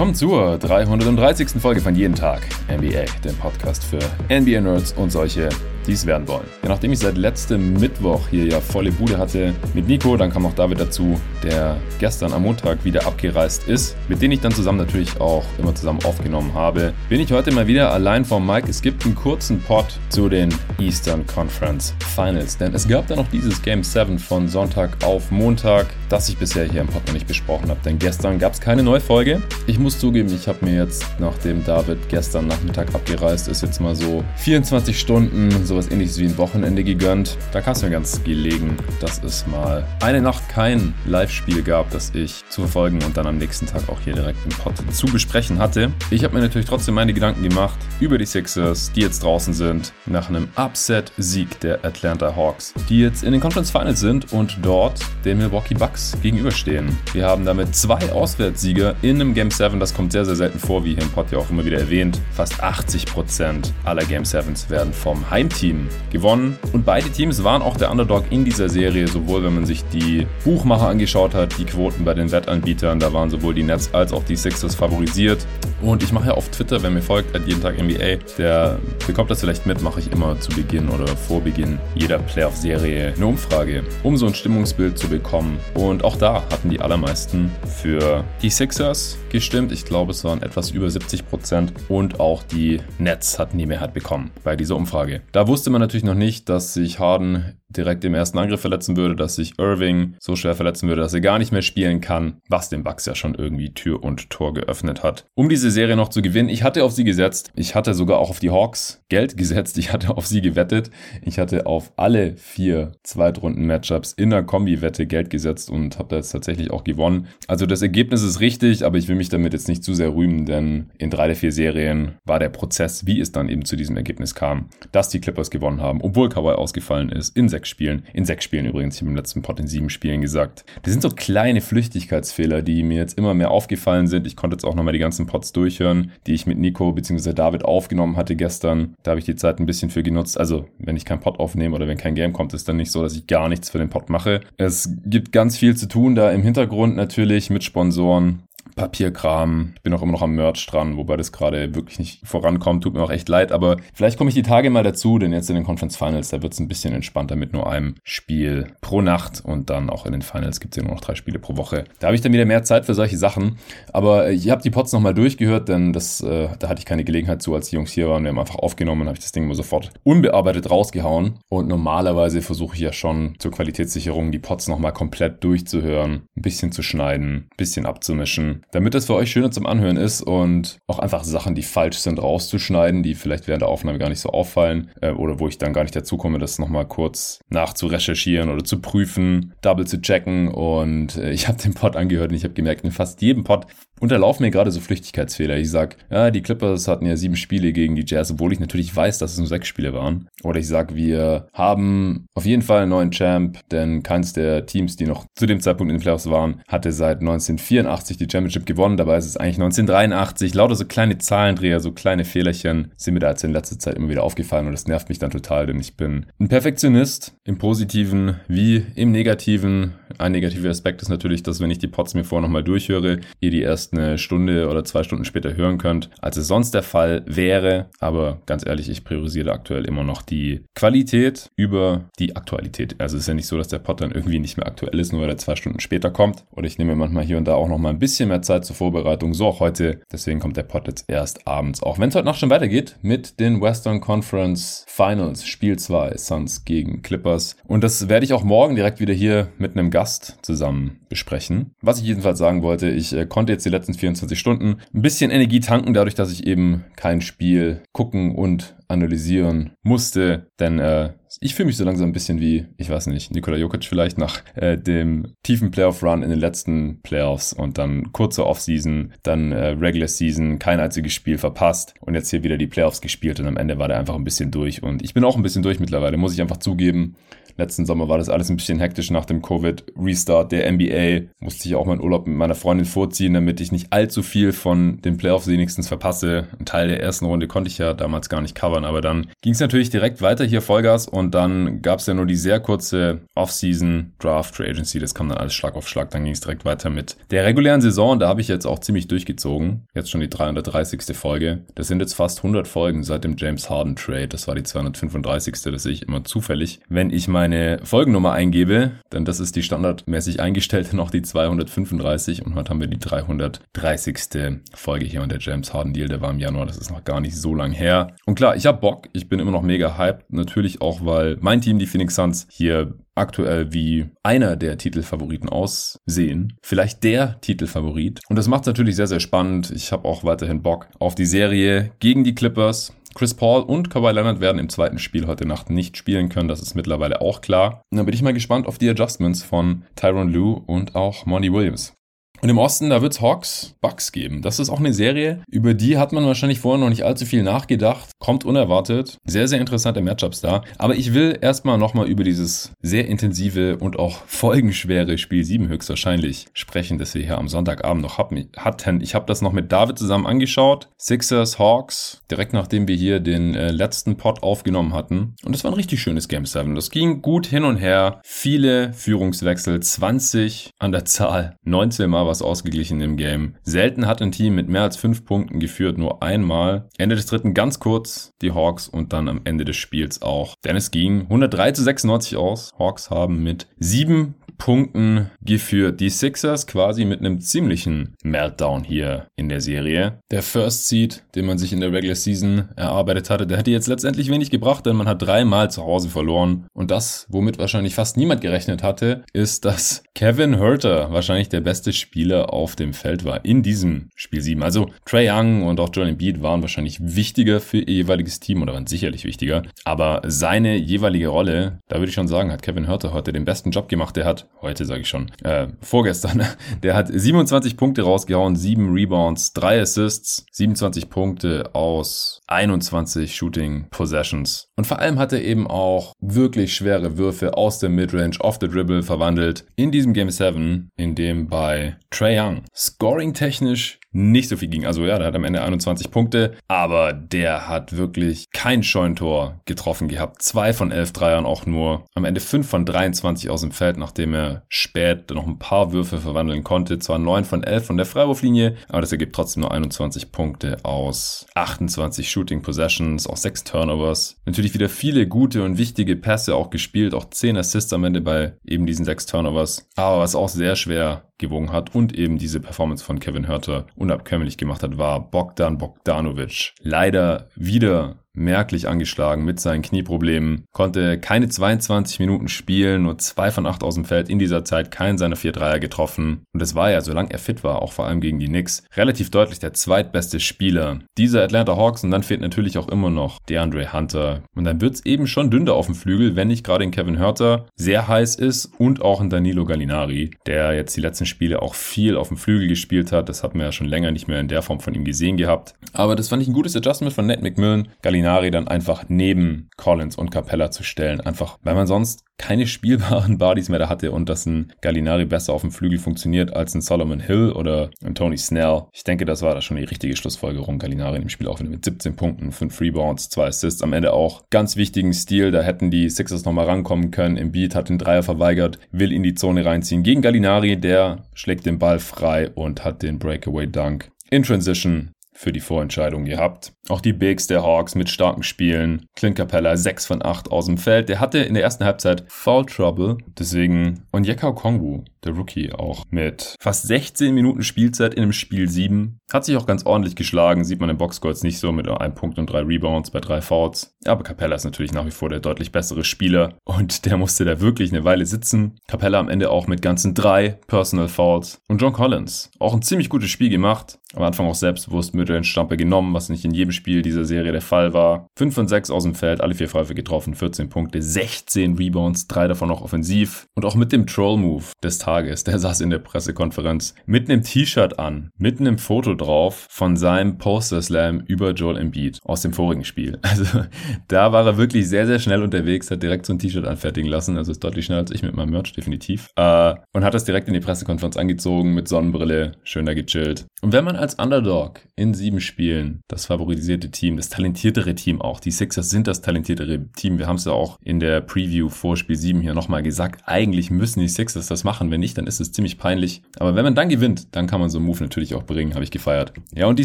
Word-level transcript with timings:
willkommen 0.00 0.14
zur 0.14 0.56
330. 0.56 1.60
Folge 1.60 1.82
von 1.82 1.94
Jeden 1.94 2.14
Tag 2.14 2.40
NBA, 2.70 3.04
dem 3.22 3.36
Podcast 3.36 3.84
für 3.84 3.98
NBA-Nerds 4.30 4.94
und 4.94 5.12
solche, 5.12 5.50
es 5.92 6.06
werden 6.06 6.26
wollen. 6.28 6.46
Ja, 6.62 6.68
nachdem 6.68 6.92
ich 6.92 6.98
seit 6.98 7.16
letztem 7.16 7.74
Mittwoch 7.74 8.28
hier 8.28 8.46
ja 8.46 8.60
volle 8.60 8.92
Bude 8.92 9.18
hatte 9.18 9.54
mit 9.74 9.88
Nico, 9.88 10.16
dann 10.16 10.32
kam 10.32 10.46
auch 10.46 10.54
David 10.54 10.80
dazu, 10.80 11.20
der 11.42 11.76
gestern 11.98 12.32
am 12.32 12.42
Montag 12.42 12.84
wieder 12.84 13.06
abgereist 13.06 13.68
ist, 13.68 13.96
mit 14.08 14.20
dem 14.22 14.32
ich 14.32 14.40
dann 14.40 14.52
zusammen 14.52 14.78
natürlich 14.78 15.20
auch 15.20 15.44
immer 15.58 15.74
zusammen 15.74 16.00
aufgenommen 16.04 16.54
habe, 16.54 16.92
bin 17.08 17.20
ich 17.20 17.30
heute 17.32 17.52
mal 17.52 17.66
wieder 17.66 17.92
allein 17.92 18.24
vom 18.24 18.46
Mike. 18.46 18.68
Es 18.68 18.82
gibt 18.82 19.04
einen 19.04 19.14
kurzen 19.14 19.60
Pod 19.60 19.86
zu 20.08 20.28
den 20.28 20.54
Eastern 20.78 21.26
Conference 21.26 21.94
Finals, 22.14 22.56
denn 22.56 22.74
es 22.74 22.86
gab 22.86 23.06
da 23.06 23.16
noch 23.16 23.28
dieses 23.28 23.62
Game 23.62 23.82
7 23.82 24.18
von 24.18 24.48
Sonntag 24.48 24.90
auf 25.04 25.30
Montag, 25.30 25.86
das 26.08 26.28
ich 26.28 26.36
bisher 26.36 26.64
hier 26.64 26.80
im 26.80 26.86
Pod 26.86 27.06
noch 27.06 27.14
nicht 27.14 27.26
besprochen 27.26 27.70
habe, 27.70 27.80
denn 27.84 27.98
gestern 27.98 28.38
gab 28.38 28.54
es 28.54 28.60
keine 28.60 28.82
neue 28.82 29.00
Folge. 29.00 29.42
Ich 29.66 29.78
muss 29.78 29.98
zugeben, 29.98 30.32
ich 30.34 30.48
habe 30.48 30.64
mir 30.64 30.76
jetzt, 30.76 31.04
nachdem 31.18 31.64
David 31.64 32.08
gestern 32.08 32.46
Nachmittag 32.46 32.94
abgereist 32.94 33.48
ist, 33.48 33.62
jetzt 33.62 33.80
mal 33.80 33.94
so 33.94 34.24
24 34.36 34.98
Stunden 34.98 35.64
sowas 35.80 35.92
ähnliches 35.92 36.18
wie 36.18 36.26
ein 36.26 36.38
Wochenende 36.38 36.84
gegönnt. 36.84 37.38
Da 37.52 37.60
kam 37.60 37.72
es 37.72 37.82
mir 37.82 37.90
ganz 37.90 38.22
gelegen, 38.22 38.76
dass 39.00 39.22
es 39.22 39.46
mal 39.46 39.86
eine 40.00 40.20
Nacht 40.20 40.48
kein 40.48 40.94
Live-Spiel 41.06 41.62
gab, 41.62 41.90
das 41.90 42.12
ich 42.14 42.44
zu 42.48 42.62
verfolgen 42.62 43.02
und 43.04 43.16
dann 43.16 43.26
am 43.26 43.38
nächsten 43.38 43.66
Tag 43.66 43.88
auch 43.88 43.98
hier 44.00 44.14
direkt 44.14 44.38
im 44.44 44.50
Pod 44.50 44.74
zu 44.92 45.06
besprechen 45.06 45.58
hatte. 45.58 45.90
Ich 46.10 46.24
habe 46.24 46.34
mir 46.34 46.42
natürlich 46.42 46.66
trotzdem 46.66 46.94
meine 46.94 47.14
Gedanken 47.14 47.42
gemacht 47.42 47.78
über 47.98 48.18
die 48.18 48.26
Sixers, 48.26 48.92
die 48.92 49.00
jetzt 49.00 49.22
draußen 49.22 49.54
sind, 49.54 49.92
nach 50.06 50.28
einem 50.28 50.48
Upset-Sieg 50.56 51.60
der 51.60 51.84
Atlanta 51.84 52.34
Hawks, 52.36 52.74
die 52.88 53.00
jetzt 53.00 53.22
in 53.22 53.32
den 53.32 53.40
Conference 53.40 53.70
Finals 53.70 54.00
sind 54.00 54.32
und 54.32 54.58
dort 54.62 55.00
den 55.24 55.38
Milwaukee 55.38 55.74
Bucks 55.74 56.16
gegenüberstehen. 56.22 56.96
Wir 57.12 57.26
haben 57.26 57.44
damit 57.44 57.74
zwei 57.74 58.12
Auswärtssieger 58.12 58.96
in 59.02 59.20
einem 59.20 59.34
Game 59.34 59.50
7, 59.50 59.80
das 59.80 59.94
kommt 59.94 60.12
sehr, 60.12 60.24
sehr 60.24 60.36
selten 60.36 60.58
vor, 60.58 60.84
wie 60.84 60.94
hier 60.94 61.02
im 61.02 61.10
Pod 61.10 61.30
ja 61.30 61.38
auch 61.38 61.48
immer 61.50 61.64
wieder 61.64 61.78
erwähnt. 61.78 62.20
Fast 62.32 62.62
80% 62.62 63.70
aller 63.84 64.04
Game 64.04 64.24
7s 64.24 64.68
werden 64.68 64.92
vom 64.92 65.30
Heimteam 65.30 65.69
Team 65.70 65.88
gewonnen. 66.10 66.58
Und 66.72 66.84
beide 66.84 67.08
Teams 67.10 67.44
waren 67.44 67.62
auch 67.62 67.76
der 67.76 67.90
Underdog 67.90 68.24
in 68.30 68.44
dieser 68.44 68.68
Serie, 68.68 69.06
sowohl 69.06 69.44
wenn 69.44 69.54
man 69.54 69.66
sich 69.66 69.84
die 69.92 70.26
Buchmacher 70.44 70.88
angeschaut 70.88 71.34
hat, 71.34 71.56
die 71.58 71.64
Quoten 71.64 72.04
bei 72.04 72.14
den 72.14 72.30
Wettanbietern, 72.30 72.98
da 72.98 73.12
waren 73.12 73.30
sowohl 73.30 73.54
die 73.54 73.62
Nets 73.62 73.92
als 73.94 74.12
auch 74.12 74.24
die 74.24 74.36
Sixers 74.36 74.74
favorisiert. 74.74 75.46
Und 75.82 76.02
ich 76.02 76.12
mache 76.12 76.28
ja 76.28 76.34
auf 76.34 76.48
Twitter, 76.50 76.82
wer 76.82 76.90
mir 76.90 77.02
folgt, 77.02 77.34
at 77.34 77.46
jeden 77.46 77.62
Tag 77.62 77.80
NBA, 77.80 78.16
der 78.36 78.78
bekommt 79.06 79.30
das 79.30 79.40
vielleicht 79.40 79.64
mit, 79.64 79.80
mache 79.80 80.00
ich 80.00 80.12
immer 80.12 80.38
zu 80.40 80.50
Beginn 80.50 80.88
oder 80.88 81.06
vor 81.06 81.40
Beginn 81.40 81.78
jeder 81.94 82.18
Playoff-Serie 82.18 83.14
eine 83.16 83.26
Umfrage, 83.26 83.84
um 84.02 84.16
so 84.16 84.26
ein 84.26 84.34
Stimmungsbild 84.34 84.98
zu 84.98 85.08
bekommen. 85.08 85.58
Und 85.74 86.04
auch 86.04 86.16
da 86.16 86.42
hatten 86.50 86.68
die 86.68 86.80
allermeisten 86.80 87.50
für 87.80 88.24
die 88.42 88.50
Sixers 88.50 89.16
gestimmt. 89.30 89.72
Ich 89.72 89.84
glaube, 89.84 90.10
es 90.10 90.24
waren 90.24 90.42
etwas 90.42 90.70
über 90.70 90.90
70 90.90 91.28
Prozent. 91.28 91.72
Und 91.88 92.20
auch 92.20 92.42
die 92.42 92.80
Nets 92.98 93.38
hatten 93.38 93.56
die 93.56 93.66
Mehrheit 93.66 93.94
bekommen 93.94 94.30
bei 94.44 94.56
dieser 94.56 94.76
Umfrage. 94.76 95.22
Da 95.32 95.46
wusste 95.50 95.70
man 95.70 95.80
natürlich 95.80 96.04
noch 96.04 96.14
nicht, 96.14 96.48
dass 96.48 96.74
sich 96.74 97.00
Harden 97.00 97.59
direkt 97.76 98.04
im 98.04 98.14
ersten 98.14 98.38
Angriff 98.38 98.60
verletzen 98.60 98.96
würde, 98.96 99.16
dass 99.16 99.36
sich 99.36 99.58
Irving 99.58 100.14
so 100.18 100.36
schwer 100.36 100.54
verletzen 100.54 100.88
würde, 100.88 101.02
dass 101.02 101.14
er 101.14 101.20
gar 101.20 101.38
nicht 101.38 101.52
mehr 101.52 101.62
spielen 101.62 102.00
kann, 102.00 102.40
was 102.48 102.68
den 102.68 102.84
Bucks 102.84 103.06
ja 103.06 103.14
schon 103.14 103.34
irgendwie 103.34 103.72
Tür 103.72 104.02
und 104.02 104.30
Tor 104.30 104.54
geöffnet 104.54 105.02
hat. 105.02 105.26
Um 105.34 105.48
diese 105.48 105.70
Serie 105.70 105.96
noch 105.96 106.08
zu 106.08 106.22
gewinnen, 106.22 106.48
ich 106.48 106.62
hatte 106.62 106.84
auf 106.84 106.92
sie 106.92 107.04
gesetzt, 107.04 107.50
ich 107.54 107.74
hatte 107.74 107.94
sogar 107.94 108.18
auch 108.18 108.30
auf 108.30 108.40
die 108.40 108.50
Hawks 108.50 109.02
Geld 109.08 109.36
gesetzt, 109.36 109.78
ich 109.78 109.92
hatte 109.92 110.16
auf 110.16 110.26
sie 110.26 110.40
gewettet, 110.40 110.90
ich 111.22 111.38
hatte 111.38 111.66
auf 111.66 111.92
alle 111.96 112.36
vier 112.36 112.92
Zweitrunden-Matchups 113.02 114.12
in 114.12 114.30
der 114.30 114.42
Kombi-Wette 114.42 115.06
Geld 115.06 115.30
gesetzt 115.30 115.70
und 115.70 115.98
habe 115.98 116.16
das 116.16 116.30
tatsächlich 116.30 116.70
auch 116.70 116.84
gewonnen. 116.84 117.28
Also 117.46 117.66
das 117.66 117.82
Ergebnis 117.82 118.22
ist 118.22 118.40
richtig, 118.40 118.84
aber 118.84 118.98
ich 118.98 119.08
will 119.08 119.16
mich 119.16 119.28
damit 119.28 119.52
jetzt 119.52 119.68
nicht 119.68 119.84
zu 119.84 119.94
sehr 119.94 120.14
rühmen, 120.14 120.46
denn 120.46 120.90
in 120.98 121.10
drei 121.10 121.26
der 121.26 121.36
vier 121.36 121.52
Serien 121.52 122.16
war 122.24 122.38
der 122.38 122.48
Prozess, 122.48 123.06
wie 123.06 123.20
es 123.20 123.32
dann 123.32 123.48
eben 123.48 123.64
zu 123.64 123.76
diesem 123.76 123.96
Ergebnis 123.96 124.34
kam, 124.34 124.68
dass 124.92 125.08
die 125.08 125.20
Clippers 125.20 125.50
gewonnen 125.50 125.80
haben, 125.80 126.00
obwohl 126.02 126.28
Kawhi 126.28 126.54
ausgefallen 126.54 127.10
ist, 127.10 127.36
in 127.36 127.48
sechs 127.48 127.59
sechs 127.60 127.68
Spielen. 127.68 128.04
In 128.14 128.24
sechs 128.24 128.44
Spielen 128.44 128.66
übrigens, 128.66 128.96
ich 128.96 129.02
habe 129.02 129.10
im 129.10 129.16
letzten 129.16 129.42
Pod 129.42 129.60
in 129.60 129.66
sieben 129.66 129.90
Spielen 129.90 130.22
gesagt. 130.22 130.64
Das 130.82 130.92
sind 130.92 131.02
so 131.02 131.10
kleine 131.10 131.60
Flüchtigkeitsfehler, 131.60 132.62
die 132.62 132.82
mir 132.82 132.96
jetzt 132.96 133.18
immer 133.18 133.34
mehr 133.34 133.50
aufgefallen 133.50 134.06
sind. 134.06 134.26
Ich 134.26 134.36
konnte 134.36 134.54
jetzt 134.54 134.64
auch 134.64 134.74
nochmal 134.74 134.94
die 134.94 134.98
ganzen 134.98 135.26
Pods 135.26 135.52
durchhören, 135.52 136.12
die 136.26 136.32
ich 136.32 136.46
mit 136.46 136.58
Nico 136.58 136.92
bzw. 136.92 137.34
David 137.34 137.64
aufgenommen 137.64 138.16
hatte 138.16 138.34
gestern. 138.34 138.94
Da 139.02 139.10
habe 139.10 139.20
ich 139.20 139.26
die 139.26 139.36
Zeit 139.36 139.60
ein 139.60 139.66
bisschen 139.66 139.90
für 139.90 140.02
genutzt. 140.02 140.40
Also, 140.40 140.66
wenn 140.78 140.96
ich 140.96 141.04
kein 141.04 141.20
Pod 141.20 141.38
aufnehme 141.38 141.76
oder 141.76 141.86
wenn 141.86 141.98
kein 141.98 142.14
Game 142.14 142.32
kommt, 142.32 142.54
ist 142.54 142.68
dann 142.68 142.78
nicht 142.78 142.90
so, 142.90 143.02
dass 143.02 143.14
ich 143.14 143.26
gar 143.26 143.48
nichts 143.48 143.68
für 143.68 143.78
den 143.78 143.90
Pod 143.90 144.08
mache. 144.08 144.40
Es 144.56 144.90
gibt 145.04 145.32
ganz 145.32 145.58
viel 145.58 145.76
zu 145.76 145.86
tun 145.86 146.14
da 146.14 146.30
im 146.30 146.42
Hintergrund 146.42 146.96
natürlich 146.96 147.50
mit 147.50 147.62
Sponsoren. 147.62 148.42
Papierkram. 148.76 149.72
Ich 149.76 149.82
bin 149.82 149.92
auch 149.92 150.02
immer 150.02 150.12
noch 150.12 150.22
am 150.22 150.34
Merch 150.34 150.64
dran, 150.66 150.96
wobei 150.96 151.16
das 151.16 151.32
gerade 151.32 151.74
wirklich 151.74 151.98
nicht 151.98 152.26
vorankommt. 152.26 152.82
Tut 152.82 152.94
mir 152.94 153.02
auch 153.02 153.10
echt 153.10 153.28
leid, 153.28 153.52
aber 153.52 153.76
vielleicht 153.92 154.18
komme 154.18 154.28
ich 154.28 154.34
die 154.34 154.42
Tage 154.42 154.70
mal 154.70 154.82
dazu, 154.82 155.18
denn 155.18 155.32
jetzt 155.32 155.50
in 155.50 155.56
den 155.56 155.64
Conference 155.64 155.96
Finals, 155.96 156.30
da 156.30 156.42
wird 156.42 156.52
es 156.52 156.60
ein 156.60 156.68
bisschen 156.68 156.94
entspannter 156.94 157.36
mit 157.36 157.52
nur 157.52 157.70
einem 157.70 157.96
Spiel 158.02 158.68
pro 158.80 159.02
Nacht 159.02 159.42
und 159.44 159.68
dann 159.68 159.90
auch 159.90 160.06
in 160.06 160.12
den 160.12 160.22
Finals 160.22 160.60
gibt 160.60 160.74
es 160.74 160.82
ja 160.82 160.86
nur 160.86 160.94
noch 160.94 161.02
drei 161.02 161.14
Spiele 161.14 161.38
pro 161.38 161.56
Woche. 161.56 161.84
Da 161.98 162.06
habe 162.06 162.14
ich 162.14 162.22
dann 162.22 162.32
wieder 162.32 162.46
mehr 162.46 162.62
Zeit 162.62 162.86
für 162.86 162.94
solche 162.94 163.18
Sachen. 163.18 163.58
Aber 163.92 164.30
ich 164.30 164.48
habe 164.50 164.62
die 164.62 164.70
Pots 164.70 164.92
nochmal 164.92 165.14
durchgehört, 165.14 165.68
denn 165.68 165.92
das, 165.92 166.20
äh, 166.22 166.48
da 166.58 166.68
hatte 166.68 166.78
ich 166.78 166.86
keine 166.86 167.04
Gelegenheit 167.04 167.42
zu, 167.42 167.54
als 167.54 167.68
die 167.68 167.76
Jungs 167.76 167.92
hier 167.92 168.08
waren. 168.08 168.22
Wir 168.22 168.30
haben 168.30 168.38
einfach 168.38 168.56
aufgenommen 168.56 169.10
habe 169.10 169.18
ich 169.18 169.24
das 169.24 169.32
Ding 169.32 169.44
immer 169.44 169.54
sofort 169.54 169.90
unbearbeitet 170.04 170.70
rausgehauen. 170.70 171.38
Und 171.48 171.68
normalerweise 171.68 172.42
versuche 172.42 172.76
ich 172.76 172.80
ja 172.80 172.92
schon 172.92 173.34
zur 173.38 173.50
Qualitätssicherung 173.50 174.32
die 174.32 174.38
Pots 174.38 174.68
nochmal 174.68 174.92
komplett 174.92 175.44
durchzuhören, 175.44 176.22
ein 176.36 176.42
bisschen 176.42 176.72
zu 176.72 176.82
schneiden, 176.82 177.48
ein 177.50 177.56
bisschen 177.56 177.86
abzumischen 177.86 178.59
damit 178.70 178.94
das 178.94 179.06
für 179.06 179.14
euch 179.14 179.30
schöner 179.30 179.50
zum 179.50 179.66
Anhören 179.66 179.96
ist 179.96 180.22
und 180.22 180.78
auch 180.86 180.98
einfach 180.98 181.24
Sachen, 181.24 181.54
die 181.54 181.62
falsch 181.62 181.98
sind, 181.98 182.20
rauszuschneiden, 182.20 183.02
die 183.02 183.14
vielleicht 183.14 183.48
während 183.48 183.62
der 183.62 183.68
Aufnahme 183.68 183.98
gar 183.98 184.08
nicht 184.08 184.20
so 184.20 184.30
auffallen 184.30 184.90
äh, 185.00 185.10
oder 185.10 185.40
wo 185.40 185.48
ich 185.48 185.58
dann 185.58 185.72
gar 185.72 185.82
nicht 185.82 185.96
dazu 185.96 186.16
komme, 186.16 186.38
das 186.38 186.58
nochmal 186.58 186.86
kurz 186.86 187.40
nachzurecherchieren 187.48 188.50
oder 188.50 188.64
zu 188.64 188.80
prüfen, 188.80 189.54
double 189.62 189.86
zu 189.86 190.00
checken. 190.00 190.48
Und 190.48 191.16
äh, 191.16 191.30
ich 191.40 191.48
habe 191.48 191.58
den 191.58 191.74
Pod 191.74 191.96
angehört 191.96 192.30
und 192.30 192.36
ich 192.36 192.44
habe 192.44 192.54
gemerkt, 192.54 192.84
in 192.84 192.92
fast 192.92 193.22
jedem 193.22 193.44
Pod 193.44 193.66
unterlaufen 194.00 194.44
mir 194.44 194.50
gerade 194.50 194.70
so 194.70 194.80
Flüchtigkeitsfehler. 194.80 195.56
Ich 195.58 195.70
sag, 195.70 195.96
ja, 196.10 196.30
die 196.30 196.42
Clippers 196.42 196.88
hatten 196.88 197.06
ja 197.06 197.16
sieben 197.16 197.36
Spiele 197.36 197.72
gegen 197.72 197.94
die 197.94 198.04
Jazz, 198.06 198.32
obwohl 198.32 198.52
ich 198.52 198.60
natürlich 198.60 198.94
weiß, 198.94 199.18
dass 199.18 199.32
es 199.32 199.38
nur 199.38 199.46
sechs 199.46 199.68
Spiele 199.68 199.92
waren. 199.92 200.28
Oder 200.42 200.58
ich 200.58 200.66
sag, 200.66 200.94
wir 200.94 201.48
haben 201.52 202.26
auf 202.34 202.46
jeden 202.46 202.62
Fall 202.62 202.82
einen 202.82 202.90
neuen 202.90 203.10
Champ, 203.12 203.58
denn 203.70 204.02
keins 204.02 204.32
der 204.32 204.66
Teams, 204.66 204.96
die 204.96 205.06
noch 205.06 205.26
zu 205.36 205.46
dem 205.46 205.60
Zeitpunkt 205.60 205.90
in 205.90 205.98
den 205.98 206.02
Playoffs 206.02 206.28
waren, 206.28 206.62
hatte 206.66 206.92
seit 206.92 207.20
1984 207.20 208.16
die 208.16 208.28
Championship 208.30 208.66
gewonnen. 208.66 208.96
Dabei 208.96 209.18
ist 209.18 209.26
es 209.26 209.36
eigentlich 209.36 209.56
1983. 209.56 210.54
Lauter 210.54 210.74
so 210.74 210.86
kleine 210.86 211.18
Zahlendreher, 211.18 211.80
so 211.80 211.92
kleine 211.92 212.24
Fehlerchen 212.24 212.92
sind 212.96 213.14
mir 213.14 213.20
da 213.20 213.30
jetzt 213.30 213.44
in 213.44 213.52
letzter 213.52 213.78
Zeit 213.78 213.96
immer 213.96 214.08
wieder 214.08 214.24
aufgefallen 214.24 214.66
und 214.66 214.72
das 214.72 214.86
nervt 214.86 215.08
mich 215.08 215.18
dann 215.18 215.30
total, 215.30 215.66
denn 215.66 215.78
ich 215.78 215.96
bin 215.96 216.26
ein 216.38 216.48
Perfektionist 216.48 217.34
im 217.44 217.58
Positiven 217.58 218.36
wie 218.48 218.84
im 218.94 219.12
Negativen. 219.12 219.94
Ein 220.18 220.32
negativer 220.32 220.68
Aspekt 220.68 221.02
ist 221.02 221.08
natürlich, 221.08 221.42
dass 221.42 221.60
wenn 221.60 221.70
ich 221.70 221.78
die 221.78 221.86
Pots 221.88 222.14
mir 222.14 222.24
vorher 222.24 222.46
nochmal 222.46 222.64
durchhöre, 222.64 223.20
ihr 223.40 223.50
die 223.50 223.62
erst 223.62 223.92
eine 223.92 224.18
Stunde 224.18 224.68
oder 224.68 224.84
zwei 224.84 225.02
Stunden 225.02 225.24
später 225.24 225.56
hören 225.56 225.78
könnt, 225.78 226.10
als 226.20 226.36
es 226.36 226.48
sonst 226.48 226.72
der 226.74 226.82
Fall 226.82 227.22
wäre. 227.26 227.90
Aber 227.98 228.40
ganz 228.46 228.66
ehrlich, 228.66 228.88
ich 228.88 229.04
priorisiere 229.04 229.52
aktuell 229.52 229.84
immer 229.84 230.04
noch 230.04 230.22
die 230.22 230.64
Qualität 230.74 231.50
über 231.56 232.04
die 232.18 232.36
Aktualität. 232.36 232.96
Also 232.98 233.16
es 233.16 233.22
ist 233.22 233.28
ja 233.28 233.34
nicht 233.34 233.46
so, 233.46 233.56
dass 233.56 233.68
der 233.68 233.78
Pod 233.78 234.00
dann 234.00 234.12
irgendwie 234.12 234.38
nicht 234.38 234.56
mehr 234.56 234.66
aktuell 234.66 234.98
ist, 234.98 235.12
nur 235.12 235.22
weil 235.22 235.30
er 235.30 235.38
zwei 235.38 235.56
Stunden 235.56 235.80
später 235.80 236.10
kommt. 236.10 236.44
Oder 236.52 236.66
ich 236.66 236.78
nehme 236.78 236.96
manchmal 236.96 237.24
hier 237.24 237.38
und 237.38 237.46
da 237.46 237.54
auch 237.54 237.68
noch 237.68 237.78
mal 237.78 237.90
ein 237.90 237.98
bisschen 237.98 238.28
mehr 238.28 238.42
Zeit 238.42 238.64
zur 238.64 238.76
Vorbereitung. 238.76 239.34
So 239.34 239.46
auch 239.46 239.60
heute. 239.60 240.00
Deswegen 240.12 240.40
kommt 240.40 240.56
der 240.56 240.62
Pod 240.64 240.86
jetzt 240.86 241.04
erst 241.08 241.46
abends. 241.46 241.82
Auch 241.82 241.98
wenn 241.98 242.08
es 242.08 242.14
heute 242.14 242.24
Nacht 242.24 242.40
schon 242.40 242.50
weitergeht 242.50 242.96
mit 243.02 243.40
den 243.40 243.60
Western 243.60 244.00
Conference 244.00 244.84
Finals. 244.88 245.46
Spiel 245.46 245.78
2, 245.78 246.16
Suns 246.16 246.64
gegen 246.64 247.02
Clippers. 247.02 247.56
Und 247.66 247.84
das 247.84 248.08
werde 248.08 248.24
ich 248.24 248.32
auch 248.32 248.44
morgen 248.44 248.76
direkt 248.76 249.00
wieder 249.00 249.14
hier 249.14 249.48
mit 249.58 249.76
einem 249.76 249.90
Gast 249.90 249.99
zusammen 250.42 251.00
besprechen. 251.08 251.72
Was 251.82 252.00
ich 252.00 252.06
jedenfalls 252.06 252.38
sagen 252.38 252.62
wollte, 252.62 252.88
ich 252.88 253.12
äh, 253.12 253.26
konnte 253.26 253.52
jetzt 253.52 253.64
die 253.64 253.70
letzten 253.70 253.94
24 253.94 254.38
Stunden 254.38 254.76
ein 254.94 255.02
bisschen 255.02 255.30
Energie 255.30 255.60
tanken, 255.60 255.94
dadurch, 255.94 256.14
dass 256.14 256.32
ich 256.32 256.46
eben 256.46 256.84
kein 256.96 257.20
Spiel 257.20 257.82
gucken 257.92 258.34
und 258.34 258.76
analysieren 258.88 259.70
musste, 259.82 260.48
denn 260.58 260.80
äh, 260.80 261.10
ich 261.40 261.54
fühle 261.54 261.66
mich 261.66 261.76
so 261.76 261.84
langsam 261.84 262.08
ein 262.08 262.12
bisschen 262.12 262.40
wie, 262.40 262.66
ich 262.76 262.90
weiß 262.90 263.06
nicht, 263.06 263.30
Nikola 263.30 263.56
Jokic 263.56 263.84
vielleicht 263.84 264.18
nach 264.18 264.42
äh, 264.56 264.76
dem 264.76 265.34
tiefen 265.44 265.70
Playoff-Run 265.70 266.24
in 266.24 266.30
den 266.30 266.40
letzten 266.40 267.00
Playoffs 267.02 267.52
und 267.52 267.78
dann 267.78 268.12
kurze 268.12 268.44
Offseason, 268.44 269.12
dann 269.22 269.52
äh, 269.52 269.68
Regular 269.68 270.08
Season, 270.08 270.58
kein 270.58 270.80
einziges 270.80 271.12
Spiel 271.12 271.38
verpasst 271.38 271.94
und 272.00 272.14
jetzt 272.14 272.30
hier 272.30 272.42
wieder 272.42 272.56
die 272.56 272.66
Playoffs 272.66 273.00
gespielt 273.00 273.38
und 273.38 273.46
am 273.46 273.56
Ende 273.56 273.78
war 273.78 273.86
der 273.86 273.98
einfach 273.98 274.16
ein 274.16 274.24
bisschen 274.24 274.50
durch 274.50 274.82
und 274.82 275.02
ich 275.02 275.14
bin 275.14 275.24
auch 275.24 275.36
ein 275.36 275.42
bisschen 275.42 275.62
durch 275.62 275.78
mittlerweile, 275.78 276.16
muss 276.16 276.34
ich 276.34 276.40
einfach 276.40 276.58
zugeben. 276.58 277.14
Letzten 277.56 277.86
Sommer 277.86 278.08
war 278.08 278.18
das 278.18 278.28
alles 278.28 278.50
ein 278.50 278.56
bisschen 278.56 278.78
hektisch 278.78 279.10
nach 279.10 279.24
dem 279.24 279.42
Covid-Restart 279.42 280.52
der 280.52 280.70
NBA. 280.70 281.28
Musste 281.40 281.68
ich 281.68 281.74
auch 281.74 281.86
meinen 281.86 282.00
Urlaub 282.00 282.26
mit 282.26 282.36
meiner 282.36 282.54
Freundin 282.54 282.86
vorziehen, 282.86 283.34
damit 283.34 283.60
ich 283.60 283.72
nicht 283.72 283.92
allzu 283.92 284.22
viel 284.22 284.52
von 284.52 285.00
den 285.02 285.16
Playoffs 285.16 285.46
wenigstens 285.46 285.88
verpasse. 285.88 286.48
Ein 286.58 286.64
Teil 286.64 286.88
der 286.88 287.00
ersten 287.00 287.26
Runde 287.26 287.48
konnte 287.48 287.68
ich 287.68 287.78
ja 287.78 287.94
damals 287.94 288.28
gar 288.28 288.40
nicht 288.40 288.54
covern, 288.54 288.84
aber 288.84 289.00
dann 289.00 289.28
ging 289.42 289.52
es 289.52 289.60
natürlich 289.60 289.90
direkt 289.90 290.22
weiter 290.22 290.44
hier 290.44 290.62
Vollgas 290.62 291.08
und 291.08 291.34
dann 291.34 291.82
gab 291.82 292.00
es 292.00 292.06
ja 292.06 292.14
nur 292.14 292.26
die 292.26 292.36
sehr 292.36 292.60
kurze 292.60 293.20
Offseason 293.34 294.12
Draft 294.18 294.56
Free 294.56 294.68
Agency. 294.68 294.98
Das 294.98 295.14
kam 295.14 295.28
dann 295.28 295.38
alles 295.38 295.54
Schlag 295.54 295.74
auf 295.74 295.88
Schlag. 295.88 296.10
Dann 296.10 296.24
ging 296.24 296.32
es 296.32 296.40
direkt 296.40 296.64
weiter 296.64 296.90
mit 296.90 297.16
der 297.30 297.44
regulären 297.44 297.80
Saison. 297.80 298.18
Da 298.18 298.28
habe 298.28 298.40
ich 298.40 298.48
jetzt 298.48 298.66
auch 298.66 298.78
ziemlich 298.78 299.08
durchgezogen. 299.08 299.86
Jetzt 299.94 300.10
schon 300.10 300.20
die 300.20 300.30
330. 300.30 301.16
Folge. 301.16 301.64
Das 301.74 301.88
sind 301.88 302.00
jetzt 302.00 302.14
fast 302.14 302.38
100 302.38 302.68
Folgen 302.68 303.02
seit 303.02 303.24
dem 303.24 303.36
James 303.36 303.70
Harden 303.70 303.96
Trade. 303.96 304.28
Das 304.28 304.48
war 304.48 304.54
die 304.54 304.62
235. 304.62 305.62
Das 305.62 305.82
sehe 305.82 305.92
ich 305.92 306.02
immer 306.02 306.24
zufällig, 306.24 306.80
wenn 306.88 307.10
ich 307.10 307.28
meine 307.40 307.80
Folgennummer 307.84 308.32
eingebe. 308.32 308.90
Denn 309.14 309.24
das 309.24 309.40
ist 309.40 309.56
die 309.56 309.62
standardmäßig 309.62 310.40
eingestellte 310.40 310.94
noch 310.94 311.10
die 311.10 311.22
235. 311.22 312.44
Und 312.44 312.54
heute 312.54 312.68
haben 312.68 312.80
wir 312.80 312.86
die 312.86 312.98
330. 312.98 314.60
Folge 314.74 315.06
hier. 315.06 315.22
Und 315.22 315.32
der 315.32 315.38
James 315.38 315.72
Harden 315.72 315.94
Deal, 315.94 316.08
der 316.08 316.20
war 316.20 316.30
im 316.30 316.38
Januar. 316.38 316.66
Das 316.66 316.76
ist 316.76 316.90
noch 316.90 317.02
gar 317.02 317.22
nicht 317.22 317.34
so 317.34 317.54
lang 317.54 317.72
her. 317.72 318.14
Und 318.26 318.34
klar, 318.34 318.56
ich 318.56 318.66
habe 318.66 318.78
Bock. 318.78 319.08
Ich 319.14 319.30
bin 319.30 319.40
immer 319.40 319.52
noch 319.52 319.62
mega 319.62 319.96
hyped. 319.96 320.30
Natürlich 320.30 320.82
auch, 320.82 321.06
weil 321.06 321.38
mein 321.40 321.62
Team, 321.62 321.78
die 321.78 321.86
Phoenix 321.86 322.14
Suns, 322.14 322.46
hier 322.50 322.92
aktuell 323.14 323.72
wie 323.72 324.10
einer 324.22 324.56
der 324.56 324.76
Titelfavoriten 324.76 325.48
aussehen. 325.48 326.58
Vielleicht 326.62 327.02
der 327.04 327.40
Titelfavorit. 327.40 328.20
Und 328.28 328.36
das 328.36 328.48
macht 328.48 328.62
es 328.62 328.66
natürlich 328.66 328.96
sehr, 328.96 329.06
sehr 329.06 329.20
spannend. 329.20 329.70
Ich 329.70 329.92
habe 329.92 330.06
auch 330.06 330.24
weiterhin 330.24 330.62
Bock 330.62 330.88
auf 330.98 331.14
die 331.14 331.26
Serie 331.26 331.90
gegen 332.00 332.22
die 332.22 332.34
Clippers. 332.34 332.94
Chris 333.14 333.34
Paul 333.34 333.62
und 333.62 333.90
Kawhi 333.90 334.12
Leonard 334.12 334.40
werden 334.40 334.58
im 334.58 334.68
zweiten 334.68 334.98
Spiel 334.98 335.26
heute 335.26 335.46
Nacht 335.46 335.68
nicht 335.68 335.96
spielen 335.96 336.28
können. 336.28 336.48
Das 336.48 336.60
ist 336.60 336.74
mittlerweile 336.74 337.20
auch 337.20 337.40
klar. 337.40 337.82
Und 337.90 337.98
dann 337.98 338.06
bin 338.06 338.14
ich 338.14 338.22
mal 338.22 338.32
gespannt 338.32 338.66
auf 338.66 338.78
die 338.78 338.88
Adjustments 338.88 339.42
von 339.42 339.84
Tyron 339.96 340.32
Lue 340.32 340.62
und 340.66 340.94
auch 340.94 341.26
Monty 341.26 341.52
Williams. 341.52 341.94
Und 342.42 342.48
im 342.48 342.58
Osten, 342.58 342.90
da 342.90 343.02
wird's 343.02 343.20
Hawks 343.20 343.74
Bucks 343.80 344.12
geben. 344.12 344.42
Das 344.42 344.58
ist 344.58 344.70
auch 344.70 344.78
eine 344.78 344.94
Serie, 344.94 345.42
über 345.50 345.74
die 345.74 345.98
hat 345.98 346.12
man 346.12 346.24
wahrscheinlich 346.24 346.60
vorher 346.60 346.80
noch 346.80 346.88
nicht 346.88 347.04
allzu 347.04 347.26
viel 347.26 347.42
nachgedacht. 347.42 348.10
Kommt 348.18 348.44
unerwartet. 348.44 349.18
Sehr, 349.24 349.48
sehr 349.48 349.60
interessante 349.60 350.00
Matchups 350.00 350.40
da. 350.40 350.62
Aber 350.78 350.94
ich 350.96 351.12
will 351.12 351.38
erstmal 351.40 351.78
nochmal 351.78 352.08
über 352.08 352.24
dieses 352.24 352.72
sehr 352.80 353.06
intensive 353.08 353.76
und 353.78 353.98
auch 353.98 354.18
folgenschwere 354.26 355.18
Spiel 355.18 355.44
7 355.44 355.68
höchstwahrscheinlich 355.68 356.46
sprechen, 356.54 356.98
das 356.98 357.14
wir 357.14 357.22
hier 357.22 357.38
am 357.38 357.48
Sonntagabend 357.48 358.02
noch 358.02 358.18
hatten. 358.18 359.00
Ich 359.00 359.14
habe 359.14 359.26
das 359.26 359.42
noch 359.42 359.52
mit 359.52 359.70
David 359.70 359.98
zusammen 359.98 360.26
angeschaut. 360.26 360.88
Sixers, 360.98 361.58
Hawks, 361.58 362.22
direkt 362.30 362.52
nachdem 362.52 362.88
wir 362.88 362.96
hier 362.96 363.20
den 363.20 363.54
äh, 363.54 363.70
letzten 363.70 364.16
Pot 364.16 364.42
aufgenommen 364.42 364.94
hatten. 364.94 365.34
Und 365.44 365.54
es 365.54 365.64
war 365.64 365.70
ein 365.70 365.74
richtig 365.74 366.00
schönes 366.00 366.28
Game 366.28 366.46
7. 366.46 366.74
Das 366.74 366.90
ging 366.90 367.22
gut 367.22 367.46
hin 367.46 367.64
und 367.64 367.76
her. 367.76 368.20
Viele 368.24 368.92
Führungswechsel, 368.92 369.80
20 369.80 370.70
an 370.78 370.92
der 370.92 371.04
Zahl. 371.04 371.56
19 371.64 372.08
Mal 372.08 372.29
was 372.30 372.42
ausgeglichen 372.42 373.00
im 373.00 373.16
Game. 373.16 373.56
Selten 373.62 374.06
hat 374.06 374.22
ein 374.22 374.32
Team 374.32 374.54
mit 374.54 374.68
mehr 374.68 374.82
als 374.82 374.96
fünf 374.96 375.24
Punkten 375.24 375.60
geführt, 375.60 375.98
nur 375.98 376.22
einmal. 376.22 376.88
Ende 376.96 377.16
des 377.16 377.26
dritten 377.26 377.52
ganz 377.52 377.80
kurz 377.80 378.32
die 378.40 378.52
Hawks 378.52 378.88
und 378.88 379.12
dann 379.12 379.28
am 379.28 379.40
Ende 379.44 379.64
des 379.64 379.76
Spiels 379.76 380.22
auch. 380.22 380.54
Denn 380.64 380.76
es 380.76 380.90
ging 380.90 381.22
103 381.22 381.72
zu 381.72 381.82
96 381.82 382.36
aus. 382.36 382.72
Hawks 382.78 383.10
haben 383.10 383.42
mit 383.42 383.66
sieben 383.78 384.36
Punkten 384.60 385.30
geführt. 385.40 386.00
Die 386.00 386.10
Sixers 386.10 386.66
quasi 386.66 387.04
mit 387.04 387.20
einem 387.20 387.40
ziemlichen 387.40 388.14
Meltdown 388.22 388.84
hier 388.84 389.26
in 389.34 389.48
der 389.48 389.60
Serie. 389.60 390.20
Der 390.30 390.42
First 390.42 390.86
Seed, 390.86 391.24
den 391.34 391.46
man 391.46 391.58
sich 391.58 391.72
in 391.72 391.80
der 391.80 391.92
Regular 391.92 392.14
Season 392.14 392.68
erarbeitet 392.76 393.30
hatte, 393.30 393.46
der 393.46 393.58
hätte 393.58 393.70
jetzt 393.70 393.88
letztendlich 393.88 394.30
wenig 394.30 394.50
gebracht, 394.50 394.84
denn 394.84 394.96
man 394.96 395.08
hat 395.08 395.22
dreimal 395.22 395.70
zu 395.70 395.82
Hause 395.82 396.10
verloren. 396.10 396.66
Und 396.74 396.90
das, 396.90 397.26
womit 397.30 397.58
wahrscheinlich 397.58 397.94
fast 397.94 398.18
niemand 398.18 398.42
gerechnet 398.42 398.82
hatte, 398.82 399.24
ist, 399.32 399.64
dass 399.64 400.04
Kevin 400.14 400.58
Herter 400.58 401.10
wahrscheinlich 401.10 401.48
der 401.48 401.62
beste 401.62 401.94
Spieler 401.94 402.52
auf 402.52 402.76
dem 402.76 402.92
Feld 402.92 403.24
war 403.24 403.44
in 403.44 403.62
diesem 403.62 404.10
Spiel 404.14 404.42
7. 404.42 404.62
Also 404.62 404.90
Trey 405.06 405.30
Young 405.30 405.62
und 405.62 405.80
auch 405.80 405.88
Joel 405.90 406.10
Embiid 406.10 406.42
waren 406.42 406.60
wahrscheinlich 406.60 406.98
wichtiger 407.00 407.60
für 407.60 407.78
ihr 407.78 407.94
jeweiliges 407.94 408.40
Team 408.40 408.60
oder 408.60 408.74
waren 408.74 408.86
sicherlich 408.86 409.24
wichtiger. 409.24 409.62
Aber 409.84 410.20
seine 410.26 410.76
jeweilige 410.76 411.28
Rolle, 411.28 411.78
da 411.88 411.96
würde 411.96 412.10
ich 412.10 412.14
schon 412.14 412.28
sagen, 412.28 412.52
hat 412.52 412.60
Kevin 412.60 412.86
Herter 412.86 413.14
heute 413.14 413.32
den 413.32 413.46
besten 413.46 413.70
Job 413.70 413.88
gemacht. 413.88 414.14
Der 414.16 414.26
hat 414.26 414.49
heute 414.60 414.84
sage 414.84 415.00
ich 415.00 415.08
schon, 415.08 415.30
äh, 415.42 415.68
vorgestern, 415.80 416.44
der 416.82 416.94
hat 416.94 417.08
27 417.08 417.76
Punkte 417.76 418.02
rausgehauen, 418.02 418.56
7 418.56 418.92
Rebounds, 418.92 419.52
3 419.52 419.80
Assists, 419.80 420.44
27 420.52 421.10
Punkte 421.10 421.70
aus 421.74 422.40
21 422.46 423.34
Shooting 423.34 423.88
Possessions. 423.90 424.69
Und 424.80 424.86
vor 424.86 424.98
allem 424.98 425.18
hat 425.18 425.34
er 425.34 425.44
eben 425.44 425.66
auch 425.66 426.14
wirklich 426.20 426.74
schwere 426.74 427.18
Würfe 427.18 427.52
aus 427.52 427.80
der 427.80 427.90
Midrange, 427.90 428.40
off 428.40 428.56
the 428.62 428.66
dribble 428.66 429.02
verwandelt 429.02 429.66
in 429.76 429.90
diesem 429.90 430.14
Game 430.14 430.30
7, 430.30 430.88
in 430.96 431.14
dem 431.14 431.48
bei 431.48 431.98
Trey 432.08 432.40
Young 432.40 432.62
scoring 432.74 433.34
technisch 433.34 434.00
nicht 434.12 434.48
so 434.48 434.56
viel 434.56 434.68
ging. 434.68 434.86
Also 434.86 435.04
ja, 435.04 435.18
der 435.18 435.28
hat 435.28 435.36
am 435.36 435.44
Ende 435.44 435.62
21 435.62 436.10
Punkte, 436.10 436.56
aber 436.68 437.12
der 437.12 437.68
hat 437.68 437.96
wirklich 437.96 438.50
kein 438.52 438.82
Scheuntor 438.82 439.60
getroffen 439.66 440.08
gehabt. 440.08 440.42
Zwei 440.42 440.72
von 440.72 440.90
elf 440.90 441.12
Dreiern 441.12 441.46
auch 441.46 441.66
nur. 441.66 442.04
Am 442.14 442.24
Ende 442.24 442.40
fünf 442.40 442.68
von 442.68 442.84
23 442.84 443.50
aus 443.50 443.60
dem 443.60 443.70
Feld, 443.70 443.98
nachdem 443.98 444.34
er 444.34 444.64
spät 444.68 445.30
noch 445.30 445.46
ein 445.46 445.58
paar 445.58 445.92
Würfe 445.92 446.18
verwandeln 446.18 446.64
konnte. 446.64 446.98
Zwar 446.98 447.18
neun 447.18 447.44
von 447.44 447.62
elf 447.62 447.86
von 447.86 447.96
der 447.96 448.06
Freiwurflinie, 448.06 448.76
aber 448.88 449.00
das 449.00 449.12
ergibt 449.12 449.34
trotzdem 449.34 449.60
nur 449.60 449.72
21 449.72 450.32
Punkte 450.32 450.78
aus 450.82 451.46
28 451.54 452.28
Shooting 452.28 452.62
Possessions, 452.62 453.28
auch 453.28 453.36
sechs 453.36 453.62
Turnovers. 453.62 454.36
Natürlich 454.44 454.69
wieder 454.74 454.88
viele 454.88 455.26
gute 455.26 455.62
und 455.62 455.78
wichtige 455.78 456.16
Pässe 456.16 456.54
auch 456.54 456.70
gespielt, 456.70 457.14
auch 457.14 457.30
zehn 457.30 457.56
Assists 457.56 457.92
am 457.92 458.04
Ende 458.04 458.20
bei 458.20 458.54
eben 458.64 458.86
diesen 458.86 459.04
sechs 459.04 459.26
Turnovers. 459.26 459.88
Aber 459.96 460.20
was 460.20 460.34
auch 460.34 460.48
sehr 460.48 460.76
schwer 460.76 461.24
gewogen 461.38 461.72
hat 461.72 461.94
und 461.94 462.16
eben 462.16 462.38
diese 462.38 462.60
Performance 462.60 463.04
von 463.04 463.18
Kevin 463.18 463.48
Hörter 463.48 463.86
unabkömmlich 463.96 464.56
gemacht 464.58 464.82
hat, 464.82 464.98
war 464.98 465.30
Bogdan 465.30 465.78
Bogdanovic. 465.78 466.74
Leider 466.82 467.48
wieder 467.56 468.16
merklich 468.40 468.88
angeschlagen 468.88 469.44
mit 469.44 469.60
seinen 469.60 469.82
Knieproblemen, 469.82 470.64
konnte 470.72 471.20
keine 471.20 471.48
22 471.48 472.18
Minuten 472.18 472.48
spielen, 472.48 473.02
nur 473.02 473.18
zwei 473.18 473.50
von 473.50 473.66
acht 473.66 473.82
aus 473.82 473.94
dem 473.94 474.04
Feld 474.04 474.28
in 474.28 474.38
dieser 474.38 474.64
Zeit, 474.64 474.90
keinen 474.90 475.18
seiner 475.18 475.36
vier 475.36 475.52
Dreier 475.52 475.78
getroffen. 475.78 476.42
Und 476.52 476.62
es 476.62 476.74
war 476.74 476.90
ja, 476.90 477.00
solange 477.00 477.30
er 477.30 477.38
fit 477.38 477.62
war, 477.62 477.82
auch 477.82 477.92
vor 477.92 478.06
allem 478.06 478.20
gegen 478.20 478.38
die 478.38 478.46
Knicks, 478.46 478.82
relativ 478.96 479.30
deutlich 479.30 479.58
der 479.58 479.74
zweitbeste 479.74 480.40
Spieler 480.40 481.00
dieser 481.18 481.44
Atlanta 481.44 481.76
Hawks. 481.76 482.02
Und 482.02 482.10
dann 482.10 482.22
fehlt 482.22 482.40
natürlich 482.40 482.78
auch 482.78 482.88
immer 482.88 483.10
noch 483.10 483.38
DeAndre 483.48 483.92
Hunter. 483.92 484.42
Und 484.56 484.64
dann 484.64 484.80
wird 484.80 484.94
es 484.94 485.06
eben 485.06 485.26
schon 485.26 485.50
dünner 485.50 485.74
auf 485.74 485.86
dem 485.86 485.94
Flügel, 485.94 486.34
wenn 486.34 486.48
nicht 486.48 486.64
gerade 486.64 486.84
in 486.84 486.90
Kevin 486.90 487.18
Hörter 487.18 487.66
sehr 487.76 488.08
heiß 488.08 488.36
ist 488.36 488.66
und 488.78 489.02
auch 489.02 489.20
in 489.20 489.30
Danilo 489.30 489.64
Gallinari, 489.64 490.30
der 490.46 490.74
jetzt 490.74 490.96
die 490.96 491.00
letzten 491.00 491.26
Spiele 491.26 491.62
auch 491.62 491.74
viel 491.74 492.16
auf 492.16 492.28
dem 492.28 492.36
Flügel 492.36 492.68
gespielt 492.68 493.12
hat. 493.12 493.28
Das 493.28 493.44
hat 493.44 493.54
man 493.54 493.66
ja 493.66 493.72
schon 493.72 493.86
länger 493.86 494.10
nicht 494.10 494.28
mehr 494.28 494.40
in 494.40 494.48
der 494.48 494.62
Form 494.62 494.80
von 494.80 494.94
ihm 494.94 495.04
gesehen 495.04 495.36
gehabt. 495.36 495.74
Aber 495.92 496.16
das 496.16 496.28
fand 496.28 496.42
ich 496.42 496.48
ein 496.48 496.54
gutes 496.54 496.76
Adjustment 496.76 497.12
von 497.12 497.26
Ned 497.26 497.42
McMillan. 497.42 497.88
Gallinari 498.02 498.29
Gallinari 498.30 498.52
dann 498.52 498.68
einfach 498.68 499.06
neben 499.08 499.70
Collins 499.76 500.14
und 500.14 500.30
Capella 500.30 500.70
zu 500.70 500.84
stellen. 500.84 501.20
Einfach, 501.20 501.58
weil 501.64 501.74
man 501.74 501.88
sonst 501.88 502.22
keine 502.38 502.66
spielbaren 502.68 503.38
Bodies 503.38 503.68
mehr 503.68 503.80
da 503.80 503.88
hatte 503.88 504.12
und 504.12 504.28
dass 504.28 504.46
ein 504.46 504.72
Gallinari 504.82 505.24
besser 505.24 505.52
auf 505.52 505.62
dem 505.62 505.72
Flügel 505.72 505.98
funktioniert 505.98 506.54
als 506.54 506.72
ein 506.74 506.80
Solomon 506.80 507.18
Hill 507.18 507.50
oder 507.50 507.90
ein 508.04 508.14
Tony 508.14 508.38
Snell. 508.38 508.82
Ich 508.92 509.02
denke, 509.02 509.24
das 509.24 509.42
war 509.42 509.54
da 509.54 509.60
schon 509.60 509.78
die 509.78 509.84
richtige 509.84 510.14
Schlussfolgerung. 510.14 510.78
Gallinari 510.78 511.16
in 511.16 511.22
dem 511.22 511.28
Spiel 511.28 511.48
auch 511.48 511.58
mit 511.58 511.84
17 511.84 512.14
Punkten, 512.14 512.52
5 512.52 512.80
Rebounds, 512.80 513.30
2 513.30 513.46
Assists. 513.46 513.82
Am 513.82 513.92
Ende 513.92 514.12
auch 514.12 514.44
ganz 514.50 514.76
wichtigen 514.76 515.12
Stil. 515.12 515.50
Da 515.50 515.62
hätten 515.62 515.90
die 515.90 516.08
Sixers 516.08 516.44
nochmal 516.44 516.66
rankommen 516.66 517.10
können. 517.10 517.36
Im 517.36 517.50
Beat 517.50 517.74
hat 517.74 517.88
den 517.88 517.98
Dreier 517.98 518.22
verweigert, 518.22 518.78
will 518.92 519.12
in 519.12 519.24
die 519.24 519.34
Zone 519.34 519.64
reinziehen 519.64 520.04
gegen 520.04 520.22
Gallinari. 520.22 520.76
Der 520.76 521.24
schlägt 521.34 521.66
den 521.66 521.80
Ball 521.80 521.98
frei 521.98 522.48
und 522.50 522.84
hat 522.84 523.02
den 523.02 523.18
Breakaway 523.18 523.66
Dunk 523.66 524.12
in 524.30 524.44
Transition 524.44 525.10
für 525.40 525.52
die 525.52 525.60
Vorentscheidung 525.60 526.26
gehabt. 526.26 526.74
Auch 526.90 527.00
die 527.00 527.14
Bigs 527.14 527.46
der 527.46 527.62
Hawks 527.62 527.94
mit 527.94 528.10
starken 528.10 528.42
Spielen. 528.42 529.06
Clint 529.16 529.36
Capella 529.36 529.74
6 529.74 530.04
von 530.04 530.22
8 530.22 530.50
aus 530.50 530.66
dem 530.66 530.76
Feld. 530.76 531.08
Der 531.08 531.18
hatte 531.18 531.38
in 531.38 531.54
der 531.54 531.62
ersten 531.62 531.84
Halbzeit 531.84 532.24
Foul 532.28 532.66
Trouble. 532.66 533.16
Deswegen 533.38 534.02
und 534.12 534.26
Yekao 534.26 534.54
Kongu, 534.54 535.04
der 535.24 535.32
Rookie, 535.32 535.72
auch 535.72 536.04
mit 536.10 536.56
fast 536.60 536.86
16 536.86 537.34
Minuten 537.34 537.62
Spielzeit 537.62 538.12
in 538.12 538.22
dem 538.22 538.32
Spiel 538.34 538.68
7. 538.68 539.18
Hat 539.32 539.46
sich 539.46 539.56
auch 539.56 539.66
ganz 539.66 539.86
ordentlich 539.86 540.14
geschlagen. 540.14 540.64
Sieht 540.64 540.80
man 540.80 540.90
im 540.90 540.98
Boxscore 540.98 541.32
jetzt 541.32 541.44
nicht 541.44 541.58
so 541.58 541.72
mit 541.72 541.88
einem 541.88 542.14
Punkt 542.14 542.38
und 542.38 542.46
drei 542.46 542.60
Rebounds 542.60 543.10
bei 543.10 543.20
drei 543.20 543.40
Fouls. 543.40 543.96
Aber 544.06 544.22
Capella 544.22 544.56
ist 544.56 544.64
natürlich 544.64 544.92
nach 544.92 545.04
wie 545.04 545.10
vor 545.10 545.28
der 545.28 545.40
deutlich 545.40 545.72
bessere 545.72 546.04
Spieler. 546.04 546.54
Und 546.64 547.04
der 547.04 547.16
musste 547.18 547.44
da 547.44 547.60
wirklich 547.60 547.92
eine 547.92 548.04
Weile 548.04 548.24
sitzen. 548.24 548.78
Capella 548.88 549.18
am 549.18 549.28
Ende 549.28 549.50
auch 549.50 549.66
mit 549.66 549.82
ganzen 549.82 550.14
drei 550.14 550.58
Personal 550.66 551.08
Fouls. 551.08 551.60
Und 551.68 551.82
John 551.82 551.92
Collins, 551.92 552.50
auch 552.58 552.72
ein 552.72 552.82
ziemlich 552.82 553.10
gutes 553.10 553.30
Spiel 553.30 553.50
gemacht. 553.50 553.98
Am 554.14 554.24
Anfang 554.24 554.46
auch 554.46 554.56
selbstbewusst 554.56 555.14
Midrange-Stampe 555.14 555.76
genommen, 555.76 556.14
was 556.14 556.30
nicht 556.30 556.44
in 556.44 556.52
jedem 556.52 556.72
Spiel 556.72 557.02
dieser 557.02 557.24
Serie 557.24 557.52
der 557.52 557.60
Fall 557.60 557.92
war. 557.92 558.26
5 558.36 558.54
von 558.54 558.66
6 558.66 558.90
aus 558.90 559.04
dem 559.04 559.14
Feld, 559.14 559.40
alle 559.40 559.54
vier 559.54 559.68
Freiwürfe 559.68 559.94
getroffen, 559.94 560.34
14 560.34 560.68
Punkte, 560.68 561.00
16 561.00 561.76
Rebounds, 561.76 562.26
drei 562.26 562.48
davon 562.48 562.72
auch 562.72 562.80
offensiv. 562.80 563.46
Und 563.54 563.64
auch 563.64 563.76
mit 563.76 563.92
dem 563.92 564.06
Troll-Move 564.06 564.64
des 564.82 564.98
Tages, 564.98 565.44
der 565.44 565.58
saß 565.60 565.80
in 565.82 565.90
der 565.90 566.00
Pressekonferenz 566.00 566.94
mit 567.06 567.30
einem 567.30 567.44
T-Shirt 567.44 568.00
an, 568.00 568.30
mit 568.36 568.58
einem 568.58 568.78
Foto 568.78 569.14
drauf 569.14 569.68
von 569.70 569.96
seinem 569.96 570.38
Poster-Slam 570.38 571.20
über 571.26 571.52
Joel 571.52 571.76
Embiid 571.76 572.18
aus 572.24 572.42
dem 572.42 572.52
vorigen 572.52 572.84
Spiel. 572.84 573.18
Also 573.30 573.60
da 574.08 574.32
war 574.32 574.46
er 574.46 574.56
wirklich 574.56 574.88
sehr, 574.88 575.06
sehr 575.06 575.18
schnell 575.18 575.42
unterwegs, 575.42 575.90
hat 575.90 576.02
direkt 576.02 576.26
so 576.26 576.32
ein 576.32 576.38
T-Shirt 576.38 576.66
anfertigen 576.66 577.08
lassen, 577.08 577.36
also 577.36 577.52
ist 577.52 577.62
deutlich 577.62 577.84
schneller 577.84 578.00
als 578.00 578.10
ich 578.10 578.22
mit 578.22 578.34
meinem 578.34 578.50
Merch, 578.50 578.72
definitiv. 578.72 579.28
Äh, 579.36 579.74
und 579.92 580.04
hat 580.04 580.14
das 580.14 580.24
direkt 580.24 580.48
in 580.48 580.54
die 580.54 580.60
Pressekonferenz 580.60 581.16
angezogen 581.18 581.74
mit 581.74 581.88
Sonnenbrille, 581.88 582.52
schön 582.62 582.86
da 582.86 582.94
gechillt. 582.94 583.46
Und 583.60 583.72
wenn 583.72 583.84
man 583.84 583.96
als 583.96 584.14
Underdog 584.14 584.80
in 584.96 585.10
in 585.10 585.14
sieben 585.14 585.40
Spielen 585.40 586.02
das 586.06 586.26
favorisierte 586.26 586.90
Team, 586.90 587.16
das 587.16 587.28
talentiertere 587.30 587.96
Team 587.96 588.22
auch. 588.22 588.38
Die 588.38 588.52
Sixers 588.52 588.90
sind 588.90 589.08
das 589.08 589.22
talentiertere 589.22 589.88
Team. 589.96 590.18
Wir 590.18 590.28
haben 590.28 590.36
es 590.36 590.44
ja 590.44 590.52
auch 590.52 590.78
in 590.84 591.00
der 591.00 591.20
Preview 591.20 591.68
vor 591.68 591.96
Spiel 591.96 592.14
7 592.14 592.40
hier 592.40 592.54
nochmal 592.54 592.84
gesagt. 592.84 593.22
Eigentlich 593.26 593.70
müssen 593.70 594.00
die 594.00 594.08
Sixers 594.08 594.46
das 594.46 594.62
machen. 594.62 594.92
Wenn 594.92 595.00
nicht, 595.00 595.18
dann 595.18 595.26
ist 595.26 595.40
es 595.40 595.50
ziemlich 595.50 595.78
peinlich. 595.78 596.22
Aber 596.38 596.54
wenn 596.54 596.62
man 596.62 596.76
dann 596.76 596.88
gewinnt, 596.88 597.34
dann 597.34 597.48
kann 597.48 597.60
man 597.60 597.70
so 597.70 597.78
einen 597.78 597.86
Move 597.86 598.00
natürlich 598.00 598.34
auch 598.36 598.44
bringen. 598.44 598.74
Habe 598.74 598.84
ich 598.84 598.92
gefeiert. 598.92 599.32
Ja, 599.52 599.66
und 599.66 599.80
die 599.80 599.84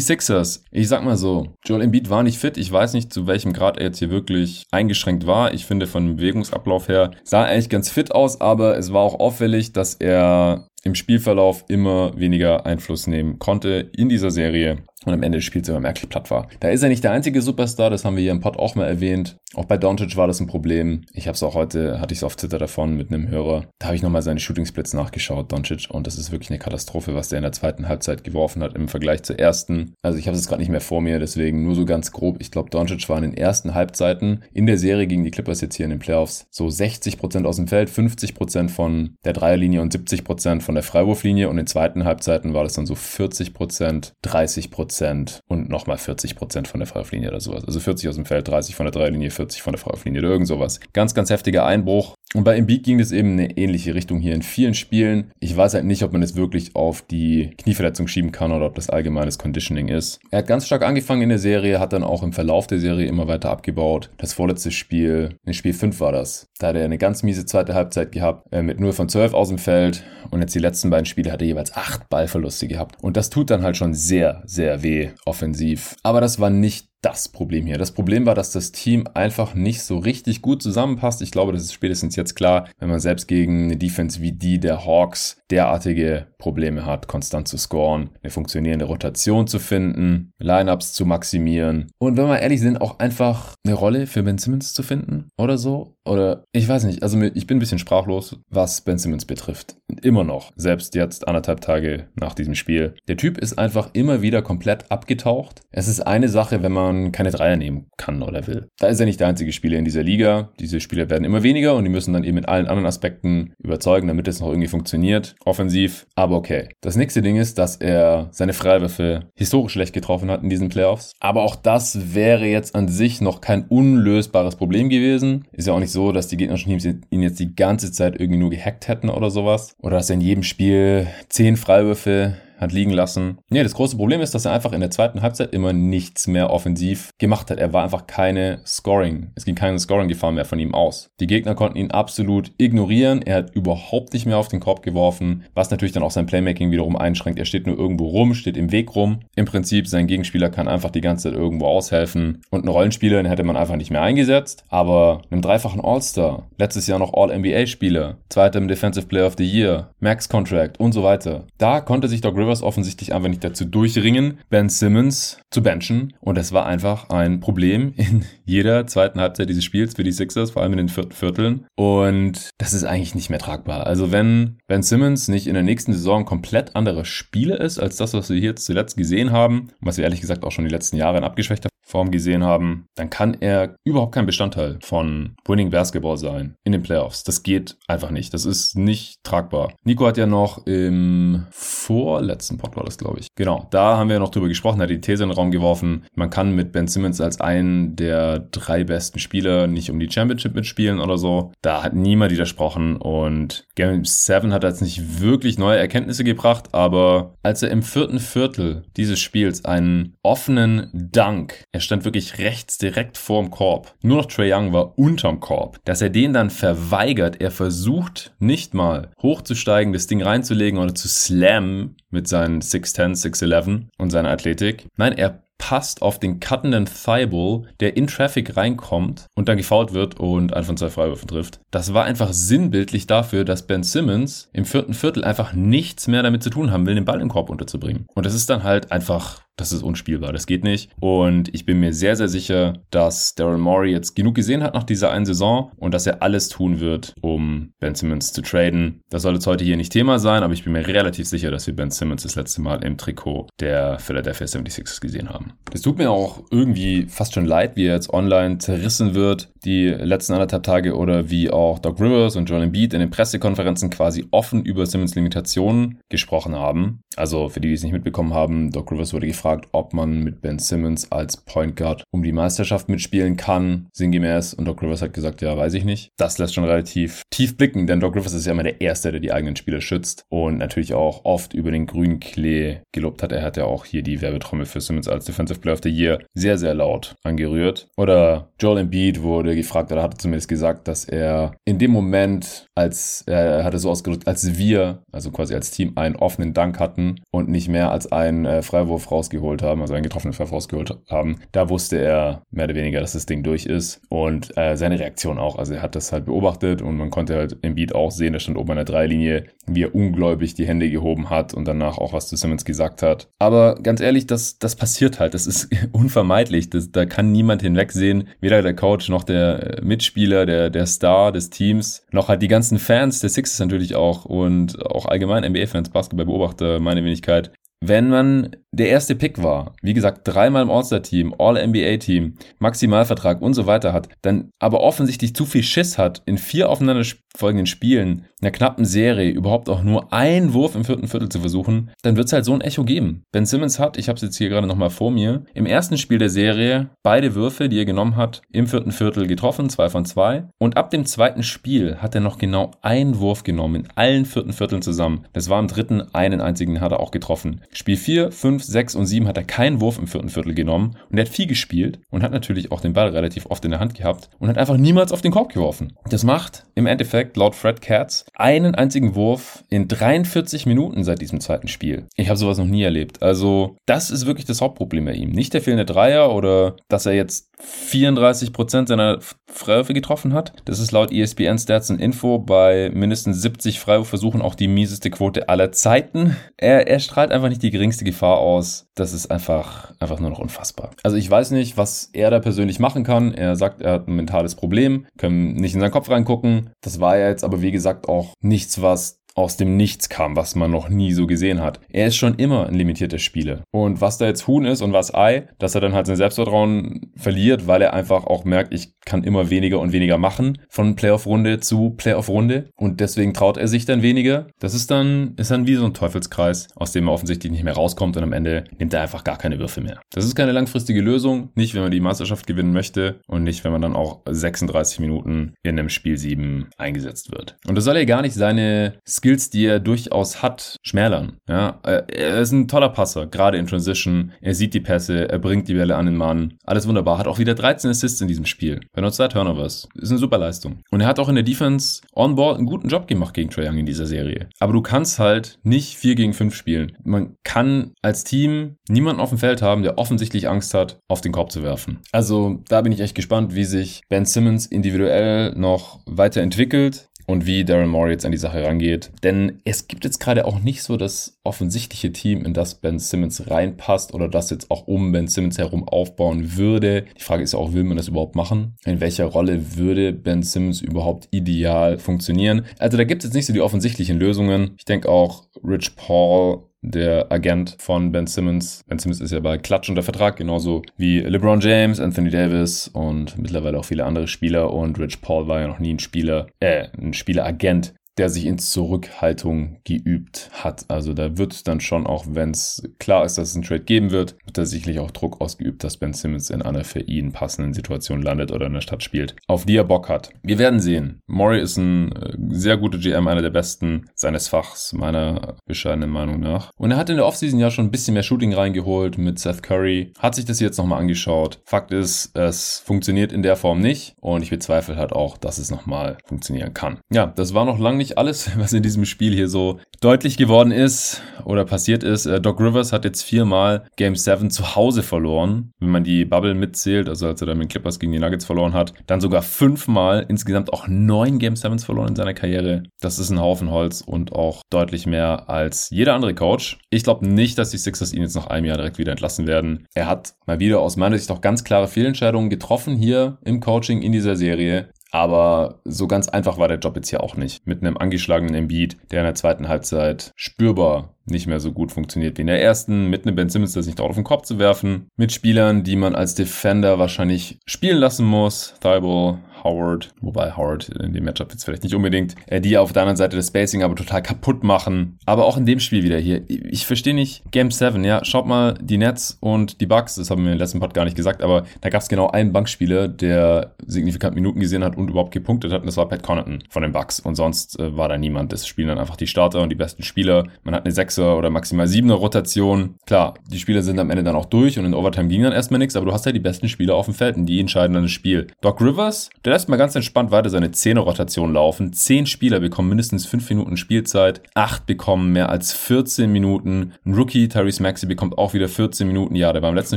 Sixers. 0.00 0.62
Ich 0.70 0.86
sag 0.86 1.04
mal 1.04 1.16
so, 1.16 1.54
Joel 1.64 1.82
Embiid 1.82 2.08
war 2.08 2.22
nicht 2.22 2.38
fit. 2.38 2.56
Ich 2.56 2.70
weiß 2.70 2.92
nicht, 2.92 3.12
zu 3.12 3.26
welchem 3.26 3.52
Grad 3.52 3.78
er 3.78 3.86
jetzt 3.86 3.95
hier 3.98 4.10
wirklich 4.10 4.64
eingeschränkt 4.70 5.26
war. 5.26 5.54
Ich 5.54 5.66
finde, 5.66 5.86
von 5.86 6.16
Bewegungsablauf 6.16 6.88
her 6.88 7.10
sah 7.24 7.44
er 7.44 7.52
eigentlich 7.52 7.68
ganz 7.68 7.88
fit 7.90 8.12
aus, 8.12 8.40
aber 8.40 8.76
es 8.76 8.92
war 8.92 9.02
auch 9.02 9.18
auffällig, 9.18 9.72
dass 9.72 9.94
er 9.94 10.68
im 10.86 10.94
Spielverlauf 10.94 11.64
immer 11.68 12.16
weniger 12.16 12.64
Einfluss 12.64 13.08
nehmen 13.08 13.38
konnte 13.40 13.90
in 13.92 14.08
dieser 14.08 14.30
Serie 14.30 14.78
und 15.06 15.12
am 15.12 15.22
Ende 15.22 15.38
des 15.38 15.44
Spiels 15.44 15.68
immer 15.68 15.80
merklich 15.80 16.08
platt 16.08 16.30
war. 16.30 16.48
Da 16.60 16.68
ist 16.68 16.82
er 16.82 16.88
nicht 16.88 17.04
der 17.04 17.12
einzige 17.12 17.40
Superstar, 17.40 17.90
das 17.90 18.04
haben 18.04 18.16
wir 18.16 18.22
hier 18.22 18.32
im 18.32 18.40
Pod 18.40 18.58
auch 18.58 18.74
mal 18.74 18.86
erwähnt. 18.86 19.36
Auch 19.54 19.64
bei 19.64 19.78
Doncic 19.78 20.16
war 20.16 20.26
das 20.26 20.40
ein 20.40 20.48
Problem. 20.48 21.02
Ich 21.12 21.28
habe 21.28 21.34
es 21.36 21.42
auch 21.42 21.54
heute, 21.54 22.00
hatte 22.00 22.12
ich 22.12 22.18
es 22.18 22.24
auf 22.24 22.36
Twitter 22.36 22.58
davon 22.58 22.96
mit 22.96 23.10
einem 23.10 23.28
Hörer. 23.28 23.66
Da 23.78 23.86
habe 23.86 23.96
ich 23.96 24.02
nochmal 24.02 24.22
seine 24.22 24.40
Shootingsplits 24.40 24.92
nachgeschaut, 24.92 25.50
Doncic, 25.50 25.88
und 25.90 26.06
das 26.06 26.18
ist 26.18 26.32
wirklich 26.32 26.50
eine 26.50 26.58
Katastrophe, 26.58 27.14
was 27.14 27.28
der 27.28 27.38
in 27.38 27.44
der 27.44 27.52
zweiten 27.52 27.88
Halbzeit 27.88 28.24
geworfen 28.24 28.62
hat 28.62 28.74
im 28.74 28.88
Vergleich 28.88 29.22
zur 29.22 29.38
ersten. 29.38 29.94
Also 30.02 30.18
ich 30.18 30.26
habe 30.26 30.36
es 30.36 30.48
gerade 30.48 30.60
nicht 30.60 30.70
mehr 30.70 30.80
vor 30.80 31.00
mir, 31.00 31.18
deswegen 31.18 31.62
nur 31.62 31.74
so 31.74 31.84
ganz 31.84 32.10
grob. 32.12 32.36
Ich 32.40 32.50
glaube, 32.50 32.70
Doncic 32.70 33.08
war 33.08 33.16
in 33.16 33.30
den 33.30 33.36
ersten 33.36 33.74
Halbzeiten 33.74 34.42
in 34.52 34.66
der 34.66 34.76
Serie 34.76 35.06
gegen 35.06 35.24
die 35.24 35.30
Clippers 35.30 35.60
jetzt 35.60 35.76
hier 35.76 35.84
in 35.84 35.90
den 35.90 36.00
Playoffs 36.00 36.46
so 36.50 36.66
60% 36.66 37.44
aus 37.44 37.56
dem 37.56 37.68
Feld, 37.68 37.88
50% 37.88 38.68
von 38.68 39.14
der 39.24 39.32
Dreierlinie 39.32 39.80
und 39.80 39.94
70% 39.94 40.60
von 40.60 40.74
der 40.76 40.84
Freiwurflinie 40.84 41.48
und 41.48 41.58
in 41.58 41.66
zweiten 41.66 42.04
Halbzeiten 42.04 42.54
war 42.54 42.62
das 42.62 42.74
dann 42.74 42.86
so 42.86 42.94
40%, 42.94 44.12
30% 44.24 45.40
und 45.48 45.68
nochmal 45.68 45.96
40% 45.96 46.66
von 46.66 46.80
der 46.80 46.86
Freiwurflinie 46.86 47.28
oder 47.28 47.40
sowas. 47.40 47.64
Also 47.64 47.80
40 47.80 48.08
aus 48.08 48.14
dem 48.14 48.24
Feld, 48.24 48.48
30 48.48 48.74
von 48.76 48.86
der 48.86 48.92
Dreierlinie, 48.92 49.30
40 49.30 49.62
von 49.62 49.72
der 49.72 49.80
Freiwurflinie 49.80 50.20
oder 50.20 50.30
irgend 50.30 50.48
sowas. 50.48 50.80
Ganz, 50.92 51.14
ganz 51.14 51.30
heftiger 51.30 51.66
Einbruch. 51.66 52.14
Und 52.34 52.44
bei 52.44 52.56
Embiid 52.56 52.84
ging 52.84 53.00
es 53.00 53.12
eben 53.12 53.32
eine 53.32 53.56
ähnliche 53.56 53.94
Richtung 53.94 54.18
hier 54.18 54.34
in 54.34 54.42
vielen 54.42 54.74
Spielen. 54.74 55.30
Ich 55.38 55.56
weiß 55.56 55.74
halt 55.74 55.84
nicht, 55.84 56.02
ob 56.02 56.12
man 56.12 56.22
es 56.22 56.34
wirklich 56.34 56.74
auf 56.74 57.02
die 57.02 57.50
Knieverletzung 57.56 58.08
schieben 58.08 58.32
kann 58.32 58.52
oder 58.52 58.66
ob 58.66 58.74
das 58.74 58.90
allgemeines 58.90 59.38
Conditioning 59.38 59.88
ist. 59.88 60.20
Er 60.30 60.40
hat 60.40 60.46
ganz 60.46 60.66
stark 60.66 60.82
angefangen 60.84 61.22
in 61.22 61.28
der 61.28 61.38
Serie, 61.38 61.78
hat 61.78 61.92
dann 61.92 62.02
auch 62.02 62.22
im 62.22 62.32
Verlauf 62.32 62.66
der 62.66 62.80
Serie 62.80 63.06
immer 63.06 63.28
weiter 63.28 63.50
abgebaut. 63.50 64.10
Das 64.18 64.32
vorletzte 64.32 64.72
Spiel, 64.72 65.36
in 65.44 65.54
Spiel 65.54 65.72
5 65.72 66.00
war 66.00 66.12
das. 66.12 66.48
Da 66.58 66.68
hat 66.68 66.76
er 66.76 66.84
eine 66.84 66.98
ganz 66.98 67.22
miese 67.22 67.46
zweite 67.46 67.74
Halbzeit 67.74 68.12
gehabt, 68.12 68.52
äh, 68.52 68.62
mit 68.62 68.80
0 68.80 68.92
von 68.92 69.08
12 69.08 69.32
aus 69.32 69.48
dem 69.48 69.58
Feld. 69.58 70.04
Und 70.30 70.40
jetzt 70.40 70.54
die 70.54 70.60
letzten 70.60 70.90
beiden 70.90 71.06
Spiele 71.06 71.30
hat 71.30 71.40
er 71.40 71.46
jeweils 71.46 71.74
8 71.74 72.08
Ballverluste 72.08 72.66
gehabt. 72.66 73.02
Und 73.02 73.16
das 73.16 73.30
tut 73.30 73.50
dann 73.50 73.62
halt 73.62 73.76
schon 73.76 73.94
sehr, 73.94 74.42
sehr 74.46 74.82
weh 74.82 75.10
offensiv. 75.24 75.94
Aber 76.02 76.20
das 76.20 76.40
war 76.40 76.50
nicht 76.50 76.88
das 77.02 77.28
Problem 77.28 77.66
hier. 77.66 77.78
Das 77.78 77.92
Problem 77.92 78.26
war, 78.26 78.34
dass 78.34 78.52
das 78.52 78.72
Team 78.72 79.06
einfach 79.14 79.54
nicht 79.54 79.82
so 79.82 79.98
richtig 79.98 80.42
gut 80.42 80.62
zusammenpasst. 80.62 81.22
Ich 81.22 81.30
glaube, 81.30 81.52
das 81.52 81.62
ist 81.62 81.72
spätestens 81.72 82.16
jetzt 82.16 82.34
klar, 82.34 82.68
wenn 82.78 82.88
man 82.88 83.00
selbst 83.00 83.28
gegen 83.28 83.64
eine 83.64 83.76
Defense 83.76 84.20
wie 84.20 84.32
die 84.32 84.58
der 84.58 84.84
Hawks 84.84 85.40
derartige 85.50 86.26
Probleme 86.38 86.84
hat, 86.84 87.06
konstant 87.06 87.48
zu 87.48 87.58
scoren, 87.58 88.10
eine 88.22 88.30
funktionierende 88.30 88.86
Rotation 88.86 89.46
zu 89.46 89.58
finden, 89.58 90.32
Lineups 90.38 90.92
zu 90.92 91.06
maximieren 91.06 91.90
und 91.98 92.16
wenn 92.16 92.26
wir 92.26 92.40
ehrlich 92.40 92.60
sind, 92.60 92.80
auch 92.80 92.98
einfach 92.98 93.54
eine 93.64 93.74
Rolle 93.74 94.06
für 94.06 94.22
Ben 94.22 94.38
Simmons 94.38 94.74
zu 94.74 94.82
finden 94.82 95.28
oder 95.38 95.58
so. 95.58 95.94
Oder 96.04 96.44
ich 96.52 96.68
weiß 96.68 96.84
nicht, 96.84 97.02
also 97.02 97.20
ich 97.20 97.46
bin 97.46 97.56
ein 97.56 97.60
bisschen 97.60 97.80
sprachlos, 97.80 98.38
was 98.48 98.80
Ben 98.82 98.98
Simmons 98.98 99.24
betrifft. 99.24 99.76
Immer 100.02 100.24
noch, 100.24 100.52
selbst 100.56 100.94
jetzt 100.94 101.26
anderthalb 101.26 101.60
Tage 101.60 102.08
nach 102.14 102.34
diesem 102.34 102.54
Spiel. 102.54 102.94
Der 103.08 103.16
Typ 103.16 103.38
ist 103.38 103.58
einfach 103.58 103.90
immer 103.92 104.22
wieder 104.22 104.42
komplett 104.42 104.90
abgetaucht. 104.90 105.62
Es 105.70 105.88
ist 105.88 106.00
eine 106.00 106.28
Sache, 106.28 106.62
wenn 106.62 106.72
man 106.72 106.85
keine 107.12 107.30
Dreier 107.30 107.56
nehmen 107.56 107.86
kann 107.96 108.22
oder 108.22 108.46
will. 108.46 108.68
Da 108.78 108.88
ist 108.88 109.00
er 109.00 109.06
nicht 109.06 109.20
der 109.20 109.28
einzige 109.28 109.52
Spieler 109.52 109.78
in 109.78 109.84
dieser 109.84 110.02
Liga. 110.02 110.50
Diese 110.60 110.80
Spieler 110.80 111.10
werden 111.10 111.24
immer 111.24 111.42
weniger 111.42 111.74
und 111.74 111.84
die 111.84 111.90
müssen 111.90 112.12
dann 112.12 112.24
eben 112.24 112.38
in 112.38 112.44
allen 112.44 112.66
anderen 112.66 112.86
Aspekten 112.86 113.54
überzeugen, 113.58 114.08
damit 114.08 114.28
es 114.28 114.40
noch 114.40 114.48
irgendwie 114.48 114.68
funktioniert. 114.68 115.36
Offensiv, 115.44 116.06
aber 116.14 116.36
okay. 116.36 116.68
Das 116.80 116.96
nächste 116.96 117.22
Ding 117.22 117.36
ist, 117.36 117.58
dass 117.58 117.76
er 117.76 118.28
seine 118.30 118.52
Freiwürfe 118.52 119.28
historisch 119.34 119.72
schlecht 119.72 119.92
getroffen 119.92 120.30
hat 120.30 120.42
in 120.42 120.48
diesen 120.48 120.68
Playoffs. 120.68 121.12
Aber 121.20 121.42
auch 121.42 121.56
das 121.56 122.14
wäre 122.14 122.46
jetzt 122.46 122.74
an 122.74 122.88
sich 122.88 123.20
noch 123.20 123.40
kein 123.40 123.64
unlösbares 123.66 124.56
Problem 124.56 124.88
gewesen. 124.88 125.44
Ist 125.52 125.66
ja 125.66 125.74
auch 125.74 125.80
nicht 125.80 125.92
so, 125.92 126.12
dass 126.12 126.28
die 126.28 126.36
gegnerischen 126.36 126.70
Teams 126.70 126.84
ihn 127.10 127.22
jetzt 127.22 127.40
die 127.40 127.54
ganze 127.54 127.92
Zeit 127.92 128.18
irgendwie 128.20 128.40
nur 128.40 128.50
gehackt 128.50 128.88
hätten 128.88 129.08
oder 129.08 129.30
sowas. 129.30 129.74
Oder 129.82 129.96
dass 129.96 130.10
er 130.10 130.14
in 130.14 130.20
jedem 130.20 130.42
Spiel 130.42 131.06
zehn 131.28 131.56
Freiwürfe 131.56 132.36
hat 132.56 132.72
liegen 132.72 132.90
lassen. 132.90 133.38
Nee, 133.48 133.62
das 133.62 133.74
große 133.74 133.96
Problem 133.96 134.20
ist, 134.20 134.34
dass 134.34 134.44
er 134.44 134.52
einfach 134.52 134.72
in 134.72 134.80
der 134.80 134.90
zweiten 134.90 135.22
Halbzeit 135.22 135.52
immer 135.52 135.72
nichts 135.72 136.26
mehr 136.26 136.50
offensiv 136.50 137.10
gemacht 137.18 137.50
hat. 137.50 137.58
Er 137.58 137.72
war 137.72 137.84
einfach 137.84 138.06
keine 138.06 138.60
Scoring. 138.66 139.32
Es 139.34 139.44
ging 139.44 139.54
keine 139.54 139.78
Scoring-Gefahr 139.78 140.32
mehr 140.32 140.44
von 140.44 140.58
ihm 140.58 140.74
aus. 140.74 141.10
Die 141.20 141.26
Gegner 141.26 141.54
konnten 141.54 141.78
ihn 141.78 141.90
absolut 141.90 142.52
ignorieren. 142.58 143.22
Er 143.22 143.36
hat 143.36 143.54
überhaupt 143.54 144.12
nicht 144.12 144.26
mehr 144.26 144.38
auf 144.38 144.48
den 144.48 144.60
Korb 144.60 144.82
geworfen, 144.82 145.44
was 145.54 145.70
natürlich 145.70 145.92
dann 145.92 146.02
auch 146.02 146.10
sein 146.10 146.26
Playmaking 146.26 146.70
wiederum 146.70 146.96
einschränkt. 146.96 147.38
Er 147.38 147.44
steht 147.44 147.66
nur 147.66 147.78
irgendwo 147.78 148.06
rum, 148.06 148.34
steht 148.34 148.56
im 148.56 148.72
Weg 148.72 148.94
rum. 148.94 149.20
Im 149.34 149.44
Prinzip, 149.44 149.86
sein 149.88 150.06
Gegenspieler 150.06 150.50
kann 150.50 150.68
einfach 150.68 150.90
die 150.90 151.00
ganze 151.00 151.30
Zeit 151.30 151.38
irgendwo 151.38 151.66
aushelfen. 151.66 152.42
Und 152.50 152.60
einen 152.60 152.68
Rollenspieler, 152.68 153.22
den 153.22 153.26
hätte 153.26 153.44
man 153.44 153.56
einfach 153.56 153.76
nicht 153.76 153.90
mehr 153.90 154.02
eingesetzt. 154.02 154.64
Aber 154.68 155.22
einem 155.30 155.42
dreifachen 155.42 155.80
All-Star, 155.80 156.46
letztes 156.58 156.86
Jahr 156.86 156.98
noch 156.98 157.12
All-NBA-Spieler, 157.14 158.16
zweiter 158.28 158.58
im 158.58 158.68
Defensive 158.68 159.06
Player 159.06 159.26
of 159.26 159.34
the 159.38 159.44
Year, 159.44 159.90
Max-Contract 160.00 160.80
und 160.80 160.92
so 160.92 161.02
weiter. 161.02 161.44
Da 161.58 161.80
konnte 161.80 162.08
sich 162.08 162.20
Doc 162.20 162.36
Rivers 162.36 162.45
offensichtlich 162.62 163.14
einfach 163.14 163.28
nicht 163.28 163.44
dazu 163.44 163.64
durchringen, 163.64 164.38
Ben 164.50 164.68
Simmons 164.68 165.38
zu 165.50 165.62
benchen. 165.62 166.14
Und 166.20 166.36
das 166.36 166.52
war 166.52 166.66
einfach 166.66 167.10
ein 167.10 167.40
Problem 167.40 167.92
in 167.96 168.24
jeder 168.44 168.86
zweiten 168.86 169.20
Halbzeit 169.20 169.48
dieses 169.48 169.64
Spiels 169.64 169.94
für 169.94 170.04
die 170.04 170.12
Sixers, 170.12 170.52
vor 170.52 170.62
allem 170.62 170.72
in 170.72 170.78
den 170.78 170.88
vierten 170.88 171.12
Vierteln. 171.12 171.66
Und 171.76 172.50
das 172.58 172.72
ist 172.72 172.84
eigentlich 172.84 173.14
nicht 173.14 173.30
mehr 173.30 173.38
tragbar. 173.38 173.86
Also 173.86 174.12
wenn 174.12 174.58
Ben 174.66 174.82
Simmons 174.82 175.28
nicht 175.28 175.46
in 175.46 175.54
der 175.54 175.62
nächsten 175.62 175.92
Saison 175.92 176.24
komplett 176.24 176.76
anderer 176.76 177.04
Spieler 177.04 177.60
ist, 177.60 177.78
als 177.78 177.96
das, 177.96 178.14
was 178.14 178.30
wir 178.30 178.38
hier 178.38 178.56
zuletzt 178.56 178.96
gesehen 178.96 179.32
haben, 179.32 179.68
was 179.80 179.96
wir 179.96 180.04
ehrlich 180.04 180.20
gesagt 180.20 180.44
auch 180.44 180.52
schon 180.52 180.64
die 180.64 180.70
letzten 180.70 180.96
Jahre 180.96 181.18
in 181.18 181.24
abgeschwächter 181.24 181.68
Form 181.86 182.10
gesehen 182.10 182.42
haben, 182.42 182.86
dann 182.96 183.10
kann 183.10 183.36
er 183.40 183.76
überhaupt 183.84 184.14
kein 184.14 184.26
Bestandteil 184.26 184.78
von 184.82 185.36
Winning 185.46 185.70
Basketball 185.70 186.16
sein 186.16 186.56
in 186.64 186.72
den 186.72 186.82
Playoffs. 186.82 187.22
Das 187.22 187.44
geht 187.44 187.76
einfach 187.86 188.10
nicht. 188.10 188.34
Das 188.34 188.44
ist 188.44 188.76
nicht 188.76 189.22
tragbar. 189.22 189.72
Nico 189.84 190.06
hat 190.06 190.16
ja 190.16 190.26
noch 190.26 190.66
im 190.66 191.46
vorletzten 191.50 192.58
Pod 192.58 192.76
war 192.76 192.84
das, 192.84 192.98
glaube 192.98 193.20
ich. 193.20 193.28
Genau, 193.36 193.68
da 193.70 193.96
haben 193.96 194.10
wir 194.10 194.18
noch 194.18 194.30
drüber 194.30 194.48
gesprochen, 194.48 194.80
hat 194.80 194.90
die 194.90 195.00
These 195.00 195.22
in 195.22 195.28
den 195.28 195.36
Raum 195.36 195.52
geworfen. 195.52 196.04
Man 196.16 196.30
kann 196.30 196.54
mit 196.54 196.72
Ben 196.72 196.88
Simmons 196.88 197.20
als 197.20 197.40
einen 197.40 197.94
der 197.94 198.40
drei 198.40 198.82
besten 198.82 199.20
Spieler 199.20 199.68
nicht 199.68 199.90
um 199.90 200.00
die 200.00 200.10
Championship 200.10 200.54
mitspielen 200.54 201.00
oder 201.00 201.18
so. 201.18 201.52
Da 201.62 201.84
hat 201.84 201.94
niemand 201.94 202.32
widersprochen 202.32 202.96
und 202.96 203.64
Game 203.76 204.04
7 204.04 204.52
hat 204.52 204.64
jetzt 204.64 204.82
nicht 204.82 205.20
wirklich 205.20 205.58
neue 205.58 205.78
Erkenntnisse 205.78 206.24
gebracht, 206.24 206.70
aber 206.72 207.34
als 207.42 207.62
er 207.62 207.70
im 207.70 207.82
vierten 207.82 208.18
Viertel 208.18 208.84
dieses 208.96 209.20
Spiels 209.20 209.64
einen 209.64 210.16
offenen 210.22 210.90
Dunk 210.92 211.64
er 211.76 211.80
stand 211.80 212.06
wirklich 212.06 212.38
rechts 212.38 212.78
direkt 212.78 213.18
vorm 213.18 213.50
Korb. 213.50 213.94
Nur 214.00 214.16
noch 214.16 214.26
Trey 214.26 214.50
Young 214.50 214.72
war 214.72 214.98
unterm 214.98 215.40
Korb. 215.40 215.78
Dass 215.84 216.00
er 216.00 216.08
den 216.08 216.32
dann 216.32 216.48
verweigert, 216.48 217.42
er 217.42 217.50
versucht 217.50 218.34
nicht 218.38 218.72
mal 218.72 219.10
hochzusteigen, 219.20 219.92
das 219.92 220.06
Ding 220.06 220.22
reinzulegen 220.22 220.80
oder 220.80 220.94
zu 220.94 221.06
slammen 221.06 221.96
mit 222.08 222.28
seinen 222.28 222.62
6'10, 222.62 223.14
6'11 223.14 223.82
und 223.98 224.08
seiner 224.08 224.30
Athletik. 224.30 224.86
Nein, 224.96 225.12
er 225.18 225.42
passt 225.58 226.00
auf 226.00 226.18
den 226.18 226.40
cuttenden 226.40 226.86
Thibault, 226.86 227.66
der 227.80 227.96
in 227.96 228.06
Traffic 228.06 228.56
reinkommt 228.56 229.26
und 229.34 229.48
dann 229.48 229.58
gefault 229.58 229.92
wird 229.92 230.18
und 230.18 230.54
einen 230.54 230.64
von 230.64 230.76
zwei 230.78 230.88
Freiwürfen 230.88 231.28
trifft. 231.28 231.60
Das 231.70 231.92
war 231.92 232.04
einfach 232.04 232.32
sinnbildlich 232.32 233.06
dafür, 233.06 233.44
dass 233.44 233.66
Ben 233.66 233.82
Simmons 233.82 234.48
im 234.54 234.64
vierten 234.64 234.94
Viertel 234.94 235.24
einfach 235.24 235.52
nichts 235.52 236.08
mehr 236.08 236.22
damit 236.22 236.42
zu 236.42 236.50
tun 236.50 236.70
haben 236.70 236.86
will, 236.86 236.94
den 236.94 237.04
Ball 237.04 237.20
im 237.20 237.28
Korb 237.28 237.50
unterzubringen. 237.50 238.06
Und 238.14 238.24
das 238.24 238.34
ist 238.34 238.48
dann 238.48 238.62
halt 238.62 238.92
einfach 238.92 239.45
das 239.56 239.72
ist 239.72 239.82
unspielbar, 239.82 240.32
das 240.32 240.46
geht 240.46 240.64
nicht. 240.64 240.90
Und 241.00 241.54
ich 241.54 241.66
bin 241.66 241.80
mir 241.80 241.92
sehr, 241.92 242.16
sehr 242.16 242.28
sicher, 242.28 242.74
dass 242.90 243.34
Daryl 243.34 243.58
Morey 243.58 243.90
jetzt 243.90 244.14
genug 244.14 244.34
gesehen 244.34 244.62
hat 244.62 244.74
nach 244.74 244.84
dieser 244.84 245.10
einen 245.10 245.26
Saison 245.26 245.72
und 245.76 245.94
dass 245.94 246.06
er 246.06 246.22
alles 246.22 246.48
tun 246.48 246.80
wird, 246.80 247.14
um 247.20 247.72
Ben 247.80 247.94
Simmons 247.94 248.32
zu 248.32 248.42
traden. 248.42 249.00
Das 249.10 249.22
soll 249.22 249.34
jetzt 249.34 249.46
heute 249.46 249.64
hier 249.64 249.76
nicht 249.76 249.92
Thema 249.92 250.18
sein, 250.18 250.42
aber 250.42 250.52
ich 250.52 250.64
bin 250.64 250.72
mir 250.72 250.86
relativ 250.86 251.26
sicher, 251.26 251.50
dass 251.50 251.66
wir 251.66 251.74
Ben 251.74 251.90
Simmons 251.90 252.22
das 252.22 252.36
letzte 252.36 252.60
Mal 252.60 252.84
im 252.84 252.98
Trikot 252.98 253.48
der 253.60 253.98
Philadelphia 253.98 254.46
76ers 254.46 255.00
gesehen 255.00 255.30
haben. 255.30 255.52
Es 255.72 255.82
tut 255.82 255.98
mir 255.98 256.10
auch 256.10 256.44
irgendwie 256.50 257.06
fast 257.08 257.34
schon 257.34 257.46
leid, 257.46 257.76
wie 257.76 257.86
er 257.86 257.94
jetzt 257.94 258.12
online 258.12 258.58
zerrissen 258.58 259.14
wird. 259.14 259.48
die 259.64 259.88
letzten 259.88 260.32
anderthalb 260.34 260.62
Tage 260.62 260.96
oder 260.96 261.28
wie 261.28 261.50
auch 261.50 261.80
Doc 261.80 262.00
Rivers 262.00 262.36
und 262.36 262.48
Joel 262.48 262.62
Embiid 262.62 262.94
in 262.94 263.00
den 263.00 263.10
Pressekonferenzen 263.10 263.90
quasi 263.90 264.24
offen 264.30 264.64
über 264.64 264.86
Simmons 264.86 265.16
Limitationen 265.16 265.98
gesprochen 266.08 266.54
haben. 266.54 267.00
Also 267.16 267.48
für 267.48 267.60
die, 267.60 267.68
die 267.68 267.74
es 267.74 267.82
nicht 267.82 267.92
mitbekommen 267.92 268.32
haben, 268.32 268.70
Doc 268.70 268.92
Rivers 268.92 269.12
wurde 269.12 269.26
gefragt, 269.26 269.45
ob 269.72 269.92
man 269.92 270.22
mit 270.22 270.40
Ben 270.40 270.58
Simmons 270.58 271.10
als 271.10 271.36
Point 271.36 271.76
Guard 271.76 272.04
um 272.10 272.22
die 272.22 272.32
Meisterschaft 272.32 272.88
mitspielen 272.88 273.36
kann, 273.36 273.88
sinngemäß. 273.92 274.54
Und 274.54 274.66
Doc 274.66 274.82
Rivers 274.82 275.02
hat 275.02 275.14
gesagt, 275.14 275.42
ja, 275.42 275.56
weiß 275.56 275.74
ich 275.74 275.84
nicht. 275.84 276.10
Das 276.16 276.38
lässt 276.38 276.54
schon 276.54 276.64
relativ 276.64 277.22
tief 277.30 277.56
blicken, 277.56 277.86
denn 277.86 278.00
Doc 278.00 278.16
Rivers 278.16 278.32
ist 278.32 278.46
ja 278.46 278.52
immer 278.52 278.62
der 278.62 278.80
Erste, 278.80 279.10
der 279.10 279.20
die 279.20 279.32
eigenen 279.32 279.56
Spieler 279.56 279.80
schützt 279.80 280.24
und 280.28 280.58
natürlich 280.58 280.94
auch 280.94 281.24
oft 281.24 281.54
über 281.54 281.70
den 281.70 281.86
grünen 281.86 282.20
Klee 282.20 282.78
gelobt 282.92 283.22
hat. 283.22 283.32
Er 283.32 283.42
hat 283.42 283.56
ja 283.56 283.64
auch 283.64 283.84
hier 283.84 284.02
die 284.02 284.20
Werbetrommel 284.20 284.66
für 284.66 284.80
Simmons 284.80 285.08
als 285.08 285.24
Defensive 285.24 285.60
Player 285.60 285.74
of 285.74 285.80
the 285.82 285.90
Year 285.90 286.20
sehr, 286.34 286.58
sehr 286.58 286.74
laut 286.74 287.14
angerührt. 287.22 287.88
Oder 287.96 288.50
Joel 288.60 288.78
Embiid 288.78 289.22
wurde 289.22 289.54
gefragt, 289.54 289.92
oder 289.92 290.02
hat 290.02 290.20
zumindest 290.20 290.48
gesagt, 290.48 290.88
dass 290.88 291.04
er 291.04 291.54
in 291.64 291.78
dem 291.78 291.90
Moment, 291.90 292.66
als 292.74 293.22
er 293.26 293.64
hatte 293.64 293.78
so 293.78 293.90
ausgedrückt, 293.90 294.26
als 294.26 294.58
wir, 294.58 295.02
also 295.12 295.30
quasi 295.30 295.54
als 295.54 295.70
Team, 295.70 295.92
einen 295.96 296.16
offenen 296.16 296.54
Dank 296.54 296.78
hatten 296.78 297.20
und 297.30 297.48
nicht 297.48 297.68
mehr 297.68 297.90
als 297.90 298.10
einen 298.10 298.44
äh, 298.44 298.62
Freiwurf 298.62 299.10
rausgeholt 299.36 299.62
haben, 299.62 299.80
also 299.80 299.94
einen 299.94 300.02
getroffenen 300.02 300.32
Freiwurf 300.32 300.52
rausgeholt 300.52 300.96
haben, 301.08 301.36
da 301.52 301.68
wusste 301.68 301.98
er 301.98 302.42
mehr 302.50 302.64
oder 302.64 302.74
weniger, 302.74 303.00
dass 303.00 303.12
das 303.12 303.26
Ding 303.26 303.42
durch 303.42 303.66
ist. 303.66 304.00
Und 304.08 304.56
äh, 304.56 304.76
seine 304.76 304.98
Reaktion 304.98 305.38
auch. 305.38 305.56
Also 305.56 305.74
er 305.74 305.82
hat 305.82 305.94
das 305.94 306.12
halt 306.12 306.26
beobachtet 306.26 306.82
und 306.82 306.96
man 306.96 307.10
konnte 307.10 307.36
halt 307.36 307.56
im 307.62 307.74
Beat 307.74 307.94
auch 307.94 308.10
sehen, 308.10 308.34
er 308.34 308.40
stand 308.40 308.58
oben 308.58 308.70
an 308.70 308.76
der 308.76 308.84
Dreilinie, 308.84 309.44
wie 309.66 309.84
er 309.84 309.94
ungläubig 309.94 310.54
die 310.54 310.66
Hände 310.66 310.90
gehoben 310.90 311.30
hat 311.30 311.54
und 311.54 311.66
danach 311.66 311.98
auch 311.98 312.12
was 312.12 312.28
zu 312.28 312.36
Simmons 312.36 312.64
gesagt 312.64 313.02
hat. 313.02 313.28
Aber 313.38 313.76
ganz 313.82 314.00
ehrlich, 314.00 314.26
das, 314.26 314.58
das 314.58 314.76
passiert 314.76 315.20
halt, 315.20 315.34
das 315.34 315.46
ist 315.46 315.68
unvermeidlich, 315.92 316.70
das, 316.70 316.90
da 316.90 317.06
kann 317.06 317.32
niemand 317.32 317.62
hinwegsehen, 317.62 318.28
weder 318.40 318.62
der 318.62 318.74
Coach 318.74 319.08
noch 319.08 319.24
der 319.24 319.80
Mitspieler, 319.82 320.46
der, 320.46 320.70
der 320.70 320.86
Star 320.86 321.32
des 321.32 321.50
Teams, 321.50 322.04
noch 322.12 322.28
halt 322.28 322.42
die 322.42 322.48
ganzen 322.48 322.78
Fans 322.78 323.20
der 323.20 323.30
Sixers 323.30 323.60
natürlich 323.60 323.94
auch. 323.94 324.24
Und 324.24 324.84
auch 324.86 325.06
allgemein 325.06 325.44
NBA-Fans, 325.44 325.90
Basketballbeobachter, 325.90 326.80
meine 326.80 327.04
Wenigkeit, 327.04 327.50
wenn 327.80 328.08
man 328.08 328.56
der 328.72 328.88
erste 328.88 329.14
Pick 329.14 329.42
war, 329.42 329.74
wie 329.82 329.94
gesagt, 329.94 330.20
dreimal 330.24 330.62
im 330.62 330.70
All-Star-Team, 330.70 331.34
All-NBA-Team, 331.38 332.34
Maximalvertrag 332.58 333.40
und 333.40 333.54
so 333.54 333.66
weiter 333.66 333.92
hat, 333.92 334.08
dann 334.22 334.50
aber 334.58 334.80
offensichtlich 334.80 335.34
zu 335.34 335.46
viel 335.46 335.62
Schiss 335.62 335.96
hat, 335.96 336.22
in 336.26 336.36
vier 336.36 336.68
aufeinanderfolgenden 336.68 337.66
Spielen, 337.66 338.26
einer 338.42 338.50
knappen 338.50 338.84
Serie, 338.84 339.30
überhaupt 339.30 339.70
auch 339.70 339.82
nur 339.82 340.12
einen 340.12 340.52
Wurf 340.52 340.74
im 340.74 340.84
vierten 340.84 341.08
Viertel 341.08 341.30
zu 341.30 341.40
versuchen, 341.40 341.90
dann 342.02 342.16
wird 342.16 342.26
es 342.26 342.32
halt 342.34 342.44
so 342.44 342.52
ein 342.52 342.60
Echo 342.60 342.84
geben. 342.84 343.22
Ben 343.32 343.46
Simmons 343.46 343.78
hat, 343.78 343.96
ich 343.96 344.08
habe 344.08 344.16
es 344.16 344.22
jetzt 344.22 344.36
hier 344.36 344.50
gerade 344.50 344.66
nochmal 344.66 344.90
vor 344.90 345.10
mir, 345.10 345.44
im 345.54 345.64
ersten 345.64 345.96
Spiel 345.96 346.18
der 346.18 346.28
Serie 346.28 346.90
beide 347.02 347.34
Würfe, 347.34 347.70
die 347.70 347.78
er 347.78 347.86
genommen 347.86 348.16
hat, 348.16 348.42
im 348.52 348.66
vierten 348.66 348.92
Viertel 348.92 349.26
getroffen, 349.26 349.70
zwei 349.70 349.88
von 349.88 350.04
zwei. 350.04 350.44
Und 350.58 350.76
ab 350.76 350.90
dem 350.90 351.06
zweiten 351.06 351.42
Spiel 351.42 351.96
hat 351.96 352.14
er 352.14 352.20
noch 352.20 352.36
genau 352.36 352.72
einen 352.82 353.20
Wurf 353.20 353.42
genommen, 353.42 353.84
in 353.84 353.88
allen 353.94 354.26
vierten 354.26 354.52
Vierteln 354.52 354.82
zusammen. 354.82 355.24
Das 355.32 355.48
war 355.48 355.60
im 355.60 355.68
dritten, 355.68 356.02
einen 356.14 356.42
einzigen 356.42 356.80
hat 356.82 356.92
er 356.92 357.00
auch 357.00 357.10
getroffen. 357.10 357.62
Spiel 357.72 357.96
4, 357.96 358.32
5, 358.32 358.62
6 358.62 358.94
und 358.94 359.06
7 359.06 359.28
hat 359.28 359.36
er 359.36 359.44
keinen 359.44 359.80
Wurf 359.80 359.98
im 359.98 360.06
vierten 360.06 360.28
Viertel 360.28 360.54
genommen 360.54 360.96
und 361.10 361.18
er 361.18 361.24
hat 361.24 361.32
viel 361.32 361.46
gespielt 361.46 361.98
und 362.10 362.22
hat 362.22 362.32
natürlich 362.32 362.72
auch 362.72 362.80
den 362.80 362.92
Ball 362.92 363.08
relativ 363.08 363.46
oft 363.46 363.64
in 363.64 363.70
der 363.70 363.80
Hand 363.80 363.94
gehabt 363.94 364.30
und 364.38 364.48
hat 364.48 364.58
einfach 364.58 364.76
niemals 364.76 365.12
auf 365.12 365.22
den 365.22 365.32
Korb 365.32 365.52
geworfen. 365.52 365.94
Das 366.08 366.24
macht 366.24 366.64
im 366.74 366.86
Endeffekt 366.86 367.36
laut 367.36 367.54
Fred 367.54 367.80
Katz 367.80 368.26
einen 368.34 368.74
einzigen 368.74 369.14
Wurf 369.14 369.64
in 369.68 369.88
43 369.88 370.66
Minuten 370.66 371.04
seit 371.04 371.20
diesem 371.20 371.40
zweiten 371.40 371.68
Spiel. 371.68 372.06
Ich 372.16 372.28
habe 372.28 372.38
sowas 372.38 372.58
noch 372.58 372.66
nie 372.66 372.82
erlebt. 372.82 373.22
Also 373.22 373.76
das 373.86 374.10
ist 374.10 374.26
wirklich 374.26 374.46
das 374.46 374.60
Hauptproblem 374.60 375.04
bei 375.04 375.14
ihm. 375.14 375.30
Nicht 375.30 375.54
der 375.54 375.62
fehlende 375.62 375.84
Dreier 375.86 376.34
oder 376.34 376.76
dass 376.88 377.06
er 377.06 377.14
jetzt 377.14 377.50
34% 377.90 378.86
seiner 378.86 379.18
Freiwürfe 379.46 379.94
getroffen 379.94 380.34
hat. 380.34 380.52
Das 380.66 380.78
ist 380.78 380.92
laut 380.92 381.12
ESPN 381.12 381.58
Stats 381.58 381.90
und 381.90 382.00
Info 382.00 382.38
bei 382.38 382.90
mindestens 382.92 383.40
70 383.40 383.80
Freiwurfversuchen 383.80 384.42
auch 384.42 384.54
die 384.54 384.68
mieseste 384.68 385.10
Quote 385.10 385.48
aller 385.48 385.72
Zeiten. 385.72 386.36
Er, 386.56 386.86
er 386.86 387.00
strahlt 387.00 387.30
einfach 387.30 387.48
nicht 387.48 387.55
die 387.58 387.70
geringste 387.70 388.04
Gefahr 388.04 388.38
aus. 388.38 388.86
Das 388.94 389.12
ist 389.12 389.30
einfach, 389.30 389.92
einfach 390.00 390.20
nur 390.20 390.30
noch 390.30 390.38
unfassbar. 390.38 390.90
Also 391.02 391.16
ich 391.16 391.30
weiß 391.30 391.50
nicht, 391.50 391.76
was 391.76 392.10
er 392.12 392.30
da 392.30 392.40
persönlich 392.40 392.78
machen 392.78 393.04
kann. 393.04 393.34
Er 393.34 393.56
sagt, 393.56 393.82
er 393.82 393.92
hat 393.92 394.08
ein 394.08 394.16
mentales 394.16 394.54
Problem, 394.54 395.06
können 395.18 395.54
nicht 395.54 395.74
in 395.74 395.80
seinen 395.80 395.90
Kopf 395.90 396.10
reingucken. 396.10 396.70
Das 396.82 397.00
war 397.00 397.16
ja 397.16 397.28
jetzt 397.28 397.44
aber 397.44 397.62
wie 397.62 397.72
gesagt 397.72 398.08
auch 398.08 398.32
nichts, 398.40 398.82
was 398.82 399.20
aus 399.36 399.56
dem 399.56 399.76
Nichts 399.76 400.08
kam, 400.08 400.34
was 400.34 400.54
man 400.54 400.70
noch 400.70 400.88
nie 400.88 401.12
so 401.12 401.26
gesehen 401.26 401.60
hat. 401.60 401.80
Er 401.90 402.06
ist 402.06 402.16
schon 402.16 402.34
immer 402.36 402.66
ein 402.66 402.74
limitierter 402.74 403.18
Spieler. 403.18 403.62
Und 403.70 404.00
was 404.00 404.18
da 404.18 404.26
jetzt 404.26 404.46
Huhn 404.46 404.64
ist 404.64 404.80
und 404.80 404.92
was 404.92 405.14
Ei, 405.14 405.48
dass 405.58 405.74
er 405.74 405.82
dann 405.82 405.92
halt 405.92 406.06
sein 406.06 406.16
Selbstvertrauen 406.16 407.12
verliert, 407.16 407.66
weil 407.66 407.82
er 407.82 407.92
einfach 407.92 408.24
auch 408.24 408.44
merkt, 408.44 408.72
ich 408.72 408.94
kann 409.04 409.24
immer 409.24 409.50
weniger 409.50 409.78
und 409.78 409.92
weniger 409.92 410.18
machen 410.18 410.58
von 410.68 410.96
Playoff-Runde 410.96 411.60
zu 411.60 411.90
Playoff-Runde 411.90 412.70
und 412.76 413.00
deswegen 413.00 413.34
traut 413.34 413.58
er 413.58 413.68
sich 413.68 413.84
dann 413.84 414.02
weniger. 414.02 414.46
Das 414.58 414.74
ist 414.74 414.90
dann, 414.90 415.34
ist 415.36 415.50
dann 415.50 415.66
wie 415.66 415.74
so 415.74 415.84
ein 415.84 415.94
Teufelskreis, 415.94 416.68
aus 416.74 416.92
dem 416.92 417.08
er 417.08 417.12
offensichtlich 417.12 417.52
nicht 417.52 417.62
mehr 417.62 417.74
rauskommt 417.74 418.16
und 418.16 418.22
am 418.22 418.32
Ende 418.32 418.64
nimmt 418.78 418.94
er 418.94 419.02
einfach 419.02 419.22
gar 419.22 419.36
keine 419.36 419.58
Würfe 419.58 419.82
mehr. 419.82 420.00
Das 420.10 420.24
ist 420.24 420.34
keine 420.34 420.52
langfristige 420.52 421.02
Lösung, 421.02 421.50
nicht 421.54 421.74
wenn 421.74 421.82
man 421.82 421.90
die 421.90 422.00
Meisterschaft 422.00 422.46
gewinnen 422.46 422.72
möchte 422.72 423.20
und 423.26 423.44
nicht 423.44 423.64
wenn 423.64 423.72
man 423.72 423.82
dann 423.82 423.94
auch 423.94 424.22
36 424.26 424.98
Minuten 425.00 425.54
in 425.62 425.78
einem 425.78 425.90
Spiel 425.90 426.16
7 426.16 426.70
eingesetzt 426.78 427.30
wird. 427.32 427.58
Und 427.68 427.74
das 427.74 427.84
soll 427.84 427.96
ja 427.98 428.04
gar 428.04 428.22
nicht 428.22 428.34
seine 428.34 428.94
Skills 429.06 429.25
Skills, 429.26 429.50
die 429.50 429.66
er 429.66 429.80
durchaus 429.80 430.40
hat, 430.40 430.76
schmälern. 430.82 431.38
Ja, 431.48 431.80
er 431.82 432.40
ist 432.40 432.52
ein 432.52 432.68
toller 432.68 432.90
Passer, 432.90 433.26
gerade 433.26 433.58
in 433.58 433.66
Transition. 433.66 434.30
Er 434.40 434.54
sieht 434.54 434.72
die 434.72 434.80
Pässe, 434.80 435.28
er 435.28 435.40
bringt 435.40 435.66
die 435.66 435.74
Bälle 435.74 435.96
an 435.96 436.06
den 436.06 436.14
Mann. 436.14 436.54
Alles 436.64 436.86
wunderbar. 436.86 437.18
Hat 437.18 437.26
auch 437.26 437.40
wieder 437.40 437.56
13 437.56 437.90
Assists 437.90 438.20
in 438.20 438.28
diesem 438.28 438.46
Spiel. 438.46 438.80
Bei 438.92 439.00
nur 439.00 439.10
zwei 439.10 439.26
Turnovers. 439.26 439.88
Ist 439.96 440.10
eine 440.10 440.20
super 440.20 440.38
Leistung. 440.38 440.78
Und 440.92 441.00
er 441.00 441.08
hat 441.08 441.18
auch 441.18 441.28
in 441.28 441.34
der 441.34 441.42
Defense 441.42 442.02
on-board 442.14 442.58
einen 442.58 442.66
guten 442.66 442.88
Job 442.88 443.08
gemacht 443.08 443.34
gegen 443.34 443.50
Trae 443.50 443.68
Young 443.68 443.78
in 443.78 443.86
dieser 443.86 444.06
Serie. 444.06 444.48
Aber 444.60 444.72
du 444.72 444.80
kannst 444.80 445.18
halt 445.18 445.58
nicht 445.64 445.96
4 445.96 446.14
gegen 446.14 446.32
5 446.32 446.54
spielen. 446.54 446.96
Man 447.02 447.34
kann 447.42 447.94
als 448.02 448.22
Team 448.22 448.76
niemanden 448.88 449.20
auf 449.20 449.30
dem 449.30 449.38
Feld 449.38 449.60
haben, 449.60 449.82
der 449.82 449.98
offensichtlich 449.98 450.48
Angst 450.48 450.72
hat, 450.72 451.00
auf 451.08 451.20
den 451.20 451.32
Korb 451.32 451.50
zu 451.50 451.64
werfen. 451.64 451.98
Also 452.12 452.62
da 452.68 452.80
bin 452.80 452.92
ich 452.92 453.00
echt 453.00 453.16
gespannt, 453.16 453.56
wie 453.56 453.64
sich 453.64 454.02
Ben 454.08 454.24
Simmons 454.24 454.66
individuell 454.66 455.52
noch 455.56 455.98
weiterentwickelt 456.06 457.08
und 457.26 457.46
wie 457.46 457.64
Daryl 457.64 457.86
Morey 457.86 458.12
jetzt 458.12 458.24
an 458.24 458.32
die 458.32 458.38
Sache 458.38 458.64
rangeht. 458.64 459.10
Denn 459.22 459.60
es 459.64 459.88
gibt 459.88 460.04
jetzt 460.04 460.20
gerade 460.20 460.44
auch 460.44 460.60
nicht 460.60 460.82
so 460.82 460.96
das 460.96 461.35
offensichtliche 461.46 462.12
Team, 462.12 462.44
in 462.44 462.52
das 462.52 462.74
Ben 462.76 462.98
Simmons 462.98 463.50
reinpasst 463.50 464.12
oder 464.14 464.28
das 464.28 464.50
jetzt 464.50 464.70
auch 464.70 464.86
um 464.86 465.12
Ben 465.12 465.28
Simmons 465.28 465.58
herum 465.58 465.86
aufbauen 465.88 466.56
würde. 466.56 467.04
Die 467.16 467.22
Frage 467.22 467.42
ist 467.42 467.54
auch, 467.54 467.72
will 467.72 467.84
man 467.84 467.96
das 467.96 468.08
überhaupt 468.08 468.36
machen? 468.36 468.74
In 468.84 469.00
welcher 469.00 469.26
Rolle 469.26 469.76
würde 469.76 470.12
Ben 470.12 470.42
Simmons 470.42 470.80
überhaupt 470.80 471.28
ideal 471.30 471.98
funktionieren? 471.98 472.66
Also 472.78 472.96
da 472.96 473.04
gibt 473.04 473.22
es 473.22 473.28
jetzt 473.28 473.34
nicht 473.34 473.46
so 473.46 473.52
die 473.52 473.60
offensichtlichen 473.60 474.18
Lösungen. 474.18 474.72
Ich 474.76 474.84
denke 474.84 475.08
auch 475.08 475.44
Rich 475.62 475.96
Paul 475.96 476.62
der 476.82 477.30
Agent 477.32 477.76
von 477.78 478.12
Ben 478.12 478.26
Simmons. 478.26 478.84
Ben 478.86 478.98
Simmons 478.98 479.20
ist 479.20 479.32
ja 479.32 479.40
bei 479.40 479.58
Klatsch 479.58 479.88
unter 479.88 480.02
Vertrag, 480.02 480.36
genauso 480.36 480.82
wie 480.96 481.20
LeBron 481.20 481.60
James, 481.60 482.00
Anthony 482.00 482.30
Davis 482.30 482.88
und 482.88 483.36
mittlerweile 483.38 483.78
auch 483.78 483.84
viele 483.84 484.04
andere 484.04 484.28
Spieler. 484.28 484.72
Und 484.72 484.98
Rich 484.98 485.20
Paul 485.20 485.48
war 485.48 485.60
ja 485.60 485.68
noch 485.68 485.78
nie 485.78 485.94
ein 485.94 485.98
Spieler, 485.98 486.46
äh, 486.60 486.88
ein 486.96 487.12
Spieleragent 487.12 487.94
der 488.18 488.30
sich 488.30 488.46
in 488.46 488.58
Zurückhaltung 488.58 489.78
geübt 489.84 490.50
hat. 490.52 490.86
Also 490.88 491.12
da 491.12 491.36
wird 491.36 491.68
dann 491.68 491.80
schon, 491.80 492.06
auch 492.06 492.24
wenn 492.28 492.50
es 492.50 492.82
klar 492.98 493.24
ist, 493.24 493.38
dass 493.38 493.50
es 493.50 493.54
einen 493.54 493.64
Trade 493.64 493.84
geben 493.84 494.10
wird, 494.10 494.36
wird 494.44 494.56
da 494.56 494.64
sicherlich 494.64 495.00
auch 495.00 495.10
Druck 495.10 495.40
ausgeübt, 495.40 495.84
dass 495.84 495.98
Ben 495.98 496.12
Simmons 496.12 496.50
in 496.50 496.62
einer 496.62 496.84
für 496.84 497.00
ihn 497.00 497.32
passenden 497.32 497.74
Situation 497.74 498.22
landet 498.22 498.52
oder 498.52 498.66
in 498.66 498.74
der 498.74 498.80
Stadt 498.80 499.02
spielt, 499.02 499.36
auf 499.46 499.66
die 499.66 499.76
er 499.76 499.84
Bock 499.84 500.08
hat. 500.08 500.30
Wir 500.42 500.58
werden 500.58 500.80
sehen. 500.80 501.20
Maury 501.26 501.60
ist 501.60 501.76
ein 501.76 502.12
äh, 502.12 502.34
sehr 502.50 502.76
guter 502.76 502.98
GM, 502.98 503.28
einer 503.28 503.42
der 503.42 503.50
besten 503.50 504.06
seines 504.14 504.48
Fachs, 504.48 504.92
meiner 504.92 505.56
bescheidenen 505.66 506.10
Meinung 506.10 506.40
nach. 506.40 506.70
Und 506.76 506.90
er 506.90 506.96
hat 506.96 507.10
in 507.10 507.16
der 507.16 507.26
Offseason 507.26 507.58
ja 507.58 507.70
schon 507.70 507.86
ein 507.86 507.90
bisschen 507.90 508.14
mehr 508.14 508.22
Shooting 508.22 508.54
reingeholt 508.54 509.18
mit 509.18 509.38
Seth 509.38 509.62
Curry, 509.62 510.12
hat 510.18 510.34
sich 510.34 510.44
das 510.44 510.60
jetzt 510.60 510.78
nochmal 510.78 511.00
angeschaut. 511.00 511.60
Fakt 511.64 511.92
ist, 511.92 512.34
es 512.36 512.78
funktioniert 512.84 513.32
in 513.32 513.42
der 513.42 513.56
Form 513.56 513.80
nicht 513.80 514.14
und 514.20 514.42
ich 514.42 514.50
bezweifle 514.50 514.96
halt 514.96 515.12
auch, 515.12 515.36
dass 515.36 515.58
es 515.58 515.70
nochmal 515.70 516.18
funktionieren 516.24 516.74
kann. 516.74 516.98
Ja, 517.10 517.26
das 517.26 517.54
war 517.54 517.64
noch 517.64 517.78
lange 517.78 517.98
nicht 517.98 518.05
nicht 518.06 518.18
alles, 518.18 518.50
was 518.58 518.72
in 518.72 518.82
diesem 518.82 519.04
Spiel 519.04 519.34
hier 519.34 519.48
so 519.48 519.80
deutlich 520.00 520.36
geworden 520.36 520.70
ist 520.70 521.22
oder 521.44 521.64
passiert 521.64 522.02
ist. 522.02 522.26
Äh, 522.26 522.40
Doc 522.40 522.60
Rivers 522.60 522.92
hat 522.92 523.04
jetzt 523.04 523.22
viermal 523.22 523.86
Game 523.96 524.14
7 524.14 524.50
zu 524.50 524.76
Hause 524.76 525.02
verloren, 525.02 525.72
wenn 525.80 525.90
man 525.90 526.04
die 526.04 526.24
Bubble 526.24 526.54
mitzählt, 526.54 527.08
also 527.08 527.26
als 527.26 527.40
er 527.40 527.46
dann 527.46 527.58
mit 527.58 527.70
Clippers 527.70 527.98
gegen 527.98 528.12
die 528.12 528.18
Nuggets 528.18 528.44
verloren 528.44 528.72
hat. 528.72 528.94
Dann 529.06 529.20
sogar 529.20 529.42
fünfmal, 529.42 530.24
insgesamt 530.28 530.72
auch 530.72 530.86
neun 530.88 531.38
Game 531.38 531.54
7s 531.54 531.84
verloren 531.84 532.08
in 532.08 532.16
seiner 532.16 532.34
Karriere. 532.34 532.84
Das 533.00 533.18
ist 533.18 533.30
ein 533.30 533.40
Haufen 533.40 533.70
Holz 533.70 534.00
und 534.00 534.32
auch 534.32 534.62
deutlich 534.70 535.06
mehr 535.06 535.48
als 535.48 535.90
jeder 535.90 536.14
andere 536.14 536.34
Coach. 536.34 536.78
Ich 536.90 537.04
glaube 537.04 537.26
nicht, 537.26 537.58
dass 537.58 537.70
die 537.70 537.78
Sixers 537.78 538.12
ihn 538.12 538.22
jetzt 538.22 538.36
nach 538.36 538.46
einem 538.46 538.66
Jahr 538.66 538.76
direkt 538.76 538.98
wieder 538.98 539.12
entlassen 539.12 539.46
werden. 539.46 539.86
Er 539.94 540.06
hat 540.06 540.34
mal 540.46 540.60
wieder 540.60 540.80
aus 540.80 540.96
meiner 540.96 541.18
Sicht 541.18 541.30
auch 541.30 541.40
ganz 541.40 541.64
klare 541.64 541.88
Fehlentscheidungen 541.88 542.50
getroffen 542.50 542.96
hier 542.96 543.38
im 543.44 543.60
Coaching 543.60 544.02
in 544.02 544.12
dieser 544.12 544.36
Serie. 544.36 544.90
Aber 545.10 545.80
so 545.84 546.06
ganz 546.06 546.28
einfach 546.28 546.58
war 546.58 546.68
der 546.68 546.78
Job 546.78 546.96
jetzt 546.96 547.08
hier 547.08 547.22
auch 547.22 547.36
nicht. 547.36 547.66
Mit 547.66 547.80
einem 547.80 547.96
angeschlagenen 547.96 548.54
Embiid, 548.54 548.96
der 549.10 549.20
in 549.20 549.26
der 549.26 549.34
zweiten 549.34 549.68
Halbzeit 549.68 550.32
spürbar 550.36 551.14
nicht 551.26 551.46
mehr 551.46 551.60
so 551.60 551.72
gut 551.72 551.92
funktioniert 551.92 552.38
wie 552.38 552.42
in 552.42 552.46
der 552.46 552.62
ersten, 552.62 553.08
mit 553.08 553.26
einem 553.26 553.36
Ben 553.36 553.48
Simmons, 553.48 553.72
das 553.72 553.86
nicht 553.86 553.98
dort 553.98 554.10
auf 554.10 554.16
den 554.16 554.24
Kopf 554.24 554.42
zu 554.42 554.58
werfen, 554.58 555.08
mit 555.16 555.32
Spielern, 555.32 555.82
die 555.82 555.96
man 555.96 556.14
als 556.14 556.34
Defender 556.34 556.98
wahrscheinlich 556.98 557.58
spielen 557.66 557.98
lassen 557.98 558.26
muss, 558.26 558.74
Thibault, 558.80 559.38
Howard, 559.66 560.10
wobei 560.20 560.52
Howard 560.56 560.88
in 560.90 561.12
dem 561.12 561.24
Matchup 561.24 561.50
jetzt 561.50 561.64
vielleicht 561.64 561.82
nicht 561.82 561.94
unbedingt, 561.94 562.36
äh, 562.46 562.60
die 562.60 562.78
auf 562.78 562.92
der 562.92 563.02
anderen 563.02 563.16
Seite 563.16 563.36
das 563.36 563.48
Spacing 563.48 563.82
aber 563.82 563.96
total 563.96 564.22
kaputt 564.22 564.62
machen. 564.62 565.18
Aber 565.26 565.44
auch 565.44 565.56
in 565.56 565.66
dem 565.66 565.80
Spiel 565.80 566.04
wieder 566.04 566.18
hier. 566.18 566.42
Ich 566.48 566.86
verstehe 566.86 567.14
nicht, 567.14 567.42
Game 567.50 567.70
7, 567.70 568.04
ja, 568.04 568.24
schaut 568.24 568.46
mal 568.46 568.74
die 568.80 568.96
Nets 568.96 569.38
und 569.40 569.80
die 569.80 569.86
Bucks, 569.86 570.14
das 570.14 570.30
haben 570.30 570.44
wir 570.44 570.52
im 570.52 570.58
letzten 570.58 570.78
Pod 570.78 570.94
gar 570.94 571.04
nicht 571.04 571.16
gesagt, 571.16 571.42
aber 571.42 571.64
da 571.80 571.88
gab 571.88 572.02
es 572.02 572.08
genau 572.08 572.28
einen 572.28 572.52
Bankspieler, 572.52 573.08
der 573.08 573.74
signifikant 573.84 574.36
Minuten 574.36 574.60
gesehen 574.60 574.84
hat 574.84 574.96
und 574.96 575.10
überhaupt 575.10 575.32
gepunktet 575.32 575.72
hat 575.72 575.80
und 575.80 575.86
das 575.86 575.96
war 575.96 576.08
Pat 576.08 576.22
Connaughton 576.22 576.62
von 576.70 576.82
den 576.82 576.92
Bucks 576.92 577.18
und 577.18 577.34
sonst 577.34 577.78
äh, 577.80 577.96
war 577.96 578.08
da 578.08 578.16
niemand. 578.16 578.52
Das 578.52 578.66
spielen 578.66 578.88
dann 578.88 578.98
einfach 578.98 579.16
die 579.16 579.26
Starter 579.26 579.62
und 579.62 579.70
die 579.70 579.76
besten 579.76 580.04
Spieler. 580.04 580.44
Man 580.62 580.74
hat 580.74 580.84
eine 580.84 580.94
6er 580.94 581.36
oder 581.36 581.50
maximal 581.50 581.86
7er 581.86 582.12
Rotation. 582.12 582.94
Klar, 583.06 583.34
die 583.50 583.58
Spieler 583.58 583.82
sind 583.82 583.98
am 583.98 584.10
Ende 584.10 584.22
dann 584.22 584.36
auch 584.36 584.44
durch 584.44 584.78
und 584.78 584.84
in 584.84 584.94
Overtime 584.94 585.28
ging 585.28 585.42
dann 585.42 585.52
erstmal 585.52 585.78
nichts, 585.78 585.96
aber 585.96 586.06
du 586.06 586.12
hast 586.12 586.24
ja 586.26 586.32
die 586.32 586.40
besten 586.40 586.68
Spieler 586.68 586.94
auf 586.94 587.06
dem 587.06 587.14
Feld 587.14 587.36
und 587.36 587.46
die 587.46 587.58
entscheiden 587.58 587.94
dann 587.94 588.04
das 588.04 588.12
Spiel. 588.12 588.46
Doc 588.60 588.80
Rivers, 588.80 589.30
der 589.44 589.55
lässt 589.56 589.70
mal 589.70 589.78
ganz 589.78 589.94
entspannt 589.94 590.30
weiter 590.32 590.50
seine 590.50 590.68
10er 590.68 590.98
Rotation 590.98 591.54
laufen. 591.54 591.90
10 591.90 592.26
Spieler 592.26 592.60
bekommen 592.60 592.90
mindestens 592.90 593.24
5 593.24 593.48
Minuten 593.48 593.78
Spielzeit, 593.78 594.42
8 594.52 594.84
bekommen 594.84 595.32
mehr 595.32 595.48
als 595.48 595.72
14 595.72 596.30
Minuten. 596.30 596.92
Ein 597.06 597.14
Rookie, 597.14 597.48
Tyrese 597.48 597.82
Maxey, 597.82 598.06
bekommt 598.06 598.36
auch 598.36 598.52
wieder 598.52 598.68
14 598.68 599.06
Minuten. 599.06 599.34
Ja, 599.34 599.54
der 599.54 599.62
war 599.62 599.70
im 599.70 599.74
letzten 599.74 599.96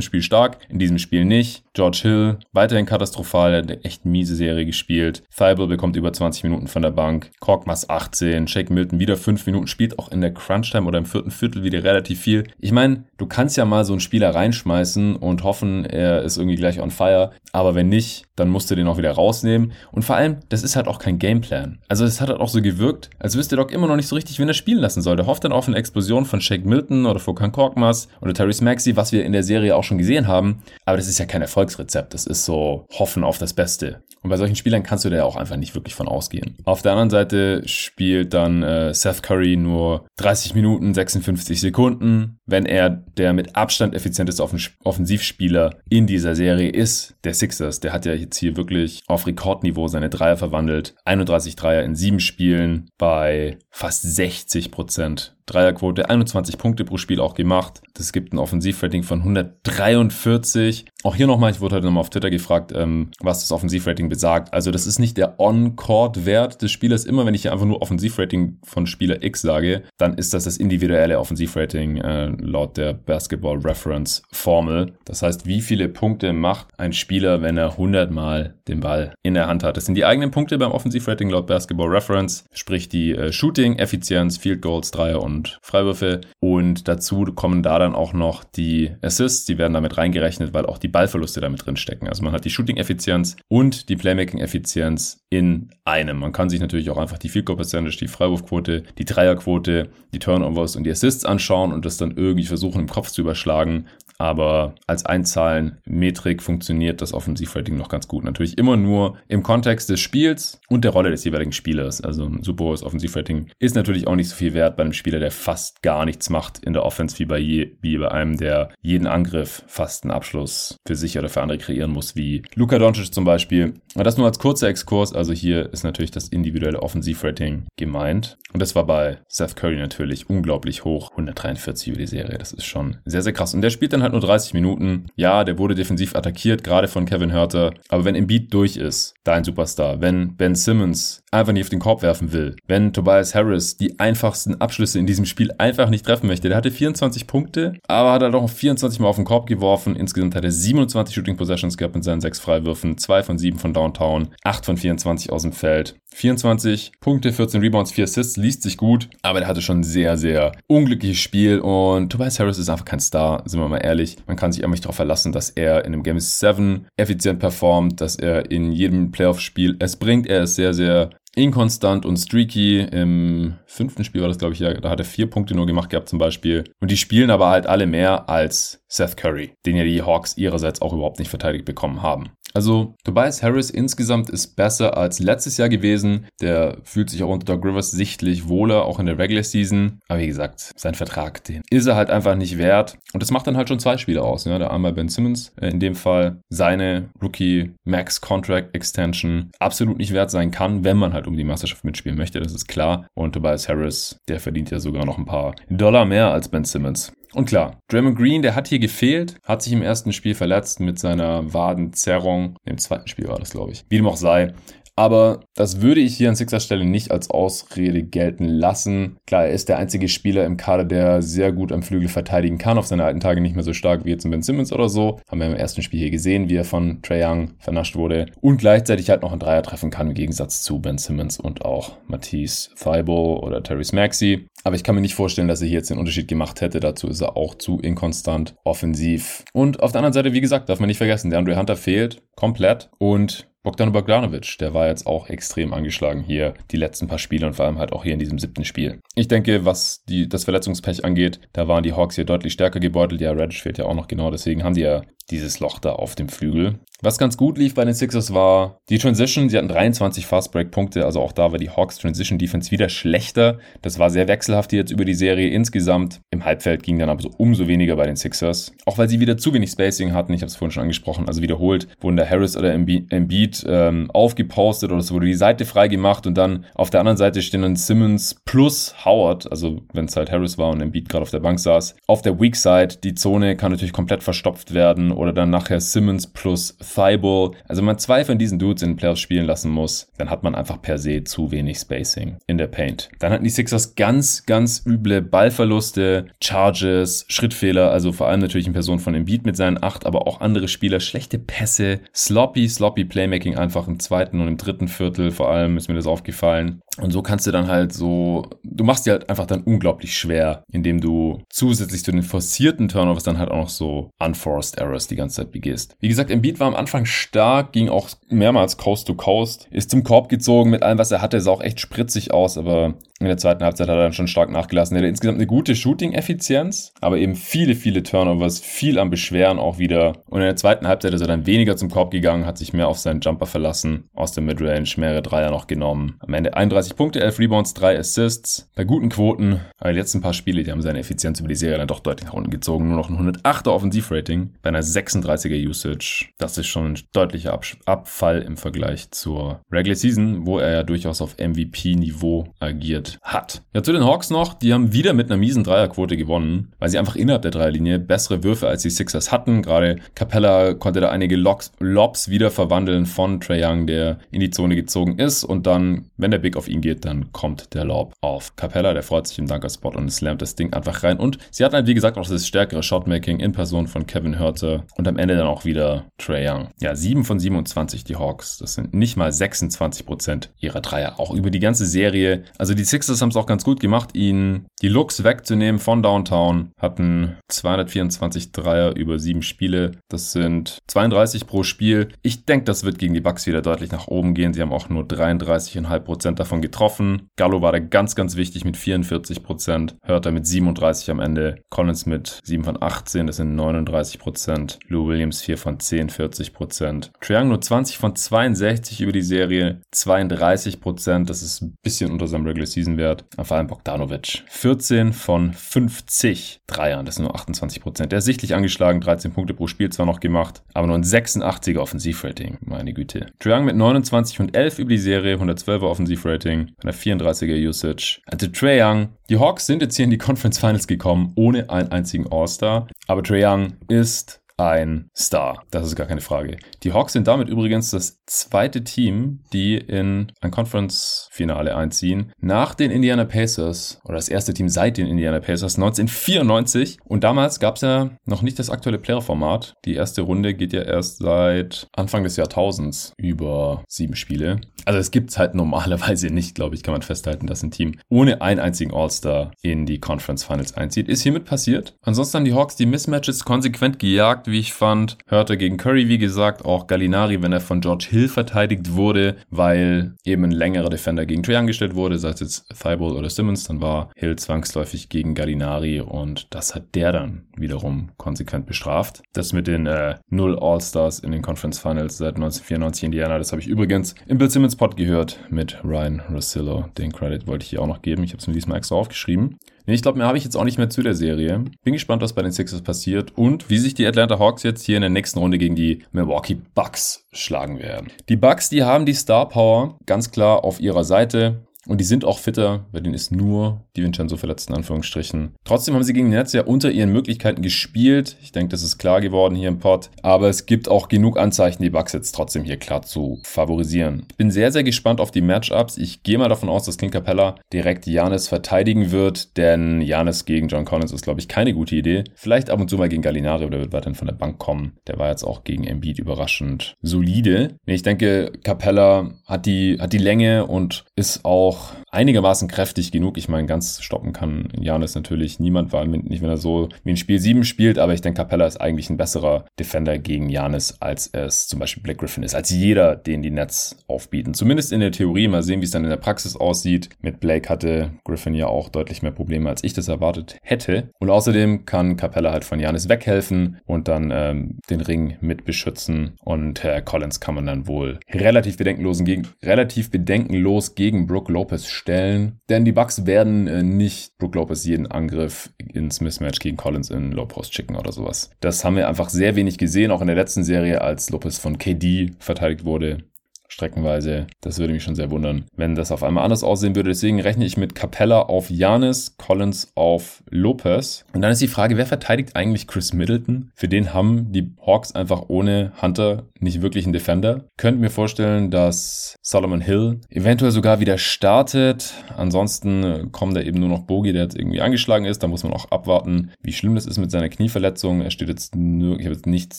Spiel 0.00 0.22
stark, 0.22 0.60
in 0.70 0.78
diesem 0.78 0.96
Spiel 0.96 1.26
nicht. 1.26 1.62
George 1.74 1.98
Hill, 2.00 2.38
weiterhin 2.52 2.86
katastrophal, 2.86 3.50
der 3.50 3.62
hat 3.62 3.70
eine 3.70 3.84
echt 3.84 4.06
miese 4.06 4.34
Serie 4.34 4.64
gespielt. 4.64 5.22
Thibault 5.36 5.68
bekommt 5.68 5.94
über 5.94 6.10
20 6.10 6.42
Minuten 6.44 6.66
von 6.66 6.80
der 6.80 6.90
Bank. 6.90 7.30
Korkmaz 7.40 7.84
18, 7.86 8.48
Shake 8.48 8.70
Milton 8.70 8.98
wieder 8.98 9.18
5 9.18 9.44
Minuten, 9.44 9.66
spielt 9.66 9.98
auch 9.98 10.10
in 10.10 10.22
der 10.22 10.32
Crunch-Time 10.32 10.86
oder 10.86 10.96
im 10.96 11.04
vierten 11.04 11.30
Viertel 11.30 11.64
wieder 11.64 11.84
relativ 11.84 12.20
viel. 12.22 12.44
Ich 12.58 12.72
meine, 12.72 13.04
du 13.18 13.26
kannst 13.26 13.58
ja 13.58 13.66
mal 13.66 13.84
so 13.84 13.92
einen 13.92 14.00
Spieler 14.00 14.34
reinschmeißen 14.34 15.16
und 15.16 15.44
hoffen, 15.44 15.84
er 15.84 16.22
ist 16.22 16.38
irgendwie 16.38 16.56
gleich 16.56 16.80
on 16.80 16.90
fire. 16.90 17.32
Aber 17.52 17.74
wenn 17.74 17.88
nicht, 17.88 18.24
dann 18.36 18.48
musst 18.48 18.70
du 18.70 18.74
den 18.74 18.86
auch 18.86 18.98
wieder 18.98 19.12
rausnehmen. 19.12 19.72
Und 19.92 20.04
vor 20.04 20.16
allem, 20.16 20.38
das 20.48 20.62
ist 20.62 20.76
halt 20.76 20.88
auch 20.88 20.98
kein 20.98 21.18
Gameplan. 21.18 21.78
Also 21.88 22.04
es 22.04 22.20
hat 22.20 22.28
halt 22.28 22.40
auch 22.40 22.48
so 22.48 22.62
gewirkt, 22.62 23.10
als 23.18 23.36
wüsste 23.36 23.56
Doc 23.56 23.72
immer 23.72 23.86
noch 23.86 23.96
nicht 23.96 24.08
so 24.08 24.14
richtig, 24.16 24.38
wen 24.38 24.48
er 24.48 24.54
spielen 24.54 24.78
lassen 24.78 25.02
soll. 25.02 25.16
Der 25.16 25.26
hofft 25.26 25.44
dann 25.44 25.52
auf 25.52 25.68
eine 25.68 25.76
Explosion 25.76 26.24
von 26.24 26.40
Shake 26.40 26.64
Milton 26.64 27.06
oder 27.06 27.20
Furkan 27.20 27.52
Korkmaz 27.52 28.08
oder 28.20 28.34
Tyrese 28.34 28.64
Maxey, 28.64 28.96
was 28.96 29.12
wir 29.12 29.24
in 29.24 29.32
der 29.32 29.42
Serie 29.42 29.76
auch 29.76 29.84
schon 29.84 29.98
gesehen 29.98 30.26
haben. 30.26 30.62
Aber 30.84 30.96
das 30.96 31.08
ist 31.08 31.18
ja 31.18 31.26
kein 31.26 31.42
Erfolgsrezept. 31.42 32.14
Das 32.14 32.26
ist 32.26 32.44
so 32.44 32.86
Hoffen 32.98 33.24
auf 33.24 33.38
das 33.38 33.52
Beste. 33.52 34.02
Und 34.22 34.30
bei 34.30 34.36
solchen 34.36 34.56
Spielern 34.56 34.82
kannst 34.82 35.04
du 35.04 35.10
da 35.10 35.16
ja 35.16 35.24
auch 35.24 35.36
einfach 35.36 35.56
nicht 35.56 35.74
wirklich 35.74 35.94
von 35.94 36.08
ausgehen. 36.08 36.56
Auf 36.64 36.82
der 36.82 36.92
anderen 36.92 37.10
Seite 37.10 37.62
spielt 37.66 38.34
dann 38.34 38.62
äh, 38.62 38.92
Seth 38.92 39.22
Curry 39.22 39.56
nur 39.56 40.06
30 40.16 40.54
Minuten, 40.54 40.92
56 40.92 41.60
Sekunden. 41.60 42.38
Wenn 42.50 42.66
er 42.66 42.90
der 42.90 43.32
mit 43.32 43.54
Abstand 43.54 43.94
effizienteste 43.94 44.42
Offensivspieler 44.82 45.76
in 45.88 46.08
dieser 46.08 46.34
Serie 46.34 46.68
ist, 46.68 47.14
der 47.22 47.32
Sixers, 47.32 47.78
der 47.78 47.92
hat 47.92 48.06
ja 48.06 48.12
jetzt 48.12 48.36
hier 48.38 48.56
wirklich 48.56 49.02
auf 49.06 49.28
Rekordniveau 49.28 49.86
seine 49.86 50.10
Dreier 50.10 50.36
verwandelt. 50.36 50.96
31 51.04 51.54
Dreier 51.54 51.84
in 51.84 51.94
sieben 51.94 52.18
Spielen 52.18 52.90
bei 52.98 53.58
fast 53.70 54.02
60 54.02 54.72
Prozent 54.72 55.36
Dreierquote, 55.50 56.08
21 56.08 56.58
Punkte 56.58 56.84
pro 56.84 56.96
Spiel 56.96 57.20
auch 57.20 57.34
gemacht. 57.34 57.82
Das 57.94 58.12
gibt 58.12 58.32
ein 58.32 58.38
Offensivrating 58.38 59.02
von 59.02 59.18
143. 59.20 60.84
Auch 61.02 61.16
hier 61.16 61.26
nochmal, 61.26 61.50
ich 61.50 61.60
wurde 61.60 61.76
heute 61.76 61.86
nochmal 61.86 62.02
auf 62.02 62.10
Twitter 62.10 62.30
gefragt, 62.30 62.72
ähm, 62.74 63.10
was 63.20 63.40
das 63.40 63.50
Offensivrating 63.50 64.08
besagt. 64.08 64.54
Also 64.54 64.70
das 64.70 64.86
ist 64.86 65.00
nicht 65.00 65.16
der 65.16 65.40
On-Court-Wert 65.40 66.62
des 66.62 66.70
Spielers. 66.70 67.04
Immer 67.04 67.26
wenn 67.26 67.34
ich 67.34 67.42
hier 67.42 67.52
einfach 67.52 67.66
nur 67.66 67.82
Offensivrating 67.82 68.58
von 68.62 68.86
Spieler 68.86 69.24
X 69.24 69.42
sage, 69.42 69.82
dann 69.98 70.14
ist 70.14 70.34
das 70.34 70.44
das 70.44 70.56
individuelle 70.56 71.18
Offensivrating 71.18 71.96
äh, 71.96 72.32
laut 72.40 72.76
der 72.76 72.92
Basketball 72.92 73.58
Reference 73.58 74.22
Formel. 74.32 74.92
Das 75.04 75.22
heißt, 75.22 75.46
wie 75.46 75.60
viele 75.60 75.88
Punkte 75.88 76.32
macht 76.32 76.68
ein 76.78 76.92
Spieler, 76.92 77.42
wenn 77.42 77.56
er 77.56 77.72
100 77.72 78.10
Mal 78.10 78.54
den 78.68 78.80
Ball 78.80 79.14
in 79.22 79.34
der 79.34 79.46
Hand 79.46 79.62
hat? 79.62 79.76
Das 79.76 79.86
sind 79.86 79.94
die 79.94 80.04
eigenen 80.04 80.30
Punkte 80.30 80.58
beim 80.58 80.72
Offensivrating 80.72 81.30
laut 81.30 81.46
Basketball 81.46 81.88
Reference, 81.88 82.44
sprich 82.52 82.88
die 82.88 83.12
äh, 83.12 83.32
Shooting, 83.32 83.78
Effizienz, 83.78 84.36
Field 84.36 84.62
Goals, 84.62 84.90
Dreier 84.90 85.22
und 85.22 85.58
Freiwürfe. 85.62 86.20
Und 86.40 86.88
dazu 86.88 87.24
kommen 87.34 87.62
da 87.62 87.78
dann 87.78 87.94
auch 87.94 88.12
noch 88.12 88.44
die 88.44 88.92
Assists, 89.02 89.44
die 89.44 89.58
werden 89.58 89.74
damit 89.74 89.98
reingerechnet, 89.98 90.54
weil 90.54 90.66
auch 90.66 90.78
die 90.78 90.88
Ballverluste 90.88 91.40
damit 91.40 91.66
drin 91.66 91.76
stecken. 91.76 92.08
Also 92.08 92.22
man 92.22 92.32
hat 92.32 92.44
die 92.44 92.50
Shooting-Effizienz 92.50 93.36
und 93.48 93.88
die 93.88 93.96
Playmaking-Effizienz 93.96 95.20
in 95.30 95.70
einem. 95.84 96.18
Man 96.18 96.32
kann 96.32 96.50
sich 96.50 96.60
natürlich 96.60 96.90
auch 96.90 96.98
einfach 96.98 97.18
die 97.18 97.28
Field 97.28 97.46
Goal 97.46 97.56
Percentage, 97.56 97.96
die 97.98 98.08
Freiwurfquote, 98.08 98.82
die 98.98 99.04
Dreierquote, 99.04 99.88
die 100.12 100.18
Turnovers 100.18 100.76
und 100.76 100.84
die 100.84 100.90
Assists 100.90 101.24
anschauen 101.24 101.72
und 101.72 101.84
das 101.84 101.96
dann 101.96 102.16
irgendwie 102.16 102.29
versuchen 102.48 102.80
im 102.80 102.88
Kopf 102.88 103.10
zu 103.10 103.20
überschlagen. 103.20 103.86
Aber 104.20 104.74
als 104.86 105.06
Einzahlen-Metrik 105.06 106.42
funktioniert 106.42 107.00
das 107.00 107.14
Offensivrating 107.14 107.78
noch 107.78 107.88
ganz 107.88 108.06
gut. 108.06 108.22
Natürlich 108.22 108.58
immer 108.58 108.76
nur 108.76 109.16
im 109.28 109.42
Kontext 109.42 109.88
des 109.88 109.98
Spiels 109.98 110.60
und 110.68 110.84
der 110.84 110.90
Rolle 110.90 111.10
des 111.10 111.24
jeweiligen 111.24 111.52
Spielers. 111.52 112.02
Also 112.02 112.26
ein 112.26 112.42
super 112.42 112.64
hohes 112.64 112.82
Offensivrating 112.82 113.50
ist 113.58 113.76
natürlich 113.76 114.06
auch 114.06 114.16
nicht 114.16 114.28
so 114.28 114.36
viel 114.36 114.52
wert 114.52 114.76
bei 114.76 114.82
einem 114.82 114.92
Spieler, 114.92 115.20
der 115.20 115.30
fast 115.30 115.82
gar 115.82 116.04
nichts 116.04 116.28
macht 116.28 116.58
in 116.58 116.74
der 116.74 116.84
Offense, 116.84 117.18
wie 117.18 117.24
bei, 117.24 117.38
je, 117.38 117.78
wie 117.80 117.96
bei 117.96 118.10
einem, 118.10 118.36
der 118.36 118.68
jeden 118.82 119.06
Angriff 119.06 119.64
fast 119.66 120.04
einen 120.04 120.10
Abschluss 120.10 120.76
für 120.86 120.96
sich 120.96 121.18
oder 121.18 121.30
für 121.30 121.40
andere 121.40 121.56
kreieren 121.56 121.90
muss, 121.90 122.14
wie 122.14 122.42
Luka 122.54 122.78
Doncic 122.78 123.14
zum 123.14 123.24
Beispiel. 123.24 123.80
Aber 123.94 124.04
das 124.04 124.18
nur 124.18 124.26
als 124.26 124.38
kurzer 124.38 124.68
Exkurs. 124.68 125.14
Also 125.14 125.32
hier 125.32 125.72
ist 125.72 125.82
natürlich 125.82 126.10
das 126.10 126.28
individuelle 126.28 126.82
Offensivrating 126.82 127.68
gemeint. 127.78 128.36
Und 128.52 128.60
das 128.60 128.74
war 128.74 128.84
bei 128.84 129.18
Seth 129.28 129.56
Curry 129.56 129.76
natürlich 129.76 130.28
unglaublich 130.28 130.84
hoch. 130.84 131.10
143 131.12 131.88
über 131.88 131.98
die 131.98 132.06
Serie. 132.06 132.36
Das 132.36 132.52
ist 132.52 132.66
schon 132.66 132.98
sehr, 133.06 133.22
sehr 133.22 133.32
krass. 133.32 133.54
Und 133.54 133.62
der 133.62 133.70
spielt 133.70 133.94
dann 133.94 134.02
halt 134.02 134.09
nur 134.12 134.20
30 134.20 134.54
Minuten. 134.54 135.06
Ja, 135.16 135.44
der 135.44 135.58
wurde 135.58 135.74
defensiv 135.74 136.14
attackiert, 136.14 136.64
gerade 136.64 136.88
von 136.88 137.06
Kevin 137.06 137.32
Hörter. 137.32 137.72
Aber 137.88 138.04
wenn 138.04 138.14
Embiid 138.14 138.52
durch 138.52 138.76
ist, 138.76 139.14
da 139.24 139.34
ein 139.34 139.44
Superstar. 139.44 140.00
Wenn 140.00 140.36
Ben 140.36 140.54
Simmons 140.54 141.22
einfach 141.30 141.52
nicht 141.52 141.64
auf 141.64 141.70
den 141.70 141.78
Korb 141.78 142.02
werfen 142.02 142.32
will. 142.32 142.56
Wenn 142.66 142.92
Tobias 142.92 143.34
Harris 143.34 143.76
die 143.76 143.98
einfachsten 144.00 144.60
Abschlüsse 144.60 144.98
in 144.98 145.06
diesem 145.06 145.26
Spiel 145.26 145.52
einfach 145.58 145.88
nicht 145.88 146.04
treffen 146.04 146.26
möchte. 146.26 146.48
Der 146.48 146.56
hatte 146.56 146.70
24 146.70 147.26
Punkte, 147.26 147.74
aber 147.86 148.12
hat 148.12 148.22
er 148.22 148.30
doch 148.30 148.48
24 148.48 149.00
Mal 149.00 149.08
auf 149.08 149.16
den 149.16 149.24
Korb 149.24 149.46
geworfen. 149.46 149.96
Insgesamt 149.96 150.34
hat 150.34 150.44
er 150.44 150.52
27 150.52 151.14
Shooting 151.14 151.36
Possessions 151.36 151.76
gehabt 151.76 151.94
mit 151.94 152.04
seinen 152.04 152.20
6 152.20 152.40
Freiwürfen, 152.40 152.98
2 152.98 153.22
von 153.22 153.38
7 153.38 153.58
von 153.58 153.72
Downtown, 153.72 154.28
8 154.44 154.66
von 154.66 154.76
24 154.76 155.30
aus 155.30 155.42
dem 155.42 155.52
Feld. 155.52 155.96
24 156.12 156.92
Punkte, 157.00 157.32
14 157.32 157.60
Rebounds, 157.60 157.92
4 157.92 158.04
Assists, 158.04 158.36
liest 158.36 158.62
sich 158.62 158.76
gut, 158.76 159.08
aber 159.22 159.38
der 159.38 159.48
hatte 159.48 159.62
schon 159.62 159.80
ein 159.80 159.84
sehr, 159.84 160.16
sehr 160.16 160.52
unglückliches 160.66 161.18
Spiel 161.18 161.60
und 161.60 162.10
Tobias 162.10 162.40
Harris 162.40 162.58
ist 162.58 162.68
einfach 162.68 162.84
kein 162.84 162.98
Star, 162.98 163.42
sind 163.46 163.60
wir 163.60 163.68
mal 163.68 163.78
ehrlich. 163.78 163.99
Man 164.26 164.36
kann 164.36 164.52
sich 164.52 164.64
einfach 164.64 164.78
darauf 164.78 164.96
verlassen, 164.96 165.32
dass 165.32 165.50
er 165.50 165.84
in 165.84 165.92
einem 165.92 166.02
Game 166.02 166.18
7 166.18 166.86
effizient 166.96 167.38
performt, 167.38 168.00
dass 168.00 168.16
er 168.16 168.50
in 168.50 168.72
jedem 168.72 169.10
Playoff-Spiel 169.10 169.76
es 169.78 169.96
bringt. 169.96 170.26
Er 170.26 170.42
ist 170.44 170.54
sehr, 170.54 170.74
sehr 170.74 171.10
inkonstant 171.34 172.04
und 172.04 172.16
streaky. 172.16 172.80
Im 172.80 173.54
fünften 173.66 174.04
Spiel 174.04 174.20
war 174.20 174.28
das, 174.28 174.38
glaube 174.38 174.54
ich, 174.54 174.60
ja, 174.60 174.72
da 174.74 174.90
hat 174.90 175.00
er 175.00 175.04
vier 175.04 175.28
Punkte 175.28 175.54
nur 175.54 175.66
gemacht 175.66 175.90
gehabt 175.90 176.08
zum 176.08 176.18
Beispiel. 176.18 176.64
Und 176.80 176.90
die 176.90 176.96
spielen 176.96 177.30
aber 177.30 177.48
halt 177.48 177.66
alle 177.66 177.86
mehr 177.86 178.28
als 178.28 178.82
Seth 178.88 179.16
Curry, 179.16 179.52
den 179.66 179.76
ja 179.76 179.84
die 179.84 180.02
Hawks 180.02 180.36
ihrerseits 180.36 180.82
auch 180.82 180.92
überhaupt 180.92 181.18
nicht 181.18 181.30
verteidigt 181.30 181.64
bekommen 181.64 182.02
haben. 182.02 182.30
Also 182.54 182.94
Tobias 183.04 183.42
Harris 183.42 183.70
insgesamt 183.70 184.30
ist 184.30 184.56
besser 184.56 184.96
als 184.96 185.18
letztes 185.20 185.56
Jahr 185.56 185.68
gewesen. 185.68 186.26
Der 186.40 186.78
fühlt 186.84 187.10
sich 187.10 187.22
auch 187.22 187.30
unter 187.30 187.56
Doug 187.56 187.64
Rivers 187.64 187.90
sichtlich 187.90 188.48
wohler, 188.48 188.84
auch 188.84 188.98
in 188.98 189.06
der 189.06 189.18
Regular 189.18 189.44
Season. 189.44 190.00
Aber 190.08 190.20
wie 190.20 190.26
gesagt, 190.26 190.72
sein 190.76 190.94
Vertrag, 190.94 191.44
den 191.44 191.62
ist 191.70 191.86
er 191.86 191.96
halt 191.96 192.10
einfach 192.10 192.34
nicht 192.34 192.58
wert. 192.58 192.98
Und 193.12 193.22
das 193.22 193.30
macht 193.30 193.46
dann 193.46 193.56
halt 193.56 193.68
schon 193.68 193.78
zwei 193.78 193.96
Spiele 193.96 194.22
aus. 194.22 194.44
Ja? 194.44 194.58
Der 194.58 194.72
einmal 194.72 194.92
Ben 194.92 195.08
Simmons, 195.08 195.52
äh, 195.60 195.68
in 195.68 195.80
dem 195.80 195.94
Fall 195.94 196.40
seine 196.48 197.10
Rookie 197.22 197.72
Max 197.84 198.20
Contract 198.20 198.74
Extension 198.74 199.50
absolut 199.58 199.98
nicht 199.98 200.12
wert 200.12 200.30
sein 200.30 200.50
kann, 200.50 200.84
wenn 200.84 200.96
man 200.96 201.12
halt 201.12 201.26
um 201.26 201.36
die 201.36 201.44
Meisterschaft 201.44 201.84
mitspielen 201.84 202.18
möchte. 202.18 202.40
Das 202.40 202.52
ist 202.52 202.66
klar. 202.66 203.06
Und 203.14 203.32
Tobias 203.32 203.68
Harris, 203.68 204.18
der 204.28 204.40
verdient 204.40 204.70
ja 204.70 204.80
sogar 204.80 205.04
noch 205.04 205.18
ein 205.18 205.24
paar 205.24 205.54
Dollar 205.68 206.04
mehr 206.04 206.30
als 206.30 206.48
Ben 206.48 206.64
Simmons. 206.64 207.12
Und 207.32 207.48
klar, 207.48 207.78
Draymond 207.88 208.16
Green, 208.16 208.42
der 208.42 208.54
hat 208.54 208.66
hier 208.66 208.80
gefehlt, 208.80 209.36
hat 209.44 209.62
sich 209.62 209.72
im 209.72 209.82
ersten 209.82 210.12
Spiel 210.12 210.34
verletzt 210.34 210.80
mit 210.80 210.98
seiner 210.98 211.52
Wadenzerrung. 211.52 212.56
Im 212.64 212.78
zweiten 212.78 213.06
Spiel 213.06 213.28
war 213.28 213.38
das, 213.38 213.50
glaube 213.50 213.72
ich. 213.72 213.84
Wie 213.88 213.96
dem 213.96 214.06
auch 214.06 214.16
sei. 214.16 214.52
Aber 215.00 215.40
das 215.54 215.80
würde 215.80 216.02
ich 216.02 216.18
hier 216.18 216.28
an 216.28 216.36
Sixers 216.36 216.62
Stelle 216.62 216.84
nicht 216.84 217.10
als 217.10 217.30
Ausrede 217.30 218.02
gelten 218.02 218.44
lassen. 218.44 219.16
Klar, 219.26 219.46
er 219.46 219.52
ist 219.52 219.70
der 219.70 219.78
einzige 219.78 220.08
Spieler 220.08 220.44
im 220.44 220.58
Kader, 220.58 220.84
der 220.84 221.22
sehr 221.22 221.52
gut 221.52 221.72
am 221.72 221.82
Flügel 221.82 222.10
verteidigen 222.10 222.58
kann. 222.58 222.76
Auf 222.76 222.86
seine 222.86 223.04
alten 223.04 223.20
Tage 223.20 223.40
nicht 223.40 223.54
mehr 223.54 223.64
so 223.64 223.72
stark 223.72 224.04
wie 224.04 224.10
jetzt 224.10 224.26
ein 224.26 224.30
Ben 224.30 224.42
Simmons 224.42 224.74
oder 224.74 224.90
so. 224.90 225.18
Haben 225.30 225.40
wir 225.40 225.46
im 225.46 225.54
ersten 225.54 225.80
Spiel 225.80 226.00
hier 226.00 226.10
gesehen, 226.10 226.50
wie 226.50 226.56
er 226.56 226.66
von 226.66 227.00
Trae 227.00 227.24
Young 227.24 227.52
vernascht 227.58 227.96
wurde. 227.96 228.26
Und 228.42 228.58
gleichzeitig 228.58 229.08
halt 229.08 229.22
noch 229.22 229.32
ein 229.32 229.38
Dreier 229.38 229.62
treffen 229.62 229.88
kann 229.88 230.08
im 230.08 230.12
Gegensatz 230.12 230.62
zu 230.62 230.80
Ben 230.80 230.98
Simmons 230.98 231.40
und 231.40 231.64
auch 231.64 231.96
Matisse 232.06 232.68
Thibault 232.74 233.42
oder 233.42 233.62
Terrence 233.62 233.94
Maxey. 233.94 234.48
Aber 234.64 234.76
ich 234.76 234.84
kann 234.84 234.94
mir 234.94 235.00
nicht 235.00 235.14
vorstellen, 235.14 235.48
dass 235.48 235.62
er 235.62 235.68
hier 235.68 235.78
jetzt 235.78 235.88
den 235.88 235.96
Unterschied 235.96 236.28
gemacht 236.28 236.60
hätte. 236.60 236.78
Dazu 236.78 237.08
ist 237.08 237.22
er 237.22 237.38
auch 237.38 237.54
zu 237.54 237.80
inkonstant 237.80 238.54
offensiv. 238.64 239.44
Und 239.54 239.82
auf 239.82 239.92
der 239.92 240.00
anderen 240.00 240.12
Seite, 240.12 240.34
wie 240.34 240.42
gesagt, 240.42 240.68
darf 240.68 240.78
man 240.78 240.88
nicht 240.88 240.98
vergessen, 240.98 241.30
der 241.30 241.38
Andre 241.38 241.56
Hunter 241.56 241.76
fehlt 241.76 242.20
komplett 242.36 242.90
und 242.98 243.49
Bogdan 243.62 243.92
Bogdanovic, 243.92 244.56
der 244.58 244.72
war 244.72 244.88
jetzt 244.88 245.06
auch 245.06 245.28
extrem 245.28 245.74
angeschlagen 245.74 246.22
hier 246.22 246.54
die 246.70 246.78
letzten 246.78 247.08
paar 247.08 247.18
Spiele 247.18 247.46
und 247.46 247.52
vor 247.54 247.66
allem 247.66 247.78
halt 247.78 247.92
auch 247.92 248.04
hier 248.04 248.14
in 248.14 248.18
diesem 248.18 248.38
siebten 248.38 248.64
Spiel. 248.64 249.00
Ich 249.14 249.28
denke, 249.28 249.66
was 249.66 250.02
die, 250.08 250.30
das 250.30 250.44
Verletzungspech 250.44 251.04
angeht, 251.04 251.40
da 251.52 251.68
waren 251.68 251.82
die 251.82 251.92
Hawks 251.92 252.14
hier 252.14 252.24
deutlich 252.24 252.54
stärker 252.54 252.80
gebeutelt. 252.80 253.20
Ja, 253.20 253.32
Radish 253.32 253.62
fehlt 253.62 253.76
ja 253.76 253.84
auch 253.84 253.94
noch 253.94 254.08
genau, 254.08 254.30
deswegen 254.30 254.64
haben 254.64 254.74
die 254.74 254.80
ja 254.80 255.02
dieses 255.30 255.60
Loch 255.60 255.78
da 255.78 255.92
auf 255.92 256.14
dem 256.14 256.28
Flügel. 256.28 256.80
Was 257.02 257.16
ganz 257.16 257.38
gut 257.38 257.56
lief 257.56 257.74
bei 257.74 257.84
den 257.84 257.94
Sixers 257.94 258.34
war 258.34 258.78
die 258.90 258.98
Transition. 258.98 259.48
Sie 259.48 259.56
hatten 259.56 259.68
23 259.68 260.26
Fastbreak-Punkte, 260.26 261.06
also 261.06 261.20
auch 261.20 261.32
da 261.32 261.50
war 261.50 261.58
die 261.58 261.70
Hawks 261.70 261.96
Transition 261.96 262.38
Defense 262.38 262.70
wieder 262.70 262.90
schlechter. 262.90 263.58
Das 263.80 263.98
war 263.98 264.10
sehr 264.10 264.28
wechselhaft 264.28 264.72
jetzt 264.74 264.90
über 264.90 265.06
die 265.06 265.14
Serie 265.14 265.48
insgesamt. 265.48 266.20
Im 266.30 266.44
Halbfeld 266.44 266.82
ging 266.82 266.98
dann 266.98 267.08
aber 267.08 267.22
so 267.22 267.30
umso 267.38 267.68
weniger 267.68 267.96
bei 267.96 268.04
den 268.04 268.16
Sixers. 268.16 268.72
Auch 268.84 268.98
weil 268.98 269.08
sie 269.08 269.20
wieder 269.20 269.38
zu 269.38 269.54
wenig 269.54 269.70
Spacing 269.70 270.12
hatten. 270.12 270.34
Ich 270.34 270.42
habe 270.42 270.48
es 270.48 270.56
vorhin 270.56 270.72
schon 270.72 270.82
angesprochen. 270.82 271.26
Also 271.26 271.40
wiederholt 271.40 271.88
wurden 272.00 272.18
da 272.18 272.28
Harris 272.28 272.56
oder 272.56 272.74
Embiid 272.74 273.49
ähm, 273.68 274.10
aufgepostet 274.12 274.90
oder 274.90 275.00
es 275.00 275.12
wurde 275.12 275.26
die 275.26 275.34
Seite 275.34 275.64
frei 275.64 275.88
gemacht 275.88 276.26
und 276.26 276.36
dann 276.36 276.64
auf 276.74 276.90
der 276.90 277.00
anderen 277.00 277.16
Seite 277.16 277.42
stehen 277.42 277.62
dann 277.62 277.76
Simmons 277.76 278.36
plus 278.44 278.94
Howard. 279.04 279.50
Also 279.50 279.82
wenn 279.92 280.06
es 280.06 280.16
halt 280.16 280.30
Harris 280.30 280.58
war 280.58 280.70
und 280.70 280.80
Embiid 280.80 281.08
gerade 281.08 281.22
auf 281.22 281.30
der 281.30 281.40
Bank 281.40 281.60
saß. 281.60 281.96
Auf 282.06 282.22
der 282.22 282.40
Weak 282.40 282.56
Side, 282.56 282.98
die 283.02 283.14
Zone 283.14 283.56
kann 283.56 283.72
natürlich 283.72 283.92
komplett 283.92 284.22
verstopft 284.22 284.74
werden 284.74 285.12
oder 285.12 285.32
dann 285.32 285.50
nachher 285.50 285.80
Simmons 285.80 286.26
plus 286.26 286.76
Thibault. 286.78 287.56
Also 287.68 287.80
wenn 287.80 287.86
man 287.86 287.98
zwei 287.98 288.24
von 288.24 288.38
diesen 288.38 288.58
Dudes 288.58 288.82
in 288.82 288.90
den 288.90 288.96
Playoffs 288.96 289.20
spielen 289.20 289.46
lassen 289.46 289.70
muss, 289.70 290.10
dann 290.18 290.30
hat 290.30 290.42
man 290.42 290.54
einfach 290.54 290.80
per 290.80 290.98
se 290.98 291.24
zu 291.24 291.50
wenig 291.50 291.78
Spacing 291.78 292.38
in 292.46 292.58
der 292.58 292.66
Paint. 292.66 293.10
Dann 293.18 293.32
hatten 293.32 293.44
die 293.44 293.50
Sixers 293.50 293.94
ganz, 293.94 294.46
ganz 294.46 294.84
üble 294.86 295.22
Ballverluste, 295.22 296.26
Charges, 296.42 297.24
Schrittfehler, 297.28 297.90
also 297.90 298.12
vor 298.12 298.28
allem 298.28 298.40
natürlich 298.40 298.66
in 298.66 298.72
Person 298.72 298.98
von 298.98 299.14
Embiid 299.14 299.46
mit 299.46 299.56
seinen 299.56 299.82
acht, 299.82 300.06
aber 300.06 300.26
auch 300.26 300.40
andere 300.40 300.68
Spieler, 300.68 301.00
schlechte 301.00 301.38
Pässe, 301.38 302.00
sloppy, 302.14 302.68
sloppy 302.68 303.04
Playmaking 303.04 303.39
einfach 303.46 303.88
im 303.88 303.98
zweiten 303.98 304.40
und 304.40 304.48
im 304.48 304.56
dritten 304.56 304.88
Viertel, 304.88 305.30
vor 305.30 305.50
allem 305.50 305.76
ist 305.76 305.88
mir 305.88 305.94
das 305.94 306.06
aufgefallen. 306.06 306.82
Und 307.00 307.10
so 307.10 307.22
kannst 307.22 307.46
du 307.46 307.50
dann 307.50 307.68
halt 307.68 307.92
so, 307.92 308.46
du 308.62 308.84
machst 308.84 309.06
dir 309.06 309.12
halt 309.12 309.30
einfach 309.30 309.46
dann 309.46 309.62
unglaublich 309.62 310.16
schwer, 310.16 310.64
indem 310.70 311.00
du 311.00 311.42
zusätzlich 311.50 312.04
zu 312.04 312.12
den 312.12 312.22
forcierten 312.22 312.88
Turnovers 312.88 313.24
dann 313.24 313.38
halt 313.38 313.50
auch 313.50 313.56
noch 313.56 313.68
so 313.68 314.10
unforced 314.18 314.78
Errors 314.78 315.06
die 315.06 315.16
ganze 315.16 315.36
Zeit 315.36 315.52
begehst. 315.52 315.96
Wie 316.00 316.08
gesagt, 316.08 316.30
Embiid 316.30 316.60
war 316.60 316.66
am 316.66 316.74
Anfang 316.74 317.04
stark, 317.04 317.72
ging 317.72 317.88
auch 317.88 318.08
mehrmals 318.28 318.76
Coast 318.76 319.06
to 319.06 319.14
Coast, 319.14 319.68
ist 319.70 319.90
zum 319.90 320.04
Korb 320.04 320.28
gezogen 320.28 320.70
mit 320.70 320.82
allem, 320.82 320.98
was 320.98 321.10
er 321.10 321.22
hatte, 321.22 321.40
sah 321.40 321.50
auch 321.50 321.62
echt 321.62 321.80
spritzig 321.80 322.32
aus, 322.32 322.58
aber 322.58 322.94
in 323.20 323.26
der 323.26 323.36
zweiten 323.36 323.62
Halbzeit 323.62 323.88
hat 323.88 323.96
er 323.96 324.02
dann 324.02 324.14
schon 324.14 324.28
stark 324.28 324.50
nachgelassen. 324.50 324.96
Er 324.96 325.00
hatte 325.00 325.08
insgesamt 325.08 325.36
eine 325.36 325.46
gute 325.46 325.76
Shooting-Effizienz, 325.76 326.94
aber 327.02 327.18
eben 327.18 327.34
viele, 327.34 327.74
viele 327.74 328.02
Turnovers, 328.02 328.60
viel 328.60 328.98
am 328.98 329.10
Beschweren 329.10 329.58
auch 329.58 329.76
wieder. 329.76 330.22
Und 330.30 330.40
in 330.40 330.46
der 330.46 330.56
zweiten 330.56 330.88
Halbzeit 330.88 331.12
ist 331.12 331.20
er 331.20 331.26
dann 331.26 331.44
weniger 331.44 331.76
zum 331.76 331.90
Korb 331.90 332.10
gegangen, 332.12 332.46
hat 332.46 332.56
sich 332.56 332.72
mehr 332.72 332.88
auf 332.88 332.98
seinen 332.98 333.20
Jumper 333.20 333.44
verlassen, 333.44 334.08
aus 334.14 334.32
der 334.32 334.42
Midrange 334.42 334.88
mehrere 334.96 335.20
Dreier 335.20 335.50
noch 335.50 335.66
genommen. 335.66 336.16
Am 336.20 336.32
Ende 336.32 336.54
31 336.54 336.89
Punkte, 336.94 337.20
11 337.20 337.38
Rebounds, 337.38 337.74
3 337.74 337.98
Assists. 337.98 338.68
Bei 338.74 338.84
guten 338.84 339.08
Quoten, 339.08 339.60
aber 339.78 339.92
die 339.92 339.98
letzten 339.98 340.20
paar 340.20 340.32
Spiele, 340.32 340.62
die 340.62 340.70
haben 340.70 340.82
seine 340.82 341.00
Effizienz 341.00 341.40
über 341.40 341.48
die 341.48 341.54
Serie 341.54 341.78
dann 341.78 341.88
doch 341.88 342.00
deutlich 342.00 342.26
nach 342.26 342.34
unten 342.34 342.50
gezogen. 342.50 342.88
Nur 342.88 342.96
noch 342.96 343.10
ein 343.10 343.18
108er 343.18 343.70
Offensivrating 343.70 344.54
bei 344.62 344.68
einer 344.68 344.82
36er 344.82 345.68
Usage. 345.68 346.28
Das 346.38 346.58
ist 346.58 346.66
schon 346.66 346.92
ein 346.92 346.98
deutlicher 347.12 347.52
Ab 347.52 347.64
Abfall 347.86 348.42
im 348.42 348.56
Vergleich 348.56 349.10
zur 349.10 349.60
Regular 349.70 349.96
Season, 349.96 350.46
wo 350.46 350.58
er 350.58 350.72
ja 350.72 350.82
durchaus 350.82 351.20
auf 351.20 351.36
MVP-Niveau 351.38 352.48
agiert 352.58 353.18
hat. 353.22 353.62
Ja, 353.74 353.82
zu 353.82 353.92
den 353.92 354.04
Hawks 354.04 354.30
noch, 354.30 354.54
die 354.54 354.72
haben 354.72 354.92
wieder 354.92 355.12
mit 355.12 355.30
einer 355.30 355.36
miesen 355.36 355.64
Dreierquote 355.64 356.16
gewonnen, 356.16 356.72
weil 356.78 356.88
sie 356.88 356.98
einfach 356.98 357.16
innerhalb 357.16 357.42
der 357.42 357.50
Dreierlinie 357.50 357.98
bessere 357.98 358.42
Würfe 358.42 358.68
als 358.68 358.82
die 358.82 358.90
Sixers 358.90 359.30
hatten. 359.30 359.62
Gerade 359.62 359.96
Capella 360.14 360.74
konnte 360.74 361.00
da 361.00 361.10
einige 361.10 361.36
Lobs 361.36 362.30
wieder 362.30 362.50
verwandeln 362.50 363.06
von 363.06 363.40
Trae 363.40 363.64
Young, 363.64 363.86
der 363.86 364.18
in 364.30 364.40
die 364.40 364.50
Zone 364.50 364.76
gezogen 364.76 365.18
ist 365.18 365.44
und 365.44 365.66
dann, 365.66 366.06
wenn 366.16 366.30
der 366.30 366.38
Big 366.38 366.56
auf 366.56 366.68
ihn 366.70 366.80
geht, 366.80 367.04
dann 367.04 367.32
kommt 367.32 367.74
der 367.74 367.84
Lob 367.84 368.14
auf 368.20 368.56
Capella, 368.56 368.94
der 368.94 369.02
freut 369.02 369.26
sich 369.26 369.38
im 369.38 369.46
Dunker-Spot 369.46 369.90
und 369.90 370.10
slammt 370.10 370.42
das 370.42 370.54
Ding 370.54 370.72
einfach 370.72 371.02
rein 371.02 371.18
und 371.18 371.38
sie 371.50 371.64
hatten 371.64 371.74
halt, 371.74 371.86
wie 371.86 371.94
gesagt, 371.94 372.18
auch 372.18 372.28
das 372.28 372.46
stärkere 372.46 372.82
Shotmaking 372.82 373.40
in 373.40 373.52
Person 373.52 373.86
von 373.86 374.06
Kevin 374.06 374.38
Hörter 374.38 374.84
und 374.96 375.08
am 375.08 375.18
Ende 375.18 375.36
dann 375.36 375.46
auch 375.46 375.64
wieder 375.64 376.06
Trae 376.18 376.48
Young. 376.48 376.68
Ja, 376.80 376.94
7 376.94 377.24
von 377.24 377.38
27 377.38 378.04
die 378.04 378.16
Hawks, 378.16 378.58
das 378.58 378.74
sind 378.74 378.94
nicht 378.94 379.16
mal 379.16 379.32
26 379.32 380.06
Prozent 380.06 380.50
ihrer 380.58 380.80
Dreier, 380.80 381.18
auch 381.18 381.32
über 381.34 381.50
die 381.50 381.58
ganze 381.60 381.86
Serie. 381.86 382.44
Also 382.58 382.74
die 382.74 382.84
Sixers 382.84 383.20
haben 383.20 383.30
es 383.30 383.36
auch 383.36 383.46
ganz 383.46 383.64
gut 383.64 383.80
gemacht, 383.80 384.14
ihn 384.14 384.66
die 384.82 384.88
Looks 384.88 385.24
wegzunehmen 385.24 385.78
von 385.78 386.02
Downtown. 386.02 386.70
Hatten 386.80 387.36
224 387.48 388.52
Dreier 388.52 388.96
über 388.96 389.18
sieben 389.18 389.42
Spiele. 389.42 389.92
Das 390.08 390.32
sind 390.32 390.78
32 390.88 391.46
pro 391.46 391.62
Spiel. 391.62 392.08
Ich 392.22 392.44
denke, 392.44 392.64
das 392.64 392.84
wird 392.84 392.98
gegen 392.98 393.14
die 393.14 393.20
Bucks 393.20 393.46
wieder 393.46 393.62
deutlich 393.62 393.90
nach 393.90 394.08
oben 394.08 394.34
gehen. 394.34 394.54
Sie 394.54 394.62
haben 394.62 394.72
auch 394.72 394.88
nur 394.88 395.04
33,5% 395.04 396.34
davon 396.34 396.59
getroffen. 396.60 397.28
Gallo 397.36 397.62
war 397.62 397.72
da 397.72 397.78
ganz, 397.78 398.14
ganz 398.14 398.36
wichtig 398.36 398.64
mit 398.64 398.76
44%. 398.76 399.94
Hörter 400.02 400.32
mit 400.32 400.46
37 400.46 401.10
am 401.10 401.20
Ende. 401.20 401.62
Collins 401.70 402.06
mit 402.06 402.40
7 402.44 402.64
von 402.64 402.82
18, 402.82 403.26
das 403.26 403.36
sind 403.36 403.58
39%. 403.58 404.78
Lou 404.88 405.06
Williams 405.08 405.42
4 405.42 405.58
von 405.58 405.80
10, 405.80 406.10
40%. 406.10 407.10
Triang 407.20 407.48
nur 407.48 407.60
20 407.60 407.98
von 407.98 408.16
62 408.16 409.00
über 409.00 409.12
die 409.12 409.22
Serie. 409.22 409.80
32%, 409.94 411.26
das 411.26 411.42
ist 411.42 411.62
ein 411.62 411.74
bisschen 411.82 412.10
unter 412.10 412.26
seinem 412.26 412.46
Regular 412.46 412.66
Season 412.66 412.96
Wert. 412.96 413.24
Vor 413.42 413.56
allem 413.56 413.66
Bogdanovic. 413.66 414.44
14 414.48 415.12
von 415.12 415.52
50 415.52 416.60
Dreiern, 416.66 417.06
das 417.06 417.16
sind 417.16 417.24
nur 417.24 417.34
28 417.34 417.82
Prozent. 417.82 418.12
Der 418.12 418.18
ist 418.18 418.24
sichtlich 418.24 418.54
angeschlagen, 418.54 419.00
13 419.00 419.32
Punkte 419.32 419.54
pro 419.54 419.66
Spiel 419.66 419.90
zwar 419.90 420.06
noch 420.06 420.20
gemacht, 420.20 420.62
aber 420.74 420.86
nur 420.86 420.96
ein 420.96 421.04
86er 421.04 421.78
Offensivrating, 421.78 422.58
meine 422.60 422.92
Güte. 422.92 423.26
Triang 423.38 423.64
mit 423.64 423.76
29 423.76 424.40
und 424.40 424.56
11 424.56 424.78
über 424.78 424.90
die 424.90 424.98
Serie, 424.98 425.36
112er 425.36 425.82
Offensivrating, 425.82 426.49
einer 426.82 426.92
34er 426.92 427.68
Usage. 427.68 428.20
Also 428.26 428.46
Trae 428.48 428.82
Young, 428.82 429.08
die 429.28 429.38
Hawks 429.38 429.66
sind 429.66 429.82
jetzt 429.82 429.96
hier 429.96 430.04
in 430.04 430.10
die 430.10 430.18
Conference 430.18 430.58
Finals 430.58 430.86
gekommen, 430.86 431.32
ohne 431.36 431.70
einen 431.70 431.92
einzigen 431.92 432.26
All-Star, 432.30 432.88
aber 433.06 433.22
Trae 433.22 433.44
Young 433.44 433.74
ist 433.88 434.40
ein 434.60 435.08
Star. 435.16 435.64
Das 435.70 435.86
ist 435.86 435.96
gar 435.96 436.06
keine 436.06 436.20
Frage. 436.20 436.58
Die 436.82 436.92
Hawks 436.92 437.14
sind 437.14 437.26
damit 437.26 437.48
übrigens 437.48 437.90
das 437.90 438.18
zweite 438.26 438.84
Team, 438.84 439.40
die 439.52 439.76
in 439.76 440.32
ein 440.40 440.50
Conference-Finale 440.50 441.74
einziehen, 441.74 442.32
nach 442.40 442.74
den 442.74 442.90
Indiana 442.90 443.24
Pacers 443.24 444.00
oder 444.04 444.16
das 444.16 444.28
erste 444.28 444.52
Team 444.52 444.68
seit 444.68 444.98
den 444.98 445.06
Indiana 445.06 445.40
Pacers 445.40 445.76
1994. 445.76 446.98
Und 447.04 447.24
damals 447.24 447.58
gab 447.58 447.76
es 447.76 447.82
ja 447.82 448.10
noch 448.26 448.42
nicht 448.42 448.58
das 448.58 448.70
aktuelle 448.70 448.98
Player-Format. 448.98 449.74
Die 449.86 449.94
erste 449.94 450.22
Runde 450.22 450.54
geht 450.54 450.72
ja 450.74 450.82
erst 450.82 451.18
seit 451.18 451.88
Anfang 451.96 452.24
des 452.24 452.36
Jahrtausends 452.36 453.14
über 453.16 453.82
sieben 453.88 454.14
Spiele. 454.14 454.60
Also 454.84 454.98
es 454.98 455.10
gibt 455.10 455.30
es 455.30 455.38
halt 455.38 455.54
normalerweise 455.54 456.28
nicht, 456.28 456.54
glaube 456.54 456.74
ich, 456.74 456.82
kann 456.82 456.92
man 456.92 457.02
festhalten, 457.02 457.46
dass 457.46 457.62
ein 457.62 457.70
Team 457.70 457.96
ohne 458.08 458.42
einen 458.42 458.60
einzigen 458.60 458.92
All-Star 458.92 459.52
in 459.62 459.86
die 459.86 459.98
Conference 459.98 460.44
Finals 460.44 460.74
einzieht. 460.76 461.08
Ist 461.08 461.22
hiermit 461.22 461.44
passiert. 461.44 461.96
Ansonsten 462.02 462.38
haben 462.38 462.44
die 462.44 462.54
Hawks 462.54 462.76
die 462.76 462.86
Mismatches 462.86 463.44
konsequent 463.44 463.98
gejagt, 463.98 464.46
wie 464.46 464.58
ich 464.58 464.72
fand. 464.72 465.18
Hörte 465.26 465.56
gegen 465.56 465.76
Curry, 465.76 466.08
wie 466.08 466.18
gesagt, 466.18 466.64
auch 466.64 466.86
Gallinari, 466.86 467.42
wenn 467.42 467.52
er 467.52 467.60
von 467.60 467.80
George 467.80 468.06
Hill 468.10 468.28
verteidigt 468.28 468.94
wurde, 468.94 469.36
weil 469.50 470.14
eben 470.24 470.44
ein 470.44 470.50
längerer 470.50 470.90
Defender 470.90 471.26
gegen 471.26 471.42
Trey 471.42 471.56
angestellt 471.56 471.94
wurde, 471.94 472.18
sei 472.18 472.30
es 472.30 472.40
jetzt 472.40 472.66
Thibault 472.80 473.16
oder 473.16 473.30
Simmons, 473.30 473.64
dann 473.64 473.80
war 473.80 474.10
Hill 474.16 474.36
zwangsläufig 474.36 475.08
gegen 475.08 475.34
Gallinari 475.34 476.00
und 476.00 476.46
das 476.50 476.74
hat 476.74 476.94
der 476.94 477.12
dann 477.12 477.46
wiederum 477.56 478.10
konsequent 478.16 478.66
bestraft. 478.66 479.22
Das 479.32 479.52
mit 479.52 479.66
den 479.66 479.86
äh, 479.86 480.16
Null 480.28 480.58
All-Stars 480.58 481.20
in 481.20 481.32
den 481.32 481.42
Conference 481.42 481.78
Finals 481.78 482.18
seit 482.18 482.36
1994 482.36 483.04
Indiana, 483.04 483.38
das 483.38 483.52
habe 483.52 483.60
ich 483.60 483.68
übrigens 483.68 484.14
im 484.26 484.38
Bill 484.38 484.50
Simmons 484.50 484.69
Pod 484.76 484.96
gehört 484.96 485.38
mit 485.50 485.82
Ryan 485.84 486.20
Rossillo. 486.32 486.86
Den 486.98 487.12
Credit 487.12 487.46
wollte 487.46 487.64
ich 487.64 487.70
hier 487.70 487.82
auch 487.82 487.86
noch 487.86 488.02
geben. 488.02 488.22
Ich 488.24 488.30
habe 488.30 488.38
es 488.40 488.46
mir 488.46 488.54
diesmal 488.54 488.78
extra 488.78 488.96
aufgeschrieben. 488.96 489.58
Ich 489.86 490.02
glaube, 490.02 490.18
mehr 490.18 490.26
habe 490.26 490.38
ich 490.38 490.44
jetzt 490.44 490.56
auch 490.56 490.64
nicht 490.64 490.78
mehr 490.78 490.90
zu 490.90 491.02
der 491.02 491.14
Serie. 491.14 491.64
Bin 491.82 491.92
gespannt, 491.92 492.22
was 492.22 492.32
bei 492.32 492.42
den 492.42 492.52
Sixers 492.52 492.82
passiert 492.82 493.36
und 493.36 493.70
wie 493.70 493.78
sich 493.78 493.94
die 493.94 494.06
Atlanta 494.06 494.38
Hawks 494.38 494.62
jetzt 494.62 494.84
hier 494.84 494.96
in 494.96 495.02
der 495.02 495.10
nächsten 495.10 495.38
Runde 495.38 495.58
gegen 495.58 495.74
die 495.74 496.04
Milwaukee 496.12 496.58
Bucks 496.74 497.26
schlagen 497.32 497.78
werden. 497.78 498.08
Die 498.28 498.36
Bucks, 498.36 498.68
die 498.68 498.82
haben 498.84 499.06
die 499.06 499.14
Star 499.14 499.48
Power 499.48 499.98
ganz 500.06 500.30
klar 500.30 500.64
auf 500.64 500.80
ihrer 500.80 501.04
Seite. 501.04 501.66
Und 501.86 501.98
die 501.98 502.04
sind 502.04 502.24
auch 502.24 502.38
fitter, 502.38 502.86
bei 502.92 503.00
denen 503.00 503.14
ist 503.14 503.32
nur 503.32 503.84
die 503.96 504.02
Vincenzo 504.02 504.36
verletzt, 504.36 504.70
Anführungsstrichen. 504.70 505.54
Trotzdem 505.64 505.94
haben 505.94 506.04
sie 506.04 506.12
gegen 506.12 506.28
Netz 506.28 506.52
ja 506.52 506.62
unter 506.64 506.90
ihren 506.90 507.12
Möglichkeiten 507.12 507.62
gespielt. 507.62 508.36
Ich 508.42 508.52
denke, 508.52 508.70
das 508.70 508.82
ist 508.82 508.98
klar 508.98 509.20
geworden 509.20 509.54
hier 509.54 509.68
im 509.68 509.78
Pod. 509.78 510.10
Aber 510.22 510.48
es 510.48 510.66
gibt 510.66 510.88
auch 510.88 511.08
genug 511.08 511.38
Anzeichen, 511.38 511.82
die 511.82 511.90
Bucks 511.90 512.12
jetzt 512.12 512.32
trotzdem 512.32 512.64
hier 512.64 512.76
klar 512.76 513.02
zu 513.02 513.40
favorisieren. 513.44 514.26
Ich 514.30 514.36
bin 514.36 514.50
sehr, 514.50 514.72
sehr 514.72 514.84
gespannt 514.84 515.20
auf 515.20 515.30
die 515.30 515.40
Matchups. 515.40 515.98
Ich 515.98 516.22
gehe 516.22 516.38
mal 516.38 516.48
davon 516.48 516.68
aus, 516.68 516.84
dass 516.84 516.98
Clint 516.98 517.12
Capella 517.12 517.56
direkt 517.72 518.06
Janis 518.06 518.48
verteidigen 518.48 519.10
wird, 519.10 519.56
denn 519.56 520.00
Janis 520.00 520.44
gegen 520.44 520.68
John 520.68 520.84
Collins 520.84 521.12
ist, 521.12 521.22
glaube 521.22 521.40
ich, 521.40 521.48
keine 521.48 521.74
gute 521.74 521.96
Idee. 521.96 522.24
Vielleicht 522.34 522.70
ab 522.70 522.80
und 522.80 522.88
zu 522.88 522.96
mal 522.96 523.08
gegen 523.08 523.22
Gallinari 523.22 523.64
oder 523.64 523.80
wird 523.80 523.92
weiterhin 523.92 524.14
von 524.14 524.28
der 524.28 524.34
Bank 524.34 524.58
kommen. 524.58 524.96
Der 525.06 525.18
war 525.18 525.30
jetzt 525.30 525.44
auch 525.44 525.64
gegen 525.64 525.84
Embiid 525.84 526.18
überraschend 526.18 526.94
solide. 527.02 527.76
Ich 527.86 528.02
denke, 528.02 528.52
Capella 528.62 529.30
hat 529.46 529.66
die, 529.66 529.98
hat 530.00 530.12
die 530.12 530.18
Länge 530.18 530.66
und 530.66 531.04
ist 531.16 531.44
auch 531.44 531.92
einigermaßen 532.10 532.68
kräftig 532.68 533.12
genug. 533.12 533.38
Ich 533.38 533.48
meine, 533.48 533.66
ganz 533.66 533.89
Stoppen 534.02 534.32
kann 534.32 534.68
Janis 534.78 535.14
natürlich 535.14 535.58
niemand, 535.60 535.92
weil 535.92 536.06
nicht, 536.06 536.42
wenn 536.42 536.48
er 536.48 536.56
so 536.56 536.88
wie 537.04 537.10
in 537.10 537.16
Spiel 537.16 537.38
7 537.38 537.64
spielt, 537.64 537.98
aber 537.98 538.14
ich 538.14 538.20
denke, 538.20 538.38
Capella 538.38 538.66
ist 538.66 538.80
eigentlich 538.80 539.10
ein 539.10 539.16
besserer 539.16 539.64
Defender 539.78 540.18
gegen 540.18 540.48
Janis, 540.48 540.96
als 541.00 541.28
es 541.32 541.66
zum 541.66 541.78
Beispiel 541.78 542.02
Black 542.02 542.18
Griffin 542.18 542.42
ist, 542.42 542.54
als 542.54 542.70
jeder, 542.70 543.16
den 543.16 543.42
die 543.42 543.50
Nets 543.50 543.96
aufbieten. 544.06 544.54
Zumindest 544.54 544.92
in 544.92 545.00
der 545.00 545.12
Theorie, 545.12 545.48
mal 545.48 545.62
sehen, 545.62 545.80
wie 545.80 545.84
es 545.84 545.90
dann 545.90 546.04
in 546.04 546.10
der 546.10 546.16
Praxis 546.16 546.56
aussieht. 546.56 547.10
Mit 547.20 547.40
Blake 547.40 547.68
hatte 547.68 548.12
Griffin 548.24 548.54
ja 548.54 548.66
auch 548.66 548.88
deutlich 548.88 549.22
mehr 549.22 549.32
Probleme, 549.32 549.68
als 549.68 549.84
ich 549.84 549.92
das 549.92 550.08
erwartet 550.08 550.56
hätte. 550.62 551.10
Und 551.18 551.30
außerdem 551.30 551.84
kann 551.84 552.16
Capella 552.16 552.52
halt 552.52 552.64
von 552.64 552.80
Janis 552.80 553.08
weghelfen 553.08 553.78
und 553.86 554.08
dann 554.08 554.30
ähm, 554.32 554.78
den 554.88 555.00
Ring 555.00 555.36
mit 555.40 555.64
beschützen. 555.64 556.32
Und 556.42 556.82
Herr 556.82 557.02
Collins 557.02 557.40
kann 557.40 557.54
man 557.54 557.66
dann 557.66 557.86
wohl 557.86 558.20
relativ 558.30 558.76
bedenkenlosen 558.76 559.24
gegen, 559.24 559.48
relativ 559.62 560.10
bedenkenlos 560.10 560.94
gegen 560.94 561.26
Brook 561.26 561.48
Lopez 561.48 561.86
stellen. 561.86 562.58
Denn 562.68 562.84
die 562.84 562.92
Bucks 562.92 563.26
werden 563.26 563.66
äh, 563.70 563.82
nicht 563.82 564.36
Brook 564.38 564.54
Lopez 564.54 564.84
jeden 564.84 565.06
Angriff 565.06 565.72
ins 565.78 566.20
Mismatch 566.20 566.58
gegen 566.58 566.76
Collins 566.76 567.10
in 567.10 567.32
Low 567.32 567.46
Post 567.46 567.74
schicken 567.74 567.96
oder 567.96 568.12
sowas. 568.12 568.50
Das 568.60 568.84
haben 568.84 568.96
wir 568.96 569.08
einfach 569.08 569.30
sehr 569.30 569.56
wenig 569.56 569.78
gesehen, 569.78 570.10
auch 570.10 570.20
in 570.20 570.26
der 570.26 570.36
letzten 570.36 570.64
Serie, 570.64 571.00
als 571.00 571.30
Lopez 571.30 571.58
von 571.58 571.78
KD 571.78 572.32
verteidigt 572.38 572.84
wurde 572.84 573.24
streckenweise. 573.70 574.46
Das 574.60 574.78
würde 574.78 574.92
mich 574.92 575.02
schon 575.02 575.14
sehr 575.14 575.30
wundern, 575.30 575.64
wenn 575.76 575.94
das 575.94 576.12
auf 576.12 576.22
einmal 576.22 576.44
anders 576.44 576.64
aussehen 576.64 576.94
würde. 576.94 577.10
Deswegen 577.10 577.40
rechne 577.40 577.64
ich 577.64 577.76
mit 577.76 577.94
Capella 577.94 578.42
auf 578.42 578.68
Janis, 578.70 579.36
Collins 579.38 579.92
auf 579.94 580.42
Lopez. 580.50 581.24
Und 581.32 581.42
dann 581.42 581.52
ist 581.52 581.62
die 581.62 581.68
Frage, 581.68 581.96
wer 581.96 582.06
verteidigt 582.06 582.56
eigentlich 582.56 582.86
Chris 582.86 583.12
Middleton? 583.12 583.70
Für 583.74 583.88
den 583.88 584.12
haben 584.12 584.52
die 584.52 584.72
Hawks 584.84 585.12
einfach 585.12 585.44
ohne 585.48 585.92
Hunter 586.02 586.44
nicht 586.58 586.82
wirklich 586.82 587.04
einen 587.04 587.12
Defender. 587.12 587.64
Könnt 587.76 588.00
mir 588.00 588.10
vorstellen, 588.10 588.70
dass 588.70 589.36
Solomon 589.42 589.80
Hill 589.80 590.20
eventuell 590.28 590.72
sogar 590.72 591.00
wieder 591.00 591.16
startet. 591.18 592.12
Ansonsten 592.36 593.32
kommt 593.32 593.56
da 593.56 593.62
eben 593.62 593.80
nur 593.80 593.88
noch 593.88 594.02
Bogi, 594.02 594.32
der 594.32 594.42
jetzt 594.42 594.56
irgendwie 594.56 594.80
angeschlagen 594.80 595.24
ist. 595.24 595.42
Da 595.42 595.46
muss 595.46 595.62
man 595.62 595.72
auch 595.72 595.90
abwarten, 595.90 596.50
wie 596.62 596.72
schlimm 596.72 596.94
das 596.94 597.06
ist 597.06 597.18
mit 597.18 597.30
seiner 597.30 597.48
Knieverletzung. 597.48 598.20
Er 598.20 598.30
steht 598.30 598.48
jetzt 598.48 598.74
nur, 598.74 599.18
ich 599.18 599.24
habe 599.24 599.34
jetzt 599.34 599.46
nichts 599.46 599.78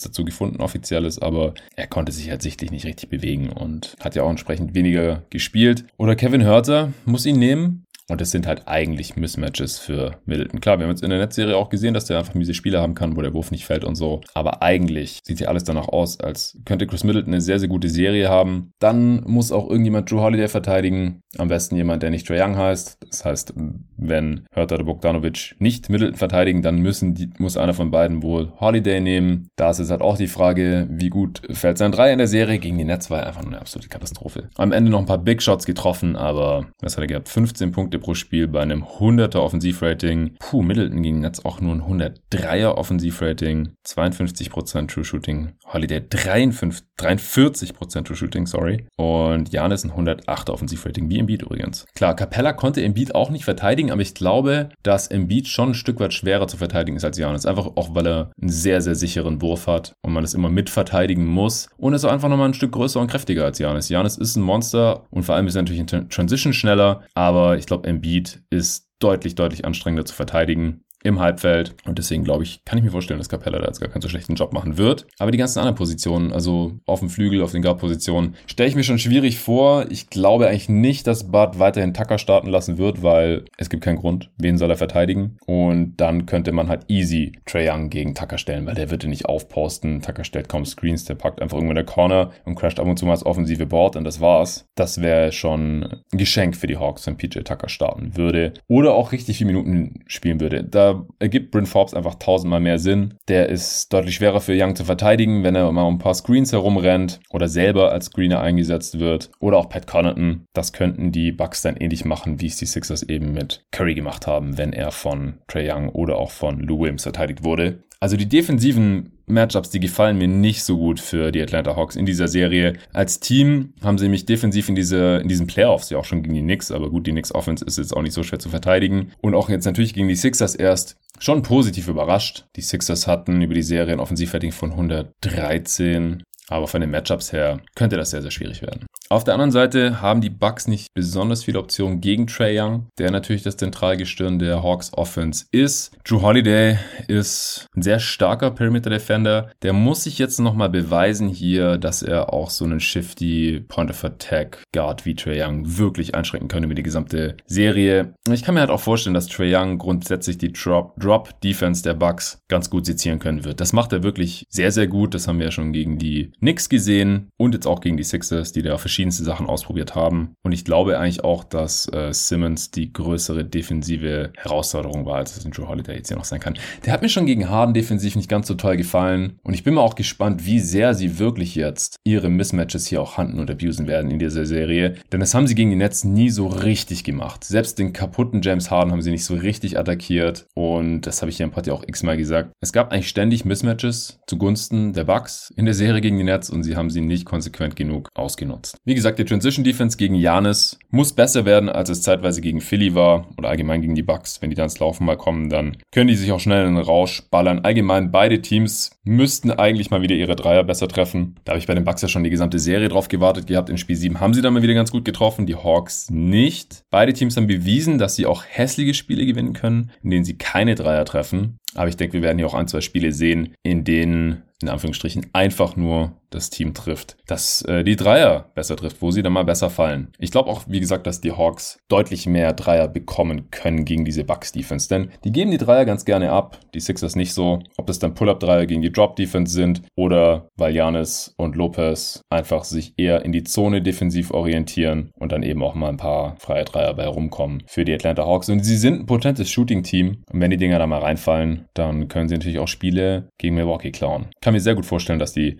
dazu 0.00 0.24
gefunden, 0.24 0.60
offizielles, 0.60 1.20
aber 1.20 1.54
er 1.76 1.86
konnte 1.86 2.12
sich 2.12 2.30
halt 2.30 2.42
sichtlich 2.42 2.70
nicht 2.70 2.86
richtig 2.86 3.10
bewegen 3.10 3.50
und 3.50 3.81
hat 4.00 4.14
ja 4.14 4.22
auch 4.22 4.30
entsprechend 4.30 4.74
weniger 4.74 5.22
gespielt. 5.30 5.84
Oder 5.96 6.16
Kevin 6.16 6.44
Hörter 6.44 6.92
muss 7.04 7.26
ihn 7.26 7.38
nehmen. 7.38 7.84
Und 8.12 8.20
das 8.20 8.30
sind 8.30 8.46
halt 8.46 8.68
eigentlich 8.68 9.16
Mismatches 9.16 9.78
für 9.78 10.18
Middleton. 10.26 10.60
Klar, 10.60 10.78
wir 10.78 10.84
haben 10.84 10.90
jetzt 10.90 11.02
in 11.02 11.08
der 11.08 11.18
Netzserie 11.18 11.56
auch 11.56 11.70
gesehen, 11.70 11.94
dass 11.94 12.04
der 12.04 12.18
einfach 12.18 12.34
miese 12.34 12.52
Spiele 12.52 12.78
haben 12.78 12.94
kann, 12.94 13.16
wo 13.16 13.22
der 13.22 13.32
Wurf 13.32 13.50
nicht 13.50 13.64
fällt 13.64 13.84
und 13.84 13.94
so. 13.94 14.20
Aber 14.34 14.62
eigentlich 14.62 15.20
sieht 15.24 15.40
ja 15.40 15.48
alles 15.48 15.64
danach 15.64 15.88
aus, 15.88 16.20
als 16.20 16.58
könnte 16.66 16.86
Chris 16.86 17.04
Middleton 17.04 17.32
eine 17.32 17.40
sehr, 17.40 17.58
sehr 17.58 17.70
gute 17.70 17.88
Serie 17.88 18.28
haben. 18.28 18.72
Dann 18.80 19.24
muss 19.24 19.50
auch 19.50 19.66
irgendjemand 19.70 20.10
Drew 20.10 20.20
Holiday 20.20 20.48
verteidigen. 20.48 21.22
Am 21.38 21.48
besten 21.48 21.74
jemand, 21.74 22.02
der 22.02 22.10
nicht 22.10 22.26
Trae 22.26 22.38
Young 22.38 22.54
heißt. 22.54 22.98
Das 23.08 23.24
heißt, 23.24 23.54
wenn 23.96 24.44
Hörter 24.52 24.74
oder 24.74 24.84
Bogdanovic 24.84 25.56
nicht 25.58 25.88
Middleton 25.88 26.18
verteidigen, 26.18 26.60
dann 26.60 26.76
müssen 26.76 27.14
die, 27.14 27.30
muss 27.38 27.56
einer 27.56 27.72
von 27.72 27.90
beiden 27.90 28.22
wohl 28.22 28.52
Holiday 28.60 29.00
nehmen. 29.00 29.48
Da 29.56 29.70
ist 29.70 29.78
jetzt 29.78 29.90
halt 29.90 30.02
auch 30.02 30.18
die 30.18 30.26
Frage, 30.26 30.86
wie 30.90 31.08
gut 31.08 31.40
fällt 31.50 31.78
sein 31.78 31.92
Dreier 31.92 32.12
in 32.12 32.18
der 32.18 32.28
Serie. 32.28 32.58
Gegen 32.58 32.76
die 32.76 32.84
Nets 32.84 33.10
war 33.10 33.26
einfach 33.26 33.42
eine 33.42 33.58
absolute 33.58 33.88
Katastrophe. 33.88 34.50
Am 34.56 34.72
Ende 34.72 34.90
noch 34.90 34.98
ein 34.98 35.06
paar 35.06 35.16
Big 35.16 35.40
Shots 35.40 35.64
getroffen, 35.64 36.14
aber 36.14 36.66
was 36.82 36.96
hat 36.96 37.04
er 37.04 37.06
gehabt? 37.06 37.30
15 37.30 37.72
Punkte 37.72 38.01
pro 38.02 38.14
Spiel 38.14 38.48
bei 38.48 38.60
einem 38.60 38.82
100er 38.82 39.38
Offensivrating. 39.38 40.34
Puh, 40.40 40.62
Middleton 40.62 41.02
gegen 41.02 41.20
Netz 41.20 41.44
auch 41.44 41.60
nur 41.60 41.74
ein 41.74 41.82
103er 41.82 42.74
Offensivrating. 42.74 43.70
52% 43.86 44.88
True 44.88 45.04
Shooting. 45.04 45.52
Holiday 45.64 46.02
53, 46.06 46.84
43% 46.98 48.04
True 48.04 48.16
Shooting, 48.16 48.46
sorry. 48.46 48.86
Und 48.96 49.52
Janis 49.52 49.84
ein 49.84 49.92
108er 49.92 50.50
Offensivrating, 50.50 51.08
wie 51.08 51.18
Embiid 51.18 51.42
übrigens. 51.42 51.86
Klar, 51.94 52.14
Capella 52.16 52.52
konnte 52.52 52.82
Embiid 52.82 53.14
auch 53.14 53.30
nicht 53.30 53.44
verteidigen, 53.44 53.90
aber 53.90 54.02
ich 54.02 54.14
glaube, 54.14 54.70
dass 54.82 55.06
Embiid 55.06 55.48
schon 55.48 55.70
ein 55.70 55.74
Stück 55.74 56.00
weit 56.00 56.12
schwerer 56.12 56.48
zu 56.48 56.56
verteidigen 56.56 56.96
ist 56.96 57.04
als 57.04 57.18
Janis. 57.18 57.46
Einfach 57.46 57.66
auch, 57.76 57.94
weil 57.94 58.06
er 58.06 58.30
einen 58.40 58.50
sehr, 58.50 58.82
sehr 58.82 58.96
sicheren 58.96 59.40
Wurf 59.40 59.68
hat 59.68 59.94
und 60.02 60.12
man 60.12 60.24
es 60.24 60.34
immer 60.34 60.50
mitverteidigen 60.50 61.24
muss. 61.24 61.68
Und 61.76 61.94
ist 61.94 62.04
auch 62.04 62.12
einfach 62.12 62.28
nochmal 62.28 62.48
ein 62.48 62.54
Stück 62.54 62.72
größer 62.72 63.00
und 63.00 63.10
kräftiger 63.10 63.44
als 63.44 63.60
Janis. 63.60 63.88
Janis 63.88 64.18
ist 64.18 64.36
ein 64.36 64.42
Monster 64.42 65.04
und 65.10 65.22
vor 65.22 65.36
allem 65.36 65.46
ist 65.46 65.54
er 65.54 65.62
natürlich 65.62 65.80
in 65.80 66.08
Transition 66.08 66.52
schneller, 66.52 67.02
aber 67.14 67.58
ich 67.58 67.66
glaube, 67.66 67.81
Embiid 67.84 68.42
ist 68.50 68.88
deutlich, 68.98 69.34
deutlich 69.34 69.64
anstrengender 69.64 70.04
zu 70.04 70.14
verteidigen 70.14 70.84
im 71.04 71.20
Halbfeld. 71.20 71.74
Und 71.84 71.98
deswegen 71.98 72.24
glaube 72.24 72.44
ich, 72.44 72.64
kann 72.64 72.78
ich 72.78 72.84
mir 72.84 72.90
vorstellen, 72.90 73.18
dass 73.18 73.28
Capella 73.28 73.58
da 73.58 73.66
jetzt 73.66 73.80
gar 73.80 73.90
keinen 73.90 74.02
so 74.02 74.08
schlechten 74.08 74.34
Job 74.34 74.52
machen 74.52 74.78
wird. 74.78 75.06
Aber 75.18 75.30
die 75.30 75.38
ganzen 75.38 75.58
anderen 75.58 75.76
Positionen, 75.76 76.32
also 76.32 76.78
auf 76.86 77.00
dem 77.00 77.08
Flügel, 77.08 77.42
auf 77.42 77.52
den 77.52 77.62
Guard-Positionen, 77.62 78.34
stelle 78.46 78.68
ich 78.68 78.76
mir 78.76 78.84
schon 78.84 78.98
schwierig 78.98 79.38
vor. 79.38 79.86
Ich 79.90 80.10
glaube 80.10 80.48
eigentlich 80.48 80.68
nicht, 80.68 81.06
dass 81.06 81.30
Bud 81.30 81.58
weiterhin 81.58 81.94
Tucker 81.94 82.18
starten 82.18 82.48
lassen 82.48 82.78
wird, 82.78 83.02
weil 83.02 83.44
es 83.56 83.70
gibt 83.70 83.84
keinen 83.84 83.98
Grund. 83.98 84.30
Wen 84.36 84.58
soll 84.58 84.70
er 84.70 84.76
verteidigen? 84.76 85.36
Und 85.46 85.96
dann 85.96 86.26
könnte 86.26 86.52
man 86.52 86.68
halt 86.68 86.84
easy 86.88 87.32
Trey 87.46 87.68
Young 87.68 87.90
gegen 87.90 88.14
Tucker 88.14 88.38
stellen, 88.38 88.66
weil 88.66 88.74
der 88.74 88.90
wird 88.90 89.04
nicht 89.04 89.26
aufposten. 89.26 90.00
Tucker 90.00 90.24
stellt 90.24 90.48
kaum 90.48 90.64
Screens, 90.64 91.04
der 91.04 91.14
packt 91.14 91.42
einfach 91.42 91.56
irgendwo 91.56 91.72
in 91.72 91.76
der 91.76 91.84
Corner 91.84 92.30
und 92.44 92.54
crasht 92.54 92.78
ab 92.78 92.86
und 92.86 92.98
zu 92.98 93.06
mal 93.06 93.12
das 93.12 93.26
offensive 93.26 93.66
Board 93.66 93.96
und 93.96 94.04
das 94.04 94.20
war's. 94.20 94.66
Das 94.74 95.00
wäre 95.00 95.32
schon 95.32 95.84
ein 95.84 96.18
Geschenk 96.18 96.56
für 96.56 96.66
die 96.66 96.76
Hawks, 96.76 97.06
wenn 97.06 97.16
PJ 97.16 97.40
Tucker 97.40 97.68
starten 97.68 98.16
würde. 98.16 98.54
Oder 98.68 98.94
auch 98.94 99.12
richtig 99.12 99.38
viele 99.38 99.52
Minuten 99.52 100.04
spielen 100.06 100.40
würde. 100.40 100.64
Da 100.64 100.91
ergibt 101.18 101.50
Bryn 101.50 101.66
Forbes 101.66 101.94
einfach 101.94 102.16
tausendmal 102.16 102.60
mehr 102.60 102.78
Sinn. 102.78 103.14
Der 103.28 103.48
ist 103.48 103.92
deutlich 103.92 104.16
schwerer 104.16 104.40
für 104.40 104.54
Young 104.56 104.76
zu 104.76 104.84
verteidigen, 104.84 105.44
wenn 105.44 105.54
er 105.54 105.70
mal 105.72 105.82
um 105.82 105.96
ein 105.96 105.98
paar 105.98 106.14
Screens 106.14 106.52
herumrennt 106.52 107.20
oder 107.30 107.48
selber 107.48 107.92
als 107.92 108.06
Screener 108.06 108.40
eingesetzt 108.40 108.98
wird. 108.98 109.30
Oder 109.40 109.58
auch 109.58 109.68
Pat 109.68 109.86
Connaughton. 109.86 110.46
Das 110.52 110.72
könnten 110.72 111.12
die 111.12 111.32
Bucks 111.32 111.62
dann 111.62 111.76
ähnlich 111.76 112.04
machen, 112.04 112.40
wie 112.40 112.46
es 112.46 112.56
die 112.56 112.66
Sixers 112.66 113.02
eben 113.02 113.32
mit 113.32 113.64
Curry 113.70 113.94
gemacht 113.94 114.26
haben, 114.26 114.58
wenn 114.58 114.72
er 114.72 114.90
von 114.92 115.34
Trey 115.48 115.70
Young 115.70 115.88
oder 115.88 116.16
auch 116.16 116.30
von 116.30 116.60
Lou 116.60 116.80
Williams 116.80 117.02
verteidigt 117.02 117.44
wurde. 117.44 117.82
Also 118.00 118.16
die 118.16 118.28
defensiven 118.28 119.21
Matchups, 119.32 119.70
die 119.70 119.80
gefallen 119.80 120.18
mir 120.18 120.28
nicht 120.28 120.62
so 120.64 120.78
gut 120.78 121.00
für 121.00 121.32
die 121.32 121.42
Atlanta 121.42 121.76
Hawks 121.76 121.96
in 121.96 122.06
dieser 122.06 122.28
Serie. 122.28 122.74
Als 122.92 123.20
Team 123.20 123.74
haben 123.82 123.98
sie 123.98 124.08
mich 124.08 124.26
defensiv 124.26 124.68
in, 124.68 124.74
diese, 124.74 125.18
in 125.22 125.28
diesen 125.28 125.46
Playoffs 125.46 125.90
ja 125.90 125.98
auch 125.98 126.04
schon 126.04 126.22
gegen 126.22 126.34
die 126.34 126.42
Knicks, 126.42 126.70
aber 126.70 126.90
gut, 126.90 127.06
die 127.06 127.12
Knicks 127.12 127.34
Offense 127.34 127.64
ist 127.64 127.78
jetzt 127.78 127.96
auch 127.96 128.02
nicht 128.02 128.14
so 128.14 128.22
schwer 128.22 128.38
zu 128.38 128.48
verteidigen. 128.48 129.12
Und 129.20 129.34
auch 129.34 129.48
jetzt 129.48 129.64
natürlich 129.64 129.94
gegen 129.94 130.08
die 130.08 130.14
Sixers 130.14 130.54
erst 130.54 130.96
schon 131.18 131.42
positiv 131.42 131.88
überrascht. 131.88 132.46
Die 132.56 132.62
Sixers 132.62 133.06
hatten 133.06 133.42
über 133.42 133.54
die 133.54 133.62
Serie 133.62 133.92
ein 133.92 134.00
Offensivrating 134.00 134.52
von 134.52 134.72
113. 134.72 136.22
Aber 136.48 136.66
von 136.66 136.80
den 136.80 136.90
Matchups 136.90 137.32
her 137.32 137.60
könnte 137.74 137.96
das 137.96 138.10
sehr, 138.10 138.22
sehr 138.22 138.30
schwierig 138.30 138.62
werden. 138.62 138.86
Auf 139.08 139.24
der 139.24 139.34
anderen 139.34 139.50
Seite 139.50 140.00
haben 140.00 140.22
die 140.22 140.30
Bucks 140.30 140.66
nicht 140.66 140.88
besonders 140.94 141.44
viele 141.44 141.58
Optionen 141.58 142.00
gegen 142.00 142.26
Trey 142.26 142.58
Young, 142.58 142.88
der 142.98 143.10
natürlich 143.10 143.42
das 143.42 143.58
Zentralgestirn 143.58 144.38
der 144.38 144.62
Hawks 144.62 144.90
Offense 144.94 145.44
ist. 145.52 145.92
Drew 146.04 146.22
Holiday 146.22 146.78
ist 147.08 147.66
ein 147.76 147.82
sehr 147.82 147.98
starker 147.98 148.50
Perimeter 148.50 148.88
Defender. 148.88 149.50
Der 149.60 149.74
muss 149.74 150.04
sich 150.04 150.18
jetzt 150.18 150.40
nochmal 150.40 150.70
beweisen 150.70 151.28
hier, 151.28 151.76
dass 151.76 152.02
er 152.02 152.32
auch 152.32 152.48
so 152.48 152.64
einen 152.64 152.80
shifty 152.80 153.60
Point 153.68 153.90
of 153.90 154.02
Attack 154.02 154.62
Guard 154.72 155.04
wie 155.04 155.14
Trey 155.14 155.42
Young 155.42 155.76
wirklich 155.76 156.14
einschränken 156.14 156.48
kann 156.48 156.64
über 156.64 156.74
die 156.74 156.82
gesamte 156.82 157.36
Serie. 157.46 158.14
Ich 158.30 158.42
kann 158.42 158.54
mir 158.54 158.60
halt 158.60 158.70
auch 158.70 158.80
vorstellen, 158.80 159.14
dass 159.14 159.26
Trey 159.28 159.54
Young 159.54 159.76
grundsätzlich 159.76 160.38
die 160.38 160.52
Drop, 160.52 160.98
Drop 160.98 161.38
Defense 161.42 161.82
der 161.82 161.94
Bucks 161.94 162.38
ganz 162.48 162.70
gut 162.70 162.86
sezieren 162.86 163.18
können 163.18 163.44
wird. 163.44 163.60
Das 163.60 163.74
macht 163.74 163.92
er 163.92 164.02
wirklich 164.02 164.46
sehr, 164.48 164.72
sehr 164.72 164.86
gut. 164.86 165.14
Das 165.14 165.28
haben 165.28 165.38
wir 165.38 165.46
ja 165.46 165.52
schon 165.52 165.72
gegen 165.72 165.98
die 165.98 166.31
Knicks 166.40 166.68
gesehen 166.68 167.28
und 167.36 167.54
jetzt 167.54 167.66
auch 167.66 167.80
gegen 167.80 167.96
die 167.96 168.04
Sixers, 168.04 168.52
die 168.52 168.62
da 168.62 168.78
verschiedenste 168.78 169.24
Sachen 169.24 169.46
ausprobiert 169.46 169.94
haben. 169.94 170.34
Und 170.42 170.52
ich 170.52 170.64
glaube 170.64 170.98
eigentlich 170.98 171.24
auch, 171.24 171.44
dass 171.44 171.88
äh, 171.92 172.12
Simmons 172.12 172.70
die 172.70 172.92
größere 172.92 173.44
defensive 173.44 174.32
Herausforderung 174.36 175.06
war, 175.06 175.16
als 175.16 175.36
es 175.36 175.44
in 175.44 175.50
Drew 175.50 175.68
Holiday 175.68 175.96
jetzt 175.96 176.08
hier 176.08 176.16
noch 176.16 176.24
sein 176.24 176.40
kann. 176.40 176.58
Der 176.84 176.92
hat 176.92 177.02
mir 177.02 177.08
schon 177.08 177.26
gegen 177.26 177.48
Harden 177.48 177.74
defensiv 177.74 178.16
nicht 178.16 178.28
ganz 178.28 178.46
so 178.46 178.54
toll 178.54 178.76
gefallen 178.76 179.38
und 179.42 179.54
ich 179.54 179.64
bin 179.64 179.74
mal 179.74 179.82
auch 179.82 179.94
gespannt, 179.94 180.44
wie 180.46 180.60
sehr 180.60 180.94
sie 180.94 181.18
wirklich 181.18 181.54
jetzt 181.54 181.96
ihre 182.04 182.28
Mismatches 182.28 182.86
hier 182.86 183.00
auch 183.00 183.16
handen 183.16 183.40
und 183.40 183.50
abusen 183.50 183.86
werden 183.86 184.10
in 184.10 184.18
dieser 184.18 184.46
Serie. 184.46 184.96
Denn 185.12 185.20
das 185.20 185.34
haben 185.34 185.46
sie 185.46 185.54
gegen 185.54 185.70
die 185.70 185.76
Nets 185.76 186.04
nie 186.04 186.30
so 186.30 186.46
richtig 186.46 187.04
gemacht. 187.04 187.44
Selbst 187.44 187.78
den 187.78 187.92
kaputten 187.92 188.42
James 188.42 188.70
Harden 188.70 188.92
haben 188.92 189.02
sie 189.02 189.10
nicht 189.10 189.24
so 189.24 189.34
richtig 189.34 189.78
attackiert 189.78 190.46
und 190.54 191.02
das 191.02 191.22
habe 191.22 191.30
ich 191.30 191.36
hier 191.36 191.46
im 191.46 191.52
ja 191.64 191.72
auch 191.72 191.84
x-mal 191.86 192.16
gesagt. 192.16 192.52
Es 192.60 192.72
gab 192.72 192.92
eigentlich 192.92 193.08
ständig 193.08 193.44
Mismatches 193.44 194.18
zugunsten 194.26 194.92
der 194.92 195.04
Bucks 195.04 195.52
in 195.56 195.64
der 195.64 195.74
Serie 195.74 196.00
gegen 196.00 196.18
die 196.18 196.21
Nets 196.24 196.50
und 196.50 196.62
sie 196.62 196.76
haben 196.76 196.90
sie 196.90 197.00
nicht 197.00 197.24
konsequent 197.24 197.76
genug 197.76 198.08
ausgenutzt. 198.14 198.76
Wie 198.84 198.94
gesagt, 198.94 199.18
die 199.18 199.24
Transition 199.24 199.64
Defense 199.64 199.96
gegen 199.96 200.14
Janis 200.14 200.78
muss 200.90 201.12
besser 201.12 201.44
werden, 201.44 201.68
als 201.68 201.88
es 201.88 202.02
zeitweise 202.02 202.40
gegen 202.40 202.60
Philly 202.60 202.94
war 202.94 203.28
oder 203.38 203.48
allgemein 203.48 203.80
gegen 203.80 203.94
die 203.94 204.02
Bucks. 204.02 204.40
Wenn 204.40 204.50
die 204.50 204.56
dann 204.56 204.64
ins 204.64 204.78
Laufen 204.78 205.04
mal 205.04 205.16
kommen, 205.16 205.48
dann 205.48 205.76
können 205.92 206.08
die 206.08 206.16
sich 206.16 206.32
auch 206.32 206.40
schnell 206.40 206.66
in 206.66 206.74
den 206.74 206.84
Rausch 206.84 207.22
ballern. 207.30 207.60
Allgemein 207.60 208.10
beide 208.10 208.42
Teams 208.42 208.90
müssten 209.04 209.50
eigentlich 209.50 209.90
mal 209.90 210.02
wieder 210.02 210.14
ihre 210.14 210.36
Dreier 210.36 210.64
besser 210.64 210.88
treffen. 210.88 211.36
Da 211.44 211.52
habe 211.52 211.58
ich 211.58 211.66
bei 211.66 211.74
den 211.74 211.84
Bucks 211.84 212.02
ja 212.02 212.08
schon 212.08 212.24
die 212.24 212.30
gesamte 212.30 212.58
Serie 212.58 212.88
drauf 212.88 213.08
gewartet 213.08 213.46
gehabt. 213.46 213.70
In 213.70 213.78
Spiel 213.78 213.96
7 213.96 214.20
haben 214.20 214.34
sie 214.34 214.42
dann 214.42 214.54
mal 214.54 214.62
wieder 214.62 214.74
ganz 214.74 214.90
gut 214.90 215.04
getroffen, 215.04 215.46
die 215.46 215.56
Hawks 215.56 216.10
nicht. 216.10 216.82
Beide 216.90 217.12
Teams 217.12 217.36
haben 217.36 217.46
bewiesen, 217.46 217.98
dass 217.98 218.16
sie 218.16 218.26
auch 218.26 218.44
hässliche 218.46 218.94
Spiele 218.94 219.26
gewinnen 219.26 219.52
können, 219.52 219.90
in 220.02 220.10
denen 220.10 220.24
sie 220.24 220.36
keine 220.36 220.74
Dreier 220.74 221.04
treffen. 221.04 221.58
Aber 221.74 221.88
ich 221.88 221.96
denke, 221.96 222.14
wir 222.14 222.22
werden 222.22 222.38
hier 222.38 222.46
auch 222.46 222.54
ein, 222.54 222.68
zwei 222.68 222.80
Spiele 222.80 223.12
sehen, 223.12 223.54
in 223.62 223.84
denen 223.84 224.42
in 224.62 224.68
Anführungsstrichen 224.68 225.26
einfach 225.32 225.76
nur 225.76 226.12
das 226.34 226.50
Team 226.50 226.74
trifft, 226.74 227.16
dass 227.26 227.62
äh, 227.62 227.84
die 227.84 227.96
Dreier 227.96 228.50
besser 228.54 228.76
trifft, 228.76 229.02
wo 229.02 229.10
sie 229.10 229.22
dann 229.22 229.32
mal 229.32 229.44
besser 229.44 229.70
fallen. 229.70 230.08
Ich 230.18 230.30
glaube 230.30 230.50
auch, 230.50 230.62
wie 230.66 230.80
gesagt, 230.80 231.06
dass 231.06 231.20
die 231.20 231.32
Hawks 231.32 231.78
deutlich 231.88 232.26
mehr 232.26 232.52
Dreier 232.52 232.88
bekommen 232.88 233.50
können 233.50 233.84
gegen 233.84 234.04
diese 234.04 234.24
Bucks-Defense, 234.24 234.88
denn 234.88 235.10
die 235.24 235.32
geben 235.32 235.50
die 235.50 235.58
Dreier 235.58 235.84
ganz 235.84 236.04
gerne 236.04 236.30
ab, 236.30 236.58
die 236.74 236.80
Sixers 236.80 237.16
nicht 237.16 237.34
so. 237.34 237.60
Ob 237.76 237.86
das 237.86 237.98
dann 237.98 238.14
Pull-Up-Dreier 238.14 238.66
gegen 238.66 238.82
die 238.82 238.92
Drop-Defense 238.92 239.52
sind 239.52 239.82
oder 239.96 240.48
weil 240.56 240.74
Janis 240.74 241.34
und 241.36 241.56
Lopez 241.56 242.22
einfach 242.30 242.64
sich 242.64 242.94
eher 242.96 243.24
in 243.24 243.32
die 243.32 243.44
Zone 243.44 243.82
defensiv 243.82 244.30
orientieren 244.30 245.10
und 245.18 245.32
dann 245.32 245.42
eben 245.42 245.62
auch 245.62 245.74
mal 245.74 245.88
ein 245.88 245.96
paar 245.96 246.36
freie 246.38 246.64
Dreier 246.64 246.94
bei 246.94 247.06
rumkommen 247.06 247.62
für 247.66 247.84
die 247.84 247.94
Atlanta 247.94 248.24
Hawks. 248.24 248.48
Und 248.48 248.64
sie 248.64 248.76
sind 248.76 249.00
ein 249.00 249.06
potentes 249.06 249.50
Shooting-Team 249.50 250.22
und 250.32 250.40
wenn 250.40 250.50
die 250.50 250.56
Dinger 250.56 250.78
da 250.78 250.86
mal 250.86 251.00
reinfallen, 251.00 251.66
dann 251.74 252.08
können 252.08 252.28
sie 252.28 252.34
natürlich 252.36 252.58
auch 252.58 252.68
Spiele 252.68 253.28
gegen 253.38 253.54
Milwaukee 253.54 253.90
klauen. 253.90 254.26
Kann 254.40 254.54
mir 254.54 254.60
sehr 254.60 254.74
gut 254.74 254.86
vorstellen, 254.86 255.18
dass 255.18 255.32
die 255.32 255.58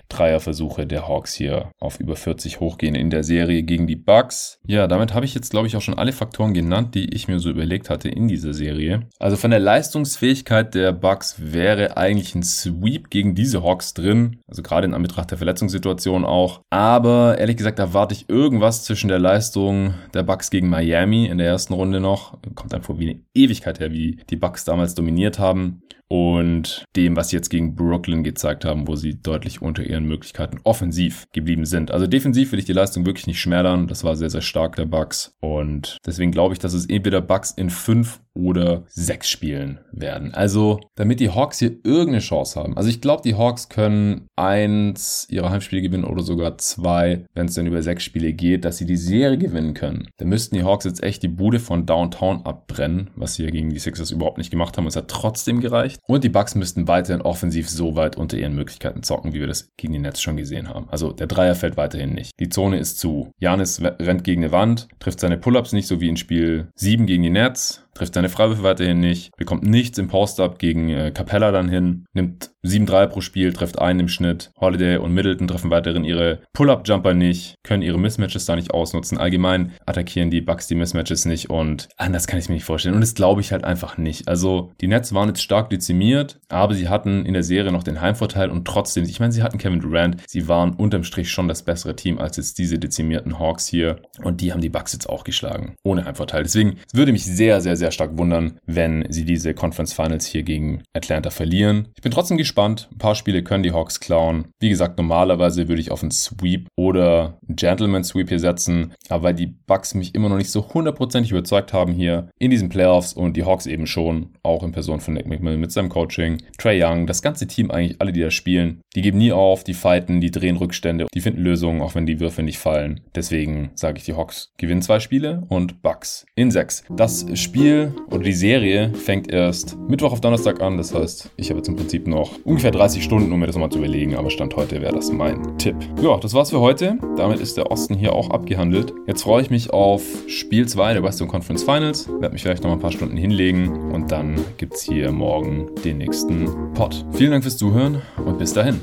Dreierversuche 0.62 0.86
der 0.86 1.08
Hawks 1.08 1.34
hier 1.34 1.70
auf 1.80 2.00
über 2.00 2.16
40 2.16 2.60
hochgehen 2.60 2.94
in 2.94 3.10
der 3.10 3.24
Serie 3.24 3.62
gegen 3.62 3.86
die 3.86 3.96
Bucks. 3.96 4.58
Ja, 4.66 4.86
damit 4.86 5.14
habe 5.14 5.24
ich 5.24 5.34
jetzt, 5.34 5.50
glaube 5.50 5.66
ich, 5.66 5.76
auch 5.76 5.82
schon 5.82 5.98
alle 5.98 6.12
Faktoren 6.12 6.54
genannt, 6.54 6.94
die 6.94 7.14
ich 7.14 7.28
mir 7.28 7.38
so 7.38 7.50
überlegt 7.50 7.90
hatte 7.90 8.08
in 8.08 8.28
dieser 8.28 8.54
Serie. 8.54 9.06
Also 9.18 9.36
von 9.36 9.50
der 9.50 9.60
Leistungsfähigkeit 9.60 10.74
der 10.74 10.92
Bucks 10.92 11.36
wäre 11.38 11.96
eigentlich 11.96 12.34
ein 12.34 12.42
Sweep 12.42 13.10
gegen 13.10 13.34
diese 13.34 13.62
Hawks 13.62 13.94
drin. 13.94 14.38
Also 14.46 14.62
gerade 14.62 14.86
in 14.86 14.94
Anbetracht 14.94 15.30
der 15.30 15.38
Verletzungssituation 15.38 16.24
auch. 16.24 16.60
Aber 16.70 17.38
ehrlich 17.38 17.56
gesagt, 17.56 17.78
da 17.78 17.92
warte 17.92 18.14
ich 18.14 18.28
irgendwas 18.28 18.84
zwischen 18.84 19.08
der 19.08 19.18
Leistung 19.18 19.94
der 20.14 20.22
Bucks 20.22 20.50
gegen 20.50 20.68
Miami 20.68 21.26
in 21.26 21.38
der 21.38 21.48
ersten 21.48 21.74
Runde 21.74 22.00
noch. 22.00 22.38
Kommt 22.54 22.74
einfach 22.74 22.98
wie 22.98 23.10
eine 23.10 23.20
Ewigkeit 23.34 23.80
her, 23.80 23.92
wie 23.92 24.18
die 24.30 24.36
Bucks 24.36 24.64
damals 24.64 24.94
dominiert 24.94 25.38
haben 25.38 25.82
und 26.12 26.84
dem, 26.94 27.16
was 27.16 27.30
sie 27.30 27.36
jetzt 27.36 27.48
gegen 27.48 27.74
Brooklyn 27.74 28.22
gezeigt 28.22 28.66
haben, 28.66 28.86
wo 28.86 28.96
sie 28.96 29.22
deutlich 29.22 29.62
unter 29.62 29.82
ihren 29.82 30.04
Möglichkeiten 30.04 30.58
offensiv 30.62 31.26
geblieben 31.32 31.64
sind. 31.64 31.90
Also 31.90 32.06
defensiv 32.06 32.52
will 32.52 32.58
ich 32.58 32.66
die 32.66 32.74
Leistung 32.74 33.06
wirklich 33.06 33.26
nicht 33.26 33.40
schmälern. 33.40 33.86
Das 33.86 34.04
war 34.04 34.14
sehr, 34.14 34.28
sehr 34.28 34.42
stark 34.42 34.76
der 34.76 34.84
Bucks. 34.84 35.34
Und 35.40 35.96
deswegen 36.04 36.30
glaube 36.30 36.52
ich, 36.52 36.58
dass 36.58 36.74
es 36.74 36.84
entweder 36.84 37.22
Bucks 37.22 37.52
in 37.52 37.70
fünf 37.70 38.20
oder 38.34 38.84
sechs 38.88 39.28
Spielen 39.28 39.80
werden. 39.92 40.32
Also, 40.32 40.80
damit 40.94 41.20
die 41.20 41.30
Hawks 41.30 41.58
hier 41.58 41.72
irgendeine 41.84 42.20
Chance 42.20 42.58
haben. 42.58 42.76
Also, 42.76 42.88
ich 42.88 43.00
glaube, 43.00 43.22
die 43.22 43.34
Hawks 43.34 43.68
können 43.68 44.28
eins 44.36 45.26
ihrer 45.28 45.50
Heimspiele 45.50 45.82
gewinnen 45.82 46.04
oder 46.04 46.22
sogar 46.22 46.56
zwei, 46.58 47.26
wenn 47.34 47.46
es 47.46 47.54
dann 47.54 47.66
über 47.66 47.82
sechs 47.82 48.04
Spiele 48.04 48.32
geht, 48.32 48.64
dass 48.64 48.78
sie 48.78 48.86
die 48.86 48.96
Serie 48.96 49.38
gewinnen 49.38 49.74
können. 49.74 50.08
Dann 50.16 50.28
müssten 50.28 50.56
die 50.56 50.64
Hawks 50.64 50.84
jetzt 50.84 51.02
echt 51.02 51.22
die 51.22 51.28
Bude 51.28 51.58
von 51.58 51.84
Downtown 51.84 52.42
abbrennen, 52.44 53.10
was 53.16 53.34
sie 53.34 53.44
ja 53.44 53.50
gegen 53.50 53.70
die 53.70 53.78
Sixers 53.78 54.10
überhaupt 54.10 54.38
nicht 54.38 54.50
gemacht 54.50 54.76
haben. 54.78 54.86
Es 54.86 54.96
hat 54.96 55.08
trotzdem 55.08 55.60
gereicht. 55.60 56.00
Und 56.06 56.24
die 56.24 56.28
Bucks 56.28 56.54
müssten 56.54 56.88
weiterhin 56.88 57.22
offensiv 57.22 57.70
so 57.70 57.94
weit 57.94 58.16
unter 58.16 58.36
ihren 58.36 58.54
Möglichkeiten 58.54 59.02
zocken, 59.02 59.32
wie 59.32 59.40
wir 59.40 59.46
das 59.46 59.70
gegen 59.76 59.92
die 59.92 59.98
Nets 59.98 60.20
schon 60.20 60.36
gesehen 60.36 60.68
haben. 60.68 60.88
Also, 60.90 61.12
der 61.12 61.26
Dreier 61.26 61.54
fällt 61.54 61.76
weiterhin 61.76 62.12
nicht. 62.12 62.32
Die 62.40 62.48
Zone 62.48 62.78
ist 62.78 62.98
zu. 62.98 63.30
Janis 63.38 63.80
rennt 63.80 64.24
gegen 64.24 64.42
eine 64.42 64.52
Wand, 64.52 64.88
trifft 64.98 65.20
seine 65.20 65.38
Pull-ups 65.38 65.72
nicht, 65.72 65.86
so 65.86 66.00
wie 66.00 66.08
in 66.08 66.16
Spiel 66.16 66.68
7 66.74 67.06
gegen 67.06 67.22
die 67.22 67.30
Nets 67.30 67.81
trifft 67.94 68.14
seine 68.14 68.28
Freiwürfe 68.28 68.62
weiterhin 68.62 69.00
nicht, 69.00 69.36
bekommt 69.36 69.64
nichts 69.64 69.98
im 69.98 70.08
Post-Up 70.08 70.58
gegen 70.58 70.88
äh, 70.90 71.10
Capella 71.12 71.52
dann 71.52 71.68
hin, 71.68 72.06
nimmt 72.12 72.50
7-3 72.64 73.06
pro 73.06 73.20
Spiel, 73.20 73.52
trifft 73.52 73.78
einen 73.80 74.00
im 74.00 74.08
Schnitt. 74.08 74.50
Holiday 74.60 74.96
und 74.96 75.12
Middleton 75.12 75.48
treffen 75.48 75.70
weiterhin 75.70 76.04
ihre 76.04 76.40
Pull-Up-Jumper 76.52 77.12
nicht, 77.14 77.56
können 77.64 77.82
ihre 77.82 77.98
Mismatches 77.98 78.46
da 78.46 78.54
nicht 78.56 78.72
ausnutzen. 78.72 79.18
Allgemein 79.18 79.72
attackieren 79.84 80.30
die 80.30 80.40
Bucks 80.40 80.68
die 80.68 80.74
Mismatches 80.74 81.24
nicht 81.24 81.50
und 81.50 81.88
anders 81.96 82.26
kann 82.26 82.38
ich 82.38 82.48
mir 82.48 82.54
nicht 82.54 82.64
vorstellen. 82.64 82.94
Und 82.94 83.00
das 83.00 83.14
glaube 83.14 83.40
ich 83.40 83.52
halt 83.52 83.64
einfach 83.64 83.98
nicht. 83.98 84.28
Also 84.28 84.72
die 84.80 84.86
Nets 84.86 85.12
waren 85.12 85.28
jetzt 85.28 85.42
stark 85.42 85.70
dezimiert, 85.70 86.38
aber 86.48 86.74
sie 86.74 86.88
hatten 86.88 87.26
in 87.26 87.34
der 87.34 87.42
Serie 87.42 87.72
noch 87.72 87.82
den 87.82 88.00
Heimvorteil 88.00 88.50
und 88.50 88.66
trotzdem, 88.66 89.04
ich 89.04 89.18
meine, 89.18 89.32
sie 89.32 89.42
hatten 89.42 89.58
Kevin 89.58 89.80
Durant, 89.80 90.16
sie 90.26 90.46
waren 90.48 90.74
unterm 90.74 91.04
Strich 91.04 91.30
schon 91.30 91.48
das 91.48 91.64
bessere 91.64 91.96
Team 91.96 92.18
als 92.18 92.36
jetzt 92.36 92.58
diese 92.58 92.78
dezimierten 92.78 93.38
Hawks 93.38 93.66
hier 93.66 93.96
und 94.22 94.40
die 94.40 94.52
haben 94.52 94.60
die 94.60 94.68
Bucks 94.68 94.92
jetzt 94.92 95.08
auch 95.08 95.24
geschlagen, 95.24 95.74
ohne 95.82 96.04
Heimvorteil. 96.04 96.44
Deswegen, 96.44 96.78
es 96.86 96.94
würde 96.94 97.12
mich 97.12 97.24
sehr, 97.24 97.60
sehr, 97.60 97.76
sehr 97.76 97.81
stark 97.90 98.16
wundern, 98.18 98.58
wenn 98.66 99.04
sie 99.08 99.24
diese 99.24 99.54
Conference 99.54 99.92
Finals 99.92 100.26
hier 100.26 100.42
gegen 100.42 100.82
Atlanta 100.94 101.30
verlieren. 101.30 101.88
Ich 101.96 102.02
bin 102.02 102.12
trotzdem 102.12 102.36
gespannt. 102.36 102.88
Ein 102.92 102.98
paar 102.98 103.14
Spiele 103.14 103.42
können 103.42 103.62
die 103.62 103.72
Hawks 103.72 104.00
klauen. 104.00 104.46
Wie 104.60 104.68
gesagt, 104.68 104.98
normalerweise 104.98 105.68
würde 105.68 105.80
ich 105.80 105.90
auf 105.90 106.02
einen 106.02 106.10
Sweep 106.10 106.68
oder 106.76 107.38
Gentleman 107.48 108.04
Sweep 108.04 108.28
hier 108.28 108.38
setzen, 108.38 108.92
aber 109.08 109.24
weil 109.24 109.34
die 109.34 109.46
Bucks 109.46 109.94
mich 109.94 110.14
immer 110.14 110.28
noch 110.28 110.36
nicht 110.36 110.50
so 110.50 110.72
hundertprozentig 110.74 111.30
überzeugt 111.32 111.72
haben 111.72 111.92
hier 111.92 112.28
in 112.38 112.50
diesen 112.50 112.68
Playoffs 112.68 113.12
und 113.12 113.36
die 113.36 113.44
Hawks 113.44 113.66
eben 113.66 113.86
schon, 113.86 114.30
auch 114.42 114.62
in 114.62 114.72
Person 114.72 115.00
von 115.00 115.14
Nick 115.14 115.26
McMillan 115.26 115.60
mit 115.60 115.72
seinem 115.72 115.88
Coaching, 115.88 116.42
Trey 116.58 116.82
Young, 116.82 117.06
das 117.06 117.22
ganze 117.22 117.46
Team 117.46 117.70
eigentlich, 117.70 118.00
alle, 118.00 118.12
die 118.12 118.20
da 118.20 118.30
spielen, 118.30 118.80
die 118.94 119.02
geben 119.02 119.18
nie 119.18 119.32
auf, 119.32 119.64
die 119.64 119.74
fighten, 119.74 120.20
die 120.20 120.30
drehen 120.30 120.56
Rückstände, 120.56 121.06
die 121.14 121.20
finden 121.20 121.42
Lösungen, 121.42 121.80
auch 121.80 121.94
wenn 121.94 122.06
die 122.06 122.20
Würfe 122.20 122.42
nicht 122.42 122.58
fallen. 122.58 123.00
Deswegen 123.14 123.70
sage 123.74 123.98
ich, 123.98 124.04
die 124.04 124.14
Hawks 124.14 124.52
gewinnen 124.58 124.82
zwei 124.82 125.00
Spiele 125.00 125.44
und 125.48 125.82
Bucks 125.82 126.26
in 126.34 126.50
sechs. 126.50 126.84
Das 126.94 127.26
Spiel 127.38 127.71
oder 128.10 128.22
die 128.22 128.32
Serie 128.32 128.92
fängt 128.94 129.32
erst 129.32 129.76
Mittwoch 129.88 130.12
auf 130.12 130.20
Donnerstag 130.20 130.60
an, 130.60 130.76
das 130.76 130.94
heißt, 130.94 131.30
ich 131.36 131.50
habe 131.50 131.58
jetzt 131.58 131.68
im 131.68 131.76
Prinzip 131.76 132.06
noch 132.06 132.32
ungefähr 132.44 132.70
30 132.70 133.02
Stunden, 133.02 133.32
um 133.32 133.40
mir 133.40 133.46
das 133.46 133.54
nochmal 133.54 133.70
zu 133.70 133.78
überlegen, 133.78 134.16
aber 134.16 134.30
Stand 134.30 134.56
heute 134.56 134.80
wäre 134.80 134.94
das 134.94 135.12
mein 135.12 135.58
Tipp. 135.58 135.76
Ja, 136.02 136.16
das 136.18 136.34
war's 136.34 136.50
für 136.50 136.60
heute. 136.60 136.98
Damit 137.16 137.40
ist 137.40 137.56
der 137.56 137.70
Osten 137.70 137.94
hier 137.94 138.12
auch 138.12 138.30
abgehandelt. 138.30 138.92
Jetzt 139.06 139.22
freue 139.22 139.42
ich 139.42 139.50
mich 139.50 139.70
auf 139.70 140.02
Spiel 140.26 140.66
2 140.66 140.94
der 140.94 141.02
Western 141.02 141.28
Conference 141.28 141.62
Finals. 141.62 142.08
Werde 142.20 142.32
mich 142.32 142.42
vielleicht 142.42 142.64
noch 142.64 142.72
ein 142.72 142.80
paar 142.80 142.92
Stunden 142.92 143.16
hinlegen 143.16 143.92
und 143.92 144.12
dann 144.12 144.36
gibt 144.56 144.74
es 144.74 144.82
hier 144.82 145.12
morgen 145.12 145.70
den 145.84 145.98
nächsten 145.98 146.48
Pod. 146.74 147.04
Vielen 147.12 147.30
Dank 147.30 147.42
fürs 147.44 147.56
Zuhören 147.56 148.02
und 148.24 148.38
bis 148.38 148.52
dahin. 148.52 148.80